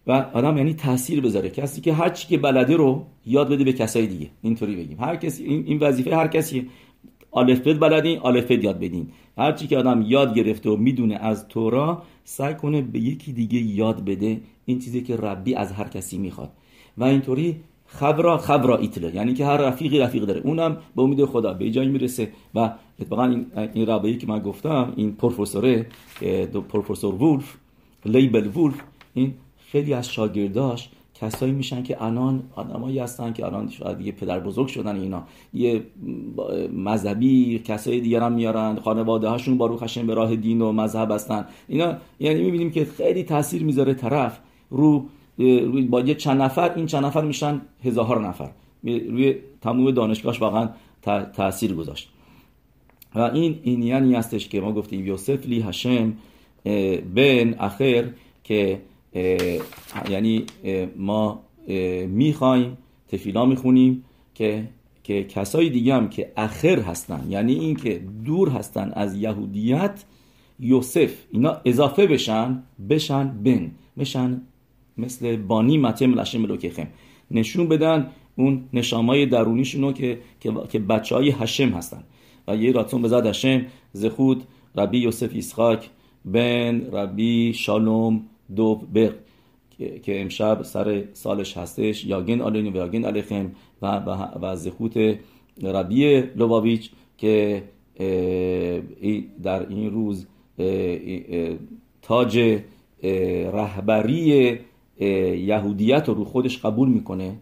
و 0.06 0.12
آدم 0.12 0.56
یعنی 0.56 0.74
تاثیر 0.74 1.20
بذاره. 1.20 1.50
کسی 1.50 1.80
که 1.80 1.92
هر 1.92 2.08
چی 2.08 2.28
که 2.28 2.38
بلده 2.38 2.76
رو 2.76 3.04
یاد 3.26 3.48
بده 3.48 3.64
به 3.64 3.72
کسای 3.72 4.06
دیگه. 4.06 4.30
اینطوری 4.42 4.76
بگیم. 4.76 5.00
هر 5.00 5.16
کسی 5.16 5.44
این 5.44 5.78
وظیفه 5.78 6.16
هر 6.16 6.28
کسی. 6.28 6.68
آلفبت 7.30 7.78
بلدین 7.78 8.18
آلفبت 8.18 8.64
یاد 8.64 8.78
بدین. 8.80 9.08
هر 9.38 9.52
چی 9.52 9.66
که 9.66 9.78
آدم 9.78 10.04
یاد 10.06 10.34
گرفته 10.34 10.70
و 10.70 10.76
می‌دونه 10.76 11.14
از 11.14 11.48
تورا 11.48 12.02
سعی 12.24 12.54
کنه 12.54 12.82
به 12.82 12.98
یکی 12.98 13.32
دیگه 13.32 13.60
یاد 13.60 14.04
بده. 14.04 14.40
این 14.64 14.78
چیزی 14.78 15.02
که 15.02 15.16
ربی 15.16 15.54
از 15.54 15.72
هر 15.72 15.88
کسی 15.88 16.18
می‌خواد. 16.18 16.50
و 16.98 17.04
اینطوری 17.04 17.56
خبرا 17.98 18.38
خبرا 18.38 18.76
ایتله. 18.76 19.14
یعنی 19.14 19.34
که 19.34 19.46
هر 19.46 19.56
رفیقی 19.56 19.98
رفیق 19.98 20.24
داره. 20.24 20.40
اونم 20.40 20.76
به 20.96 21.02
امید 21.02 21.24
خدا 21.24 21.54
به 21.54 21.70
جایی 21.70 21.88
می‌رسه 21.88 22.28
و 22.54 22.70
اتفاقا 23.00 23.24
این 23.24 23.46
این 23.74 23.86
ربایی 23.86 24.16
که 24.16 24.26
من 24.26 24.38
گفتم 24.38 24.92
این 24.96 25.12
پروفسوره 25.12 25.86
پروفسور 26.68 27.14
وولف 27.14 27.56
لیبل 28.06 28.46
وولف 28.46 28.74
این 29.14 29.34
خیلی 29.58 29.94
از 29.94 30.12
شاگرداش 30.12 30.88
کسایی 31.20 31.52
میشن 31.52 31.82
که 31.82 32.02
الان 32.02 32.42
آدمایی 32.54 32.98
هستن 32.98 33.32
که 33.32 33.46
الان 33.46 33.68
شاید 33.68 33.98
دیگه 33.98 34.12
پدر 34.12 34.40
بزرگ 34.40 34.66
شدن 34.66 34.96
اینا. 34.96 35.22
یه 35.54 35.82
مذهبی 36.72 37.58
کسای 37.58 38.00
دیگر 38.00 38.20
هم 38.20 38.32
میارن 38.32 38.78
خانواده 38.84 39.28
هاشون 39.28 39.58
با 39.58 39.66
روخشن 39.66 40.06
به 40.06 40.14
راه 40.14 40.36
دین 40.36 40.62
و 40.62 40.72
مذهب 40.72 41.10
هستن. 41.10 41.46
اینا 41.68 41.96
یعنی 42.20 42.42
می‌بینیم 42.42 42.70
که 42.70 42.84
خیلی 42.84 43.22
تاثیر 43.22 43.64
می‌ذاره 43.64 43.94
طرف 43.94 44.38
رو 44.70 45.06
با 45.88 46.00
یه 46.00 46.14
چند 46.14 46.42
نفر 46.42 46.74
این 46.74 46.86
چند 46.86 47.04
نفر 47.04 47.24
میشن 47.24 47.60
هزار 47.84 48.28
نفر. 48.28 48.50
روی 48.84 49.34
تمام 49.60 49.90
دانشگاهش 49.90 50.40
واقعا 50.40 50.68
تاثیر 51.36 51.74
گذاشت. 51.74 52.10
و 53.14 53.20
این 53.20 53.58
این 53.62 53.82
یعنی 53.82 54.14
هستش 54.14 54.48
که 54.48 54.60
ما 54.60 54.72
گفتیم 54.72 55.06
یوسف 55.06 55.46
لی 55.46 55.60
هشم 55.60 56.16
بن 57.14 57.54
اخر 57.58 58.04
که 58.44 58.80
یعنی 60.10 60.44
ما 60.96 61.42
می‌خوایم 62.08 62.78
تفیلا 63.08 63.44
می‌خونیم 63.46 64.04
که 64.34 64.68
که 65.04 65.24
کسای 65.24 65.70
دیگه 65.70 65.94
هم 65.94 66.08
که 66.08 66.32
اخر 66.36 66.80
هستن 66.80 67.26
یعنی 67.28 67.54
این 67.54 67.76
که 67.76 68.00
دور 68.24 68.48
هستن 68.48 68.92
از 68.94 69.16
یهودیت 69.16 70.04
یوسف 70.60 71.12
اینا 71.30 71.56
اضافه 71.64 72.06
بشن 72.06 72.62
بشن 72.90 73.28
بن 73.44 73.70
بشن 73.98 74.40
مثل 74.98 75.36
بانی 75.36 75.78
متم 75.78 76.20
لشم 76.20 76.40
ملوکخم 76.40 76.86
نشون 77.30 77.68
بدن 77.68 78.10
اون 78.36 78.64
نشامای 78.72 79.26
درونیشونو 79.26 79.92
که 79.92 80.18
که, 80.70 80.78
بچه 80.78 81.14
های 81.14 81.30
هشم 81.30 81.68
هستن. 81.68 82.04
و 82.48 82.56
یه 82.56 82.72
راتون 82.72 83.02
بزد 83.02 83.26
هشم 83.26 83.66
زخود 83.92 84.44
ربی 84.76 84.98
یوسف 84.98 85.30
ایسخاک 85.34 85.90
בן 86.24 86.80
רבי 86.92 87.52
שלום 87.54 88.22
דובער 88.56 89.14
که 89.78 90.20
امشب 90.20 90.62
سر 90.62 91.04
سالش 91.12 91.56
هستش 91.56 92.04
יגן 92.04 92.40
עלינו 92.40 92.72
ויגן 92.72 93.04
עליכם 93.04 93.52
و, 93.82 93.86
و 94.42 94.56
זכות 94.56 95.18
רבי 95.62 96.20
لوباویچ 96.20 96.90
که 97.18 97.62
در 99.42 99.68
این 99.68 99.90
روز 99.90 100.26
تاج 102.02 102.60
رهبری 103.52 104.58
یهودیت 105.00 106.08
رو 106.08 106.24
خودش 106.24 106.58
قبول 106.58 106.88
می‌کنه. 106.88 107.36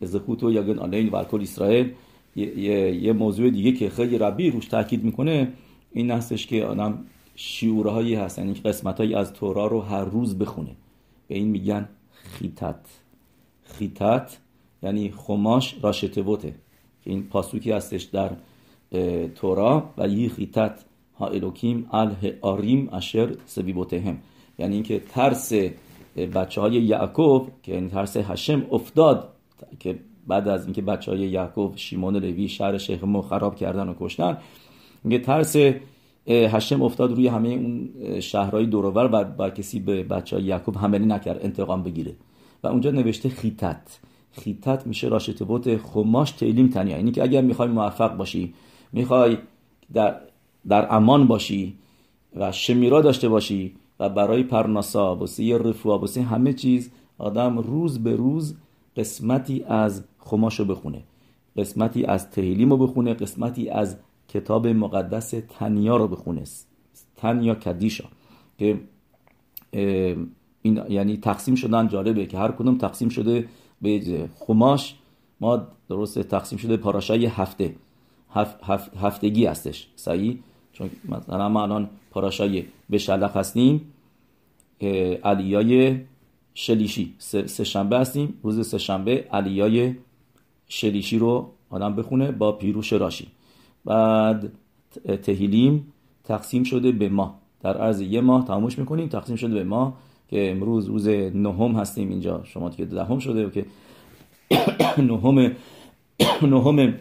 זכות 0.00 0.42
ו 0.42 0.52
יגן 0.52 0.78
עלינו 0.78 1.08
וכל 1.08 1.42
ישראל. 1.42 1.92
یه،, 2.36 3.12
موضوع 3.12 3.50
دیگه 3.50 3.72
که 3.72 3.90
خیلی 3.90 4.18
רבי 4.18 4.50
روش 4.50 4.66
تاکید 4.66 5.04
می‌کنه 5.04 5.52
این 5.92 6.10
هستش 6.10 6.46
که 6.46 6.64
آدم 6.64 7.04
شیورهایی 7.36 8.14
هست 8.14 8.38
یعنی 8.38 8.54
قسمت 8.54 8.98
هایی 8.98 9.14
از 9.14 9.32
تورا 9.32 9.66
رو 9.66 9.80
هر 9.80 10.04
روز 10.04 10.38
بخونه. 10.38 10.76
به 11.28 11.34
این 11.34 11.48
میگن 11.48 11.88
خیتت. 12.12 12.80
خیتت 13.62 14.38
یعنی 14.82 15.10
خماش 15.16 15.76
راشتبوته 15.82 16.54
که 17.04 17.10
این 17.10 17.22
پاسوکی 17.22 17.72
هستش 17.72 18.02
در 18.02 18.30
تورا 19.34 19.90
و 19.98 20.08
یه 20.08 20.28
خیتت. 20.28 20.84
ها 21.18 21.26
الوکیم 21.26 21.86
اله 21.92 22.38
آریم 22.40 22.88
اشر 22.92 23.36
هم 23.92 24.18
یعنی 24.58 24.74
اینکه 24.74 24.98
ترس 24.98 25.52
بچه 26.16 26.60
های 26.60 26.72
یعقوب 26.72 27.48
که 27.62 27.74
این 27.74 27.90
ترس 27.90 28.16
هشم 28.16 28.66
افتاد 28.70 29.28
که 29.80 29.98
بعد 30.26 30.48
از 30.48 30.64
اینکه 30.64 30.82
بچه 30.82 31.10
های 31.10 31.20
یعقوب 31.20 31.76
شیمون 31.76 32.16
لوی 32.16 32.48
شهر 32.48 32.78
شیخمو 32.78 33.22
خراب 33.22 33.56
کردن 33.56 33.88
و 33.88 33.94
کشتن 34.00 34.38
میگه 35.04 35.18
ترس 35.18 35.56
هشم 36.26 36.82
افتاد 36.82 37.12
روی 37.12 37.28
همه 37.28 37.48
اون 37.48 37.90
شهرهای 38.20 38.66
دورور 38.66 39.10
و 39.12 39.24
با 39.24 39.50
کسی 39.50 39.80
به 39.80 40.02
بچه 40.02 40.36
های 40.36 40.44
یعقوب 40.44 40.78
حملی 40.78 41.06
نکرد 41.06 41.44
انتقام 41.44 41.82
بگیره. 41.82 42.16
و 42.62 42.66
اونجا 42.66 42.90
نوشته 42.90 43.28
خیتت. 43.28 43.98
خیتت 44.32 44.86
میشه 44.86 45.08
راشت 45.08 45.42
بوت 45.42 45.76
خماش 45.76 46.30
تیلیم 46.30 46.68
تنیا. 46.68 46.96
اینی 46.96 47.10
که 47.10 47.22
اگر 47.22 47.40
می‌خوای 47.40 47.68
موفق 47.68 48.16
باشی 48.16 48.54
می‌خوای 48.92 49.38
در, 49.92 50.20
در 50.68 50.94
امان 50.94 51.26
باشی 51.26 51.74
و 52.36 52.52
شمیرا 52.52 53.00
داشته 53.00 53.28
باشی 53.28 53.74
و 54.00 54.08
برای 54.08 54.42
پرناسا 54.42 55.16
واسه 55.16 55.58
رفوا 55.58 55.98
واسه 55.98 56.22
همه 56.22 56.52
چیز 56.52 56.90
آدم 57.18 57.58
روز 57.58 58.02
به 58.02 58.16
روز 58.16 58.54
قسمتی 58.96 59.64
از 59.64 60.04
خماش 60.18 60.60
رو 60.60 60.64
بخونه 60.64 61.02
قسمتی 61.56 62.04
از 62.04 62.30
تهیلیم 62.30 62.70
رو 62.70 62.76
بخونه 62.76 63.14
قسمتی 63.14 63.68
از 63.68 63.96
کتاب 64.28 64.66
مقدس 64.66 65.34
تنیا 65.58 65.96
رو 65.96 66.08
بخونه 66.08 66.44
تنیا 67.16 67.54
کدیشا 67.54 68.04
که 68.58 68.80
این 70.62 70.80
یعنی 70.88 71.16
تقسیم 71.16 71.54
شدن 71.54 71.88
جالبه 71.88 72.26
که 72.26 72.38
هر 72.38 72.52
کدوم 72.52 72.78
تقسیم 72.78 73.08
شده 73.08 73.48
به 73.82 74.28
خماش 74.38 74.94
ما 75.40 75.66
درست 75.88 76.18
تقسیم 76.18 76.58
شده 76.58 76.76
پاراشای 76.76 77.26
هفته 77.26 77.74
هفتگی 79.00 79.46
هستش 79.46 79.88
صحیح؟ 79.96 80.38
چون 80.72 80.90
مثلا 81.08 81.48
ما 81.48 81.62
الان 81.62 81.90
پاراشای 82.14 82.64
به 82.90 82.98
هستیم 83.34 83.80
علیای 85.24 86.00
شلیشی. 86.54 87.14
سه 87.18 87.64
شنبه 87.64 87.98
هستیم. 87.98 88.34
روز 88.42 88.68
سه 88.68 88.78
شنبه 88.78 89.24
علیای 89.32 89.94
شلیشی 90.68 91.18
رو 91.18 91.50
آدم 91.70 91.96
بخونه 91.96 92.32
با 92.32 92.52
پیروش 92.52 92.92
راشی. 92.92 93.26
بعد 93.84 94.52
تهیلیم 95.22 95.92
تقسیم 96.24 96.62
شده 96.62 96.92
به 96.92 97.08
ماه. 97.08 97.38
در 97.62 97.76
عرض 97.76 98.00
یه 98.00 98.20
ماه 98.20 98.44
تموش 98.44 98.78
می‌کنیم 98.78 99.08
تقسیم 99.08 99.36
شده 99.36 99.54
به 99.54 99.64
ماه 99.64 99.94
که 100.28 100.50
امروز 100.50 100.86
روز 100.86 101.08
نهم 101.08 101.72
هستیم. 101.72 102.10
اینجا 102.10 102.44
شما 102.44 102.70
که 102.70 102.84
دهم 102.84 103.18
شده 103.18 103.46
و 103.46 103.50
که 103.50 103.66
نهم 105.10 105.56
نهم 106.42 106.94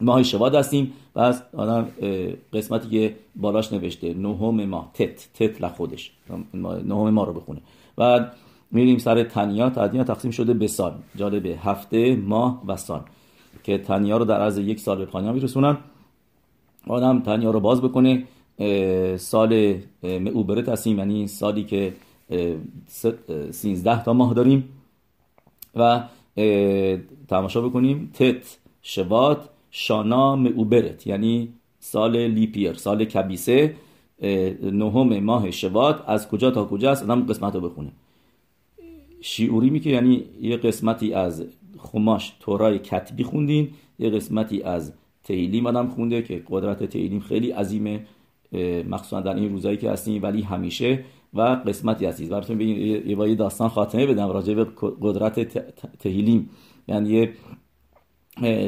ماه 0.00 0.22
شواد 0.22 0.54
هستیم 0.54 0.92
و 1.14 1.20
از 1.20 1.42
آدم 1.56 1.88
قسمتی 2.52 2.88
که 2.88 3.16
بالاش 3.36 3.72
نوشته 3.72 4.14
نهم 4.14 4.64
ماه 4.64 4.90
تت 4.94 5.28
تت 5.34 5.62
لخودش 5.62 6.12
نهم 6.54 7.10
ما 7.10 7.24
رو 7.24 7.32
بخونه. 7.32 7.60
بعد 7.96 8.32
میریم 8.70 8.98
سر 8.98 9.24
تنیا. 9.24 9.70
تنیا 9.70 10.04
تقسیم 10.04 10.30
شده 10.30 10.54
به 10.54 10.66
سال. 10.66 10.94
جالبه. 11.16 11.58
هفته 11.62 12.16
ماه 12.16 12.62
و 12.66 12.76
سال. 12.76 13.00
که 13.64 13.78
تنیا 13.78 14.16
رو 14.16 14.24
در 14.24 14.40
عرض 14.40 14.58
یک 14.58 14.80
سال 14.80 14.98
به 14.98 15.04
پایان 15.04 15.34
میرسونن. 15.34 15.76
آدم 16.86 17.20
تنیا 17.20 17.50
رو 17.50 17.60
باز 17.60 17.82
بکنه. 17.82 18.24
سال 19.16 19.74
معوبرت 20.02 20.68
هستیم. 20.68 20.98
یعنی 20.98 21.26
سالی 21.26 21.64
که 21.64 21.92
سینزده 23.50 24.04
تا 24.04 24.12
ماه 24.12 24.34
داریم. 24.34 24.68
و 25.76 26.02
تماشا 27.28 27.60
بکنیم. 27.60 28.10
تت 28.14 28.58
شوات 28.82 29.48
شانا 29.78 30.36
معوبرت 30.36 31.06
یعنی 31.06 31.48
سال 31.78 32.16
لیپیر 32.16 32.74
سال 32.74 33.04
کبیسه 33.04 33.74
نهم 34.62 35.20
ماه 35.20 35.50
شوات 35.50 36.04
از 36.06 36.28
کجا 36.28 36.50
تا 36.50 36.64
کجا 36.64 36.90
است 36.90 37.02
آدم 37.02 37.26
قسمت 37.26 37.54
رو 37.54 37.60
بخونه. 37.60 37.92
شیعوری 39.20 39.70
می 39.70 39.80
که 39.80 39.90
یعنی 39.90 40.24
یه 40.40 40.56
قسمتی 40.56 41.14
از 41.14 41.44
خماش 41.78 42.32
تورای 42.40 42.78
کتبی 42.78 43.24
خوندین 43.24 43.68
یه 43.98 44.10
قسمتی 44.10 44.62
از 44.62 44.92
تیلیم 45.24 45.66
آدم 45.66 45.88
خونده 45.88 46.22
که 46.22 46.42
قدرت 46.50 46.84
تیلیم 46.84 47.20
خیلی 47.20 47.50
عظیمه 47.50 48.06
مخصوصا 48.88 49.20
در 49.20 49.34
این 49.34 49.52
روزایی 49.52 49.76
که 49.76 49.90
هستیم 49.90 50.22
ولی 50.22 50.42
همیشه 50.42 51.04
و 51.34 51.40
قسمتی 51.42 52.06
هستید 52.06 52.28
براتون 52.28 52.58
بگین 52.58 52.76
یه 53.06 53.34
داستان 53.34 53.68
خاتمه 53.68 54.06
بدم 54.06 54.28
راجع 54.28 54.54
به 54.54 54.66
قدرت 55.00 55.40
تهیلیم 55.98 56.50
یعنی 56.88 57.28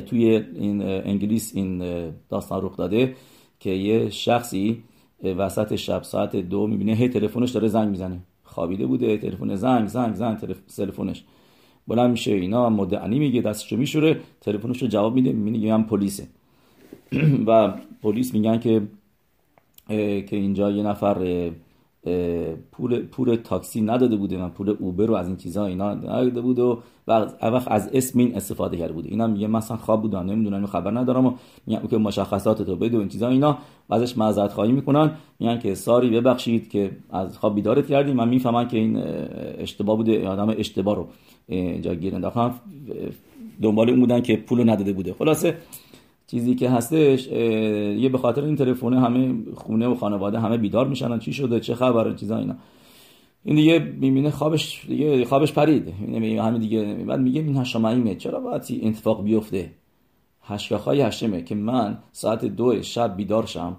توی 0.06 0.44
این 0.54 0.82
انگلیس 0.82 1.52
این 1.54 1.78
داستان 2.28 2.64
رخ 2.64 2.76
داده 2.76 3.16
که 3.60 3.70
یه 3.70 4.10
شخصی 4.10 4.82
وسط 5.24 5.76
شب 5.76 6.02
ساعت 6.02 6.36
دو 6.36 6.66
می‌بینه 6.66 6.92
هی 6.92 7.08
تلفنش 7.08 7.50
داره 7.50 7.68
زنگ 7.68 7.88
می‌زنه. 7.88 8.20
خوابیده 8.58 8.86
بوده 8.86 9.18
تلفن 9.18 9.56
زنگ 9.56 9.86
زنگ 9.86 10.14
زنگ 10.14 10.36
تلفنش 10.76 11.24
بلند 11.88 12.10
میشه 12.10 12.32
اینا 12.32 12.70
مدعنی 12.70 13.18
میگه 13.18 13.40
دستشو 13.40 13.76
میشوره 13.76 14.20
تلفنش 14.40 14.82
رو 14.82 14.88
جواب 14.88 15.14
میده 15.14 15.32
میگه 15.32 15.76
من 15.76 15.82
پلیسه. 15.82 16.26
و 17.46 17.74
پلیس 18.02 18.34
میگن 18.34 18.58
که 18.58 18.82
که 20.28 20.36
اینجا 20.36 20.70
یه 20.70 20.82
نفر 20.82 21.50
پول 22.72 23.02
پول 23.02 23.34
تاکسی 23.34 23.80
نداده 23.80 24.16
بوده 24.16 24.36
من 24.36 24.48
پول 24.48 24.76
اوبر 24.80 25.06
رو 25.06 25.14
از 25.14 25.26
این 25.26 25.36
چیزا 25.36 25.66
اینا 25.66 25.94
نداده 25.94 26.40
بود 26.40 26.58
و 26.58 26.82
وقت 27.08 27.68
از 27.70 27.90
اسم 27.92 28.18
این 28.18 28.36
استفاده 28.36 28.76
کرده 28.76 28.92
بوده 28.92 29.08
اینا 29.08 29.26
میگه 29.26 29.46
مثلا 29.46 29.76
خواب 29.76 30.02
بودن 30.02 30.26
نمی‌دونم 30.26 30.66
خبر 30.66 30.90
ندارم 30.90 31.26
و 31.26 31.32
میگن 31.66 31.86
که 31.86 31.98
مشخصات 31.98 32.62
تو 32.62 32.76
بده 32.76 32.96
و 32.96 33.00
این 33.00 33.08
چیزا 33.08 33.28
اینا 33.28 33.58
ازش 33.90 34.18
معذرت 34.18 34.52
خواهی 34.52 34.72
می‌کنن. 34.72 35.10
میگن 35.40 35.58
که 35.58 35.74
ساری 35.74 36.10
ببخشید 36.10 36.68
که 36.68 36.90
از 37.10 37.38
خواب 37.38 37.54
بیدارت 37.54 37.86
کردیم 37.86 38.16
من 38.16 38.28
می‌فهمم 38.28 38.68
که 38.68 38.76
این 38.76 38.96
اشتباه 39.58 39.96
بوده 39.96 40.28
آدم 40.28 40.54
اشتباه 40.58 40.96
رو 40.96 41.06
اینجا 41.46 41.94
گیر 41.94 42.14
انداختن. 42.14 42.54
دنبال 43.62 43.90
اون 43.90 44.00
بودن 44.00 44.20
که 44.20 44.36
پولو 44.36 44.64
نداده 44.64 44.92
بوده. 44.92 45.12
خلاصه 45.12 45.54
چیزی 46.30 46.54
که 46.54 46.70
هستش 46.70 47.26
یه 47.26 48.08
به 48.08 48.18
خاطر 48.18 48.44
این 48.44 48.56
تلفن 48.56 48.92
همه 48.92 49.34
خونه 49.54 49.86
و 49.86 49.94
خانواده 49.94 50.40
همه 50.40 50.56
بیدار 50.56 50.88
میشن 50.88 51.18
چی 51.18 51.32
شده 51.32 51.60
چه 51.60 51.74
خبره 51.74 52.14
چیزا 52.14 52.38
اینا. 52.38 52.56
این 53.44 53.56
دیگه 53.56 53.78
می‌بینه 53.78 54.30
خوابش 54.30 54.86
دیگه 54.88 55.24
خوابش 55.24 55.52
پرید. 55.52 55.88
همین 55.88 56.58
دیگه 56.58 56.94
بعد 56.94 57.20
میگه 57.20 57.40
این 57.40 57.56
هشمایمه 57.56 58.14
چرا 58.14 58.40
باید 58.40 58.62
اتفاق 58.82 59.24
بیفته؟ 59.24 59.70
هشگاخای 60.42 61.00
هشمه 61.00 61.42
که 61.42 61.54
من 61.54 61.98
ساعت 62.12 62.44
دو 62.44 62.82
شب 62.82 63.16
بیدار 63.16 63.46
شم 63.46 63.76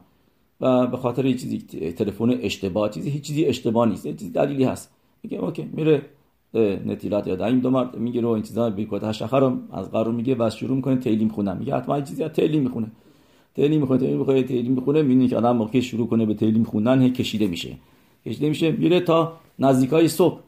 و 0.62 0.88
به 0.88 0.98
خاطر 0.98 1.26
یه 1.26 1.34
چیزی 1.34 1.58
تلفن 1.92 2.30
اشتباه 2.42 2.90
چیزی 2.90 3.10
هیچ 3.10 3.24
چیزی 3.24 3.46
اشتباه 3.46 3.90
نیست. 3.90 4.08
چیزی 4.08 4.32
دلیلی 4.32 4.64
هست. 4.64 4.96
میگه 5.24 5.38
اوکی 5.38 5.70
میره 5.74 6.02
نتیلات 6.86 7.28
یاد 7.28 7.42
این 7.42 7.60
دو 7.60 7.70
مرد. 7.70 7.98
میگه 7.98 8.22
رو 8.22 8.30
این 8.30 8.44
چیزا 8.44 8.70
بیکوت 8.70 9.04
هشخر 9.04 9.44
از 9.72 9.92
قرار 9.92 10.12
میگه 10.12 10.36
و 10.40 10.50
شروع 10.50 10.76
می‌کنه 10.76 10.96
تیلیم 10.96 11.30
خوندن. 11.30 11.58
میگه 11.58 11.76
حتما 11.76 11.96
این 11.96 12.04
چیزی 12.04 12.28
تیلیم 12.28 12.64
می‌خونه. 12.64 12.92
تیلیم 13.56 13.82
می‌خونه 13.82 14.00
تیلیم 14.00 14.18
می‌خونه 14.18 14.44
تیلیم 14.44 14.72
می‌خونه. 14.72 15.02
می‌بینی 15.02 15.28
که 15.28 15.38
آدم 15.38 15.56
موقع 15.56 15.80
شروع 15.80 16.08
کنه 16.08 16.26
به 16.26 16.34
تیلیم 16.34 16.64
خوندن 16.64 17.10
کشیده 17.10 17.48
میشه. 17.48 17.78
کشیده 18.26 18.50
میشه 18.50 18.72
میره 18.72 19.00
تا 19.00 19.34
نزدیکای 19.60 20.08
صبح. 20.08 20.40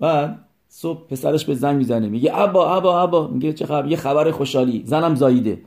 بعد 0.00 0.38
صبح 0.68 1.06
پسرش 1.08 1.44
به 1.44 1.54
زنگ 1.54 1.76
می‌زنه. 1.76 2.08
میگه 2.08 2.30
ابا 2.34 2.76
ابا 2.76 3.00
ابا. 3.02 3.28
میگه 3.28 3.52
چه 3.52 3.66
خبر؟ 3.66 3.90
یه 3.90 3.96
خبر 3.96 4.30
خوشحالی. 4.30 4.82
زنم 4.84 5.14
زاییده. 5.14 5.62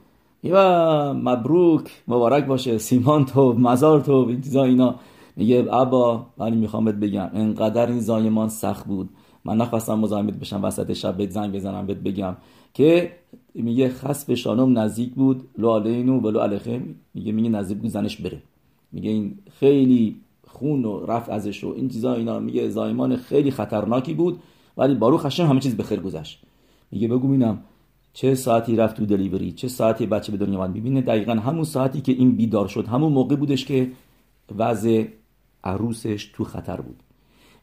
و 0.50 1.14
مبروک. 1.14 1.92
مبارک 2.08 2.46
باشه. 2.46 2.78
سیمان 2.78 3.26
تو 3.26 3.54
مزار 3.54 4.00
تو 4.00 4.14
این 4.14 4.58
اینا. 4.58 4.96
میگه 5.36 5.68
ابا 5.72 6.26
من 6.38 6.54
می‌خوام 6.54 6.86
بگم. 6.86 7.30
انقدر 7.34 7.88
این 7.88 8.00
زایمان 8.00 8.50
سخت 8.50 8.88
بود. 8.88 9.10
من 9.46 9.58
نخواستم 9.58 10.00
مزاحمت 10.00 10.34
بشم 10.34 10.64
وسط 10.64 10.94
شب 10.94 11.18
بهت 11.18 11.30
زنگ 11.30 11.56
بزنم 11.56 11.86
بهت 11.86 11.98
بگم 11.98 12.36
که 12.74 13.12
میگه 13.56 13.90
خسب 13.90 14.34
شانم 14.34 14.80
نزدیک 14.80 15.14
بود 15.14 15.50
لو 15.58 15.80
علینو 15.80 16.20
ولو 16.20 16.40
علیخه 16.40 16.82
میگه 17.14 17.32
میگه 17.32 17.50
نزدیک 17.50 17.78
بود 17.78 17.90
زنش 17.90 18.18
بره. 18.18 18.42
میگه 18.92 19.10
این 19.10 19.38
خیلی 19.60 20.16
خون 20.48 20.86
و 20.86 21.06
رفت 21.06 21.30
ازش 21.30 21.64
و 21.64 21.74
این 21.78 21.90
چیزا 21.90 22.14
اینا. 22.14 22.40
میگه 22.40 22.70
زایمان 22.70 23.16
خیلی 23.16 23.52
خطرناکی 23.52 24.14
بود 24.14 24.40
ولی 24.78 24.96
باروخ 24.96 25.26
هشم 25.26 25.46
همه 25.46 25.60
چیز 25.60 25.78
بخیر 25.78 26.00
گذشت. 26.00 26.42
میگه 26.92 27.08
بگو 27.08 27.28
ببینم 27.28 27.60
چه 28.14 28.36
ساعتی 28.36 28.76
رفت 28.76 28.98
تو 28.98 29.06
دلیوری 29.06 29.52
چه 29.52 29.68
ساعتی 29.68 30.06
بچه 30.06 30.32
به 30.32 30.38
دنیا 30.38 30.60
اومد؟ 30.60 30.74
می‌بینه 30.74 31.02
دقیقا 31.02 31.34
همون 31.34 31.64
ساعتی 31.64 32.02
که 32.02 32.12
این 32.12 32.36
بیدار 32.36 32.68
شد 32.68 32.88
همون 32.88 33.14
موقع 33.14 33.36
بودش 33.36 33.66
که 33.66 33.92
وضع 34.58 35.06
عروسش 35.64 36.32
تو 36.34 36.44
خطر 36.44 36.82
بود. 36.82 37.04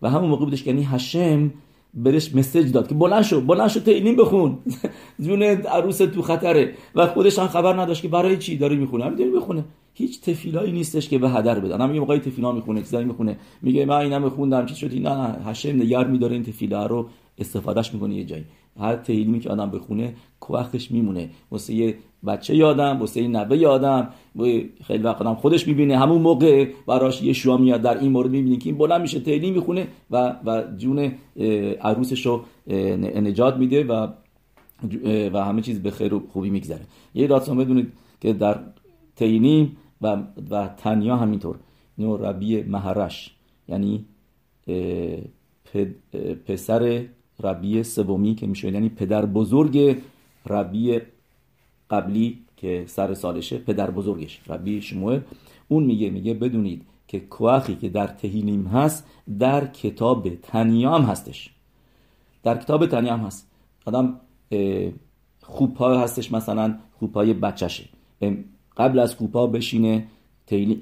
و 0.02 0.10
همون 0.10 0.30
موقع 0.30 0.44
بودش 0.44 0.62
که 0.62 0.70
یعنی 0.70 0.82
هشم 0.82 1.50
برش 1.94 2.34
مسیج 2.34 2.72
داد 2.72 2.88
که 2.88 2.94
بلند 2.94 3.22
شو 3.22 3.40
بلند 3.40 3.68
شو 3.68 3.80
تیلیم 3.80 4.16
بخون. 4.16 4.58
جون 5.24 5.42
عروس 5.42 5.98
تو 5.98 6.22
خطره. 6.22 6.74
و 6.94 7.06
خودش 7.06 7.38
هم 7.38 7.48
خبر 7.48 7.80
نداشت 7.80 8.02
که 8.02 8.08
برای 8.08 8.36
چی 8.36 8.56
داره 8.56 8.76
می‌خونه. 8.76 9.04
همین 9.04 9.18
داره 9.18 9.30
می‌خونه. 9.30 9.64
هیچ 9.94 10.20
تفیلایی 10.20 10.72
نیستش 10.72 11.08
که 11.08 11.18
به 11.18 11.30
هدر 11.30 11.60
بدن. 11.60 11.80
هم 11.80 11.94
یه 11.94 12.00
موقعی 12.00 12.18
تفیلا 12.18 12.52
می‌خونه 12.52 12.80
چیزایی 12.80 13.06
می‌خونه. 13.06 13.36
میگه 13.62 13.86
من 13.86 13.96
اینم 13.96 14.28
خوندم 14.28 14.66
چی 14.66 14.74
شد؟ 14.74 14.94
نه 14.94 15.36
هشم 15.44 15.68
نگر 15.68 16.04
میداره 16.06 16.32
این 16.32 16.42
تفیلا 16.42 16.86
رو 16.86 17.08
استفادهش 17.38 17.94
می‌کنه 17.94 18.14
یه 18.14 18.24
جایی. 18.24 18.44
هر 18.80 18.96
تیلیمی 18.96 19.40
که 19.40 19.50
آدم 19.50 19.70
بخونه 19.70 20.14
کوختش 20.40 20.90
میمونه. 20.90 21.30
واسه 21.50 21.74
یه 21.74 21.94
بچه 22.26 22.56
یادم 22.56 23.06
یه 23.14 23.28
نوه 23.28 23.56
یادم. 23.56 24.08
خیلی 24.84 25.02
وقت 25.02 25.20
آدم 25.20 25.34
خودش 25.34 25.68
می‌بینه. 25.68 25.98
همون 25.98 26.22
موقع 26.22 26.68
براش 26.86 27.22
یه 27.22 27.32
شوا 27.32 27.56
میاد. 27.56 27.82
در 27.82 27.98
این 27.98 28.12
مورد 28.12 28.30
می‌بینه 28.30 28.56
که 28.56 28.68
این 28.68 28.78
بلند 28.78 29.00
میشه 29.00 29.20
تیلی 29.20 29.50
می‌خونه 29.50 29.88
و 30.10 30.36
و 30.44 30.62
جون 30.76 31.12
عروسش 31.80 32.26
رو 32.26 32.44
نجات 33.20 33.56
میده 33.56 33.84
و 33.84 34.08
و 35.32 35.44
همه 35.44 35.62
چیز 35.62 35.82
به 35.82 35.90
خیر 35.90 36.14
و 36.14 36.22
خوبی 36.32 36.50
میگذره. 36.50 36.80
یه 37.14 37.26
داستان 37.26 37.58
بدونید 37.58 37.92
که 38.20 38.32
در 38.32 38.58
تینیم 39.16 39.76
و, 40.02 40.16
و 40.50 40.68
تنیا 40.68 41.16
همینطور. 41.16 41.56
نو 41.98 42.16
ربی 42.16 42.62
مهرش 42.62 43.34
یعنی 43.68 44.04
پسر 46.46 47.04
ربی 47.42 47.82
سومی 47.82 48.34
که 48.34 48.46
میشه 48.46 48.72
یعنی 48.72 48.88
پدر 48.88 49.26
بزرگ 49.26 49.96
ربی 50.46 50.98
قبلی 51.90 52.38
که 52.56 52.84
سر 52.86 53.14
سالشه 53.14 53.58
پدر 53.58 53.90
بزرگش 53.90 54.40
ربی 54.46 54.82
شموئل. 54.82 55.20
اون 55.68 55.84
میگه 55.84 56.10
میگه 56.10 56.34
بدونید 56.34 56.86
که 57.08 57.20
کواخی 57.20 57.74
که 57.74 57.88
در 57.88 58.06
تهیلیم 58.06 58.66
هست 58.66 59.06
در 59.38 59.66
کتاب 59.66 60.28
تنیام 60.34 61.02
هستش. 61.02 61.50
در 62.42 62.58
کتاب 62.58 62.86
تنیام 62.86 63.20
هست. 63.20 63.50
آدم 63.86 64.20
خوبها 65.42 66.00
هستش 66.00 66.32
مثلا 66.32 66.78
خوبهای 66.98 67.34
بچشه 67.34 67.84
قبل 68.76 68.98
از 68.98 69.14
خوبها 69.14 69.46
بشینه 69.46 70.06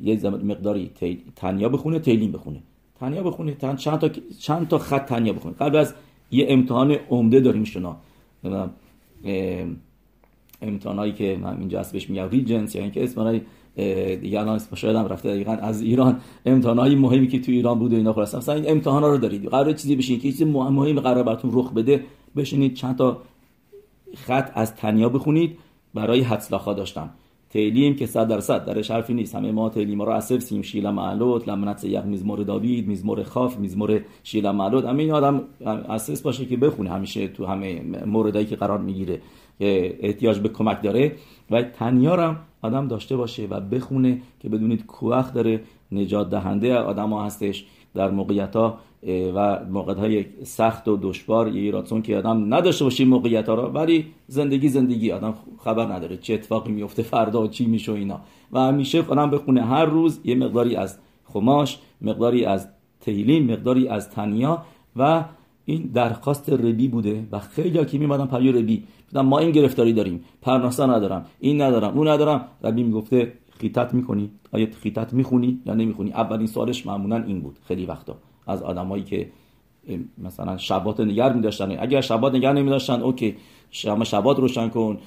یه 0.02 0.30
مقداری 0.30 0.90
تنیا 1.36 1.68
بخونه 1.68 1.98
تیلیم 1.98 2.32
بخونه. 2.32 2.62
تنیا 3.00 3.22
بخونه 3.22 3.54
تن... 3.54 3.76
چند 3.76 3.98
تا 3.98 4.08
چند 4.38 4.68
تا 4.68 4.78
خط 4.78 5.06
تنیا 5.06 5.32
بخونه. 5.32 5.54
قبل 5.54 5.76
از 5.76 5.94
یه 6.30 6.46
امتحان 6.48 6.92
عمده 6.92 7.40
داریم 7.40 7.64
شنا. 7.64 7.96
امتحانایی 10.62 11.12
که 11.12 11.38
من 11.42 11.58
اینجا 11.58 11.80
هست 11.80 11.92
بهش 11.92 12.10
میگم 12.10 12.28
ریجنس 12.28 12.74
یعنی 12.74 12.90
که 12.90 13.04
اسمای 13.04 13.40
دیگه 14.16 14.40
الان 14.40 14.54
اسم 14.54 14.76
شاید 14.76 14.96
هم 14.96 15.06
رفته 15.06 15.28
دقیقا 15.28 15.52
از 15.52 15.82
ایران. 15.82 16.20
امتحانای 16.46 16.94
مهمی 16.94 17.28
که 17.28 17.40
تو 17.40 17.52
ایران 17.52 17.78
بود 17.78 17.92
و 17.92 17.96
اینا 17.96 18.12
خلاص 18.12 18.34
مثلا 18.34 18.54
این 18.54 18.70
امتحانا 18.70 19.08
رو 19.08 19.18
دارید. 19.18 19.46
قرار 19.46 19.72
چیزی 19.72 19.96
بشین 19.96 20.16
که 20.20 20.22
چیز 20.22 20.42
مهمی 20.42 20.92
قرار 20.92 21.22
براتون 21.22 21.50
رخ 21.54 21.72
بده. 21.72 22.04
بشینید 22.36 22.74
چند 22.74 22.96
تا 22.96 23.22
خط 24.16 24.50
از 24.54 24.74
تنیا 24.74 25.08
بخونید. 25.08 25.58
برای 25.94 26.20
حدسلاخا 26.20 26.74
داشتم 26.74 27.10
تیلیم 27.50 27.96
که 27.96 28.06
صد 28.06 28.28
درصد 28.28 28.64
درش 28.64 28.90
حرفی 28.90 29.14
نیست. 29.14 29.34
همه 29.34 29.52
ما 29.52 29.68
تیلیم 29.68 30.02
رو 30.02 30.08
اصف 30.08 30.38
سیم. 30.38 30.62
شیل 30.62 30.90
معلوت 30.90 31.48
لمنت 31.48 31.84
یک 31.84 32.04
میزمور 32.04 32.42
داوید 32.42 32.88
میزمور 32.88 33.22
خاف 33.22 33.58
میزمور 33.58 34.00
شیل 34.22 34.50
معلوت 34.50 34.84
همه 34.84 35.02
این 35.02 35.12
آدم 35.12 35.42
اساس 35.88 36.22
باشه 36.22 36.46
که 36.46 36.56
بخونه 36.56 36.90
همیشه 36.90 37.28
تو 37.28 37.46
همه 37.46 37.82
موردایی 38.06 38.46
که 38.46 38.56
قرار 38.56 38.78
می‌گیره 38.78 39.20
که 39.58 39.96
احتیاج 40.00 40.38
به 40.38 40.48
کمک 40.48 40.82
داره. 40.82 41.12
و 41.50 41.62
تنیارم 41.62 42.40
آدم 42.62 42.88
داشته 42.88 43.16
باشه 43.16 43.46
و 43.50 43.60
بخونه 43.60 44.22
که 44.40 44.48
بدونید 44.48 44.86
کوخ 44.86 45.32
داره 45.32 45.60
نجات 45.92 46.30
دهنده 46.30 46.74
آدم 46.74 47.10
ها 47.10 47.24
هستش. 47.24 47.66
در 47.98 48.10
موقعیت 48.10 48.56
ها 48.56 48.78
و 49.34 49.64
موقعیت 49.70 49.98
های 49.98 50.24
سخت 50.44 50.88
و 50.88 50.98
دشوار 51.02 51.48
یه 51.48 51.70
راتون 51.70 52.02
که 52.02 52.16
آدم 52.16 52.54
نداشته 52.54 52.84
باشه 52.84 53.04
موقعیت 53.04 53.48
ها 53.48 53.54
را 53.54 53.70
ولی 53.70 54.06
زندگی 54.26 54.68
زندگی 54.68 55.12
آدم 55.12 55.34
خبر 55.64 55.86
نداره 55.86 56.16
چه 56.16 56.34
اتفاقی 56.34 56.72
میفته 56.72 57.02
فردا 57.02 57.46
چی 57.46 57.66
میشه 57.66 57.92
اینا. 57.92 58.20
و 58.52 58.60
همیشه 58.60 59.04
آدم 59.08 59.30
بخونه 59.30 59.62
هر 59.64 59.84
روز 59.84 60.20
یه 60.24 60.34
مقداری 60.34 60.76
از 60.76 60.98
خماش 61.24 61.78
مقداری 62.00 62.44
از 62.44 62.68
تهیلیم 63.00 63.52
مقداری 63.52 63.88
از 63.88 64.10
تنیا 64.10 64.62
و 64.96 65.24
این 65.64 65.90
درخواست 65.94 66.50
ربی 66.50 66.88
بوده. 66.88 67.26
و 67.32 67.38
خیلی 67.38 67.78
ها 67.78 67.84
که 67.84 67.98
میمدن 67.98 68.26
پریو 68.26 68.58
ربی. 68.58 68.84
بودن 69.08 69.26
ما 69.26 69.38
این 69.38 69.50
گرفتاری 69.50 69.92
داریم 69.92 70.24
پرناسا 70.42 70.86
ندارم 70.86 71.26
این 71.40 71.62
ندارم 71.62 71.98
اون 71.98 72.08
ندارم. 72.08 72.44
ربی 72.64 72.82
می‌گفته 72.82 73.32
خیتت 73.60 73.94
می‌کنی؟ 73.94 74.30
آیا 74.52 74.66
خیتت 74.82 75.12
می‌خونی 75.12 75.60
یا 75.66 75.74
نمی‌خونی؟ 75.74 76.12
اولین 76.12 76.46
سوالش 76.46 76.86
معمولا 76.86 77.24
این 77.24 77.40
بود 77.40 77.58
خیلی 77.64 77.86
وقتا. 77.86 78.16
از 78.46 78.62
آدمایی 78.62 79.04
که 79.04 79.30
مثلا 80.18 80.56
شبات 80.56 81.00
نگر 81.00 81.32
میداشتن. 81.32 81.76
اگر 81.80 82.00
شبات 82.00 82.34
نگر 82.34 82.52
نمیداشتن 82.52 83.00
اوکی. 83.00 83.36
شما 83.70 84.04
شبات 84.04 84.38
روشن 84.38 84.68
کن 84.68 84.98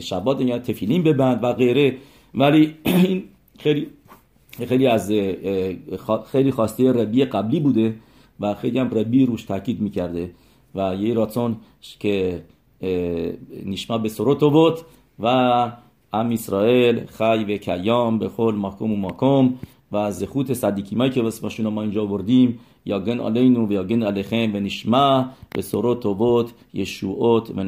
شبات 0.00 0.40
نگر 0.40 0.58
تفیلین 0.58 1.02
ببند 1.02 1.44
و 1.44 1.52
غیره. 1.52 1.96
ولی 2.34 2.74
این 2.84 3.22
خیلی 3.58 3.86
خیلی 4.68 4.86
از 4.86 5.12
خیلی 6.26 6.50
خواسته 6.50 6.92
ربی 6.92 7.24
قبلی 7.24 7.60
بوده 7.60 7.94
و 8.40 8.54
خیلی 8.54 8.78
هم 8.78 8.90
ربی 8.90 9.26
روش 9.26 9.42
تاکید 9.44 9.80
می‌کرده. 9.80 10.30
و 10.74 10.94
یه 10.94 11.14
راتون 11.14 11.56
که 11.98 12.42
نشما 13.66 13.98
به 13.98 14.08
سروتو 14.08 14.50
بود 14.50 14.78
و 15.18 15.72
ام 16.12 16.30
اسرائیل 16.30 17.06
خی 17.06 17.44
و 17.44 17.56
کیام 17.56 18.18
به 18.18 18.28
خول 18.28 18.54
مکم 18.54 18.92
و 18.92 18.96
و 19.92 19.96
از 19.96 20.24
خود 20.24 20.52
صدیکیمایی 20.52 21.10
که 21.10 21.22
بسمشون 21.22 21.68
ما 21.68 21.82
اینجا 21.82 22.06
بردیم 22.06 22.58
یا 22.84 23.00
گن 23.00 23.20
علینو 23.20 23.66
و 23.66 23.72
یا 23.72 23.84
گن 23.84 24.02
علیخیم 24.02 24.54
و 24.54 24.60
نشما 24.60 25.30
به 25.50 25.62
سروتو 25.62 26.14
بود 26.14 26.50
یشوعات 26.74 27.50
و 27.50 27.64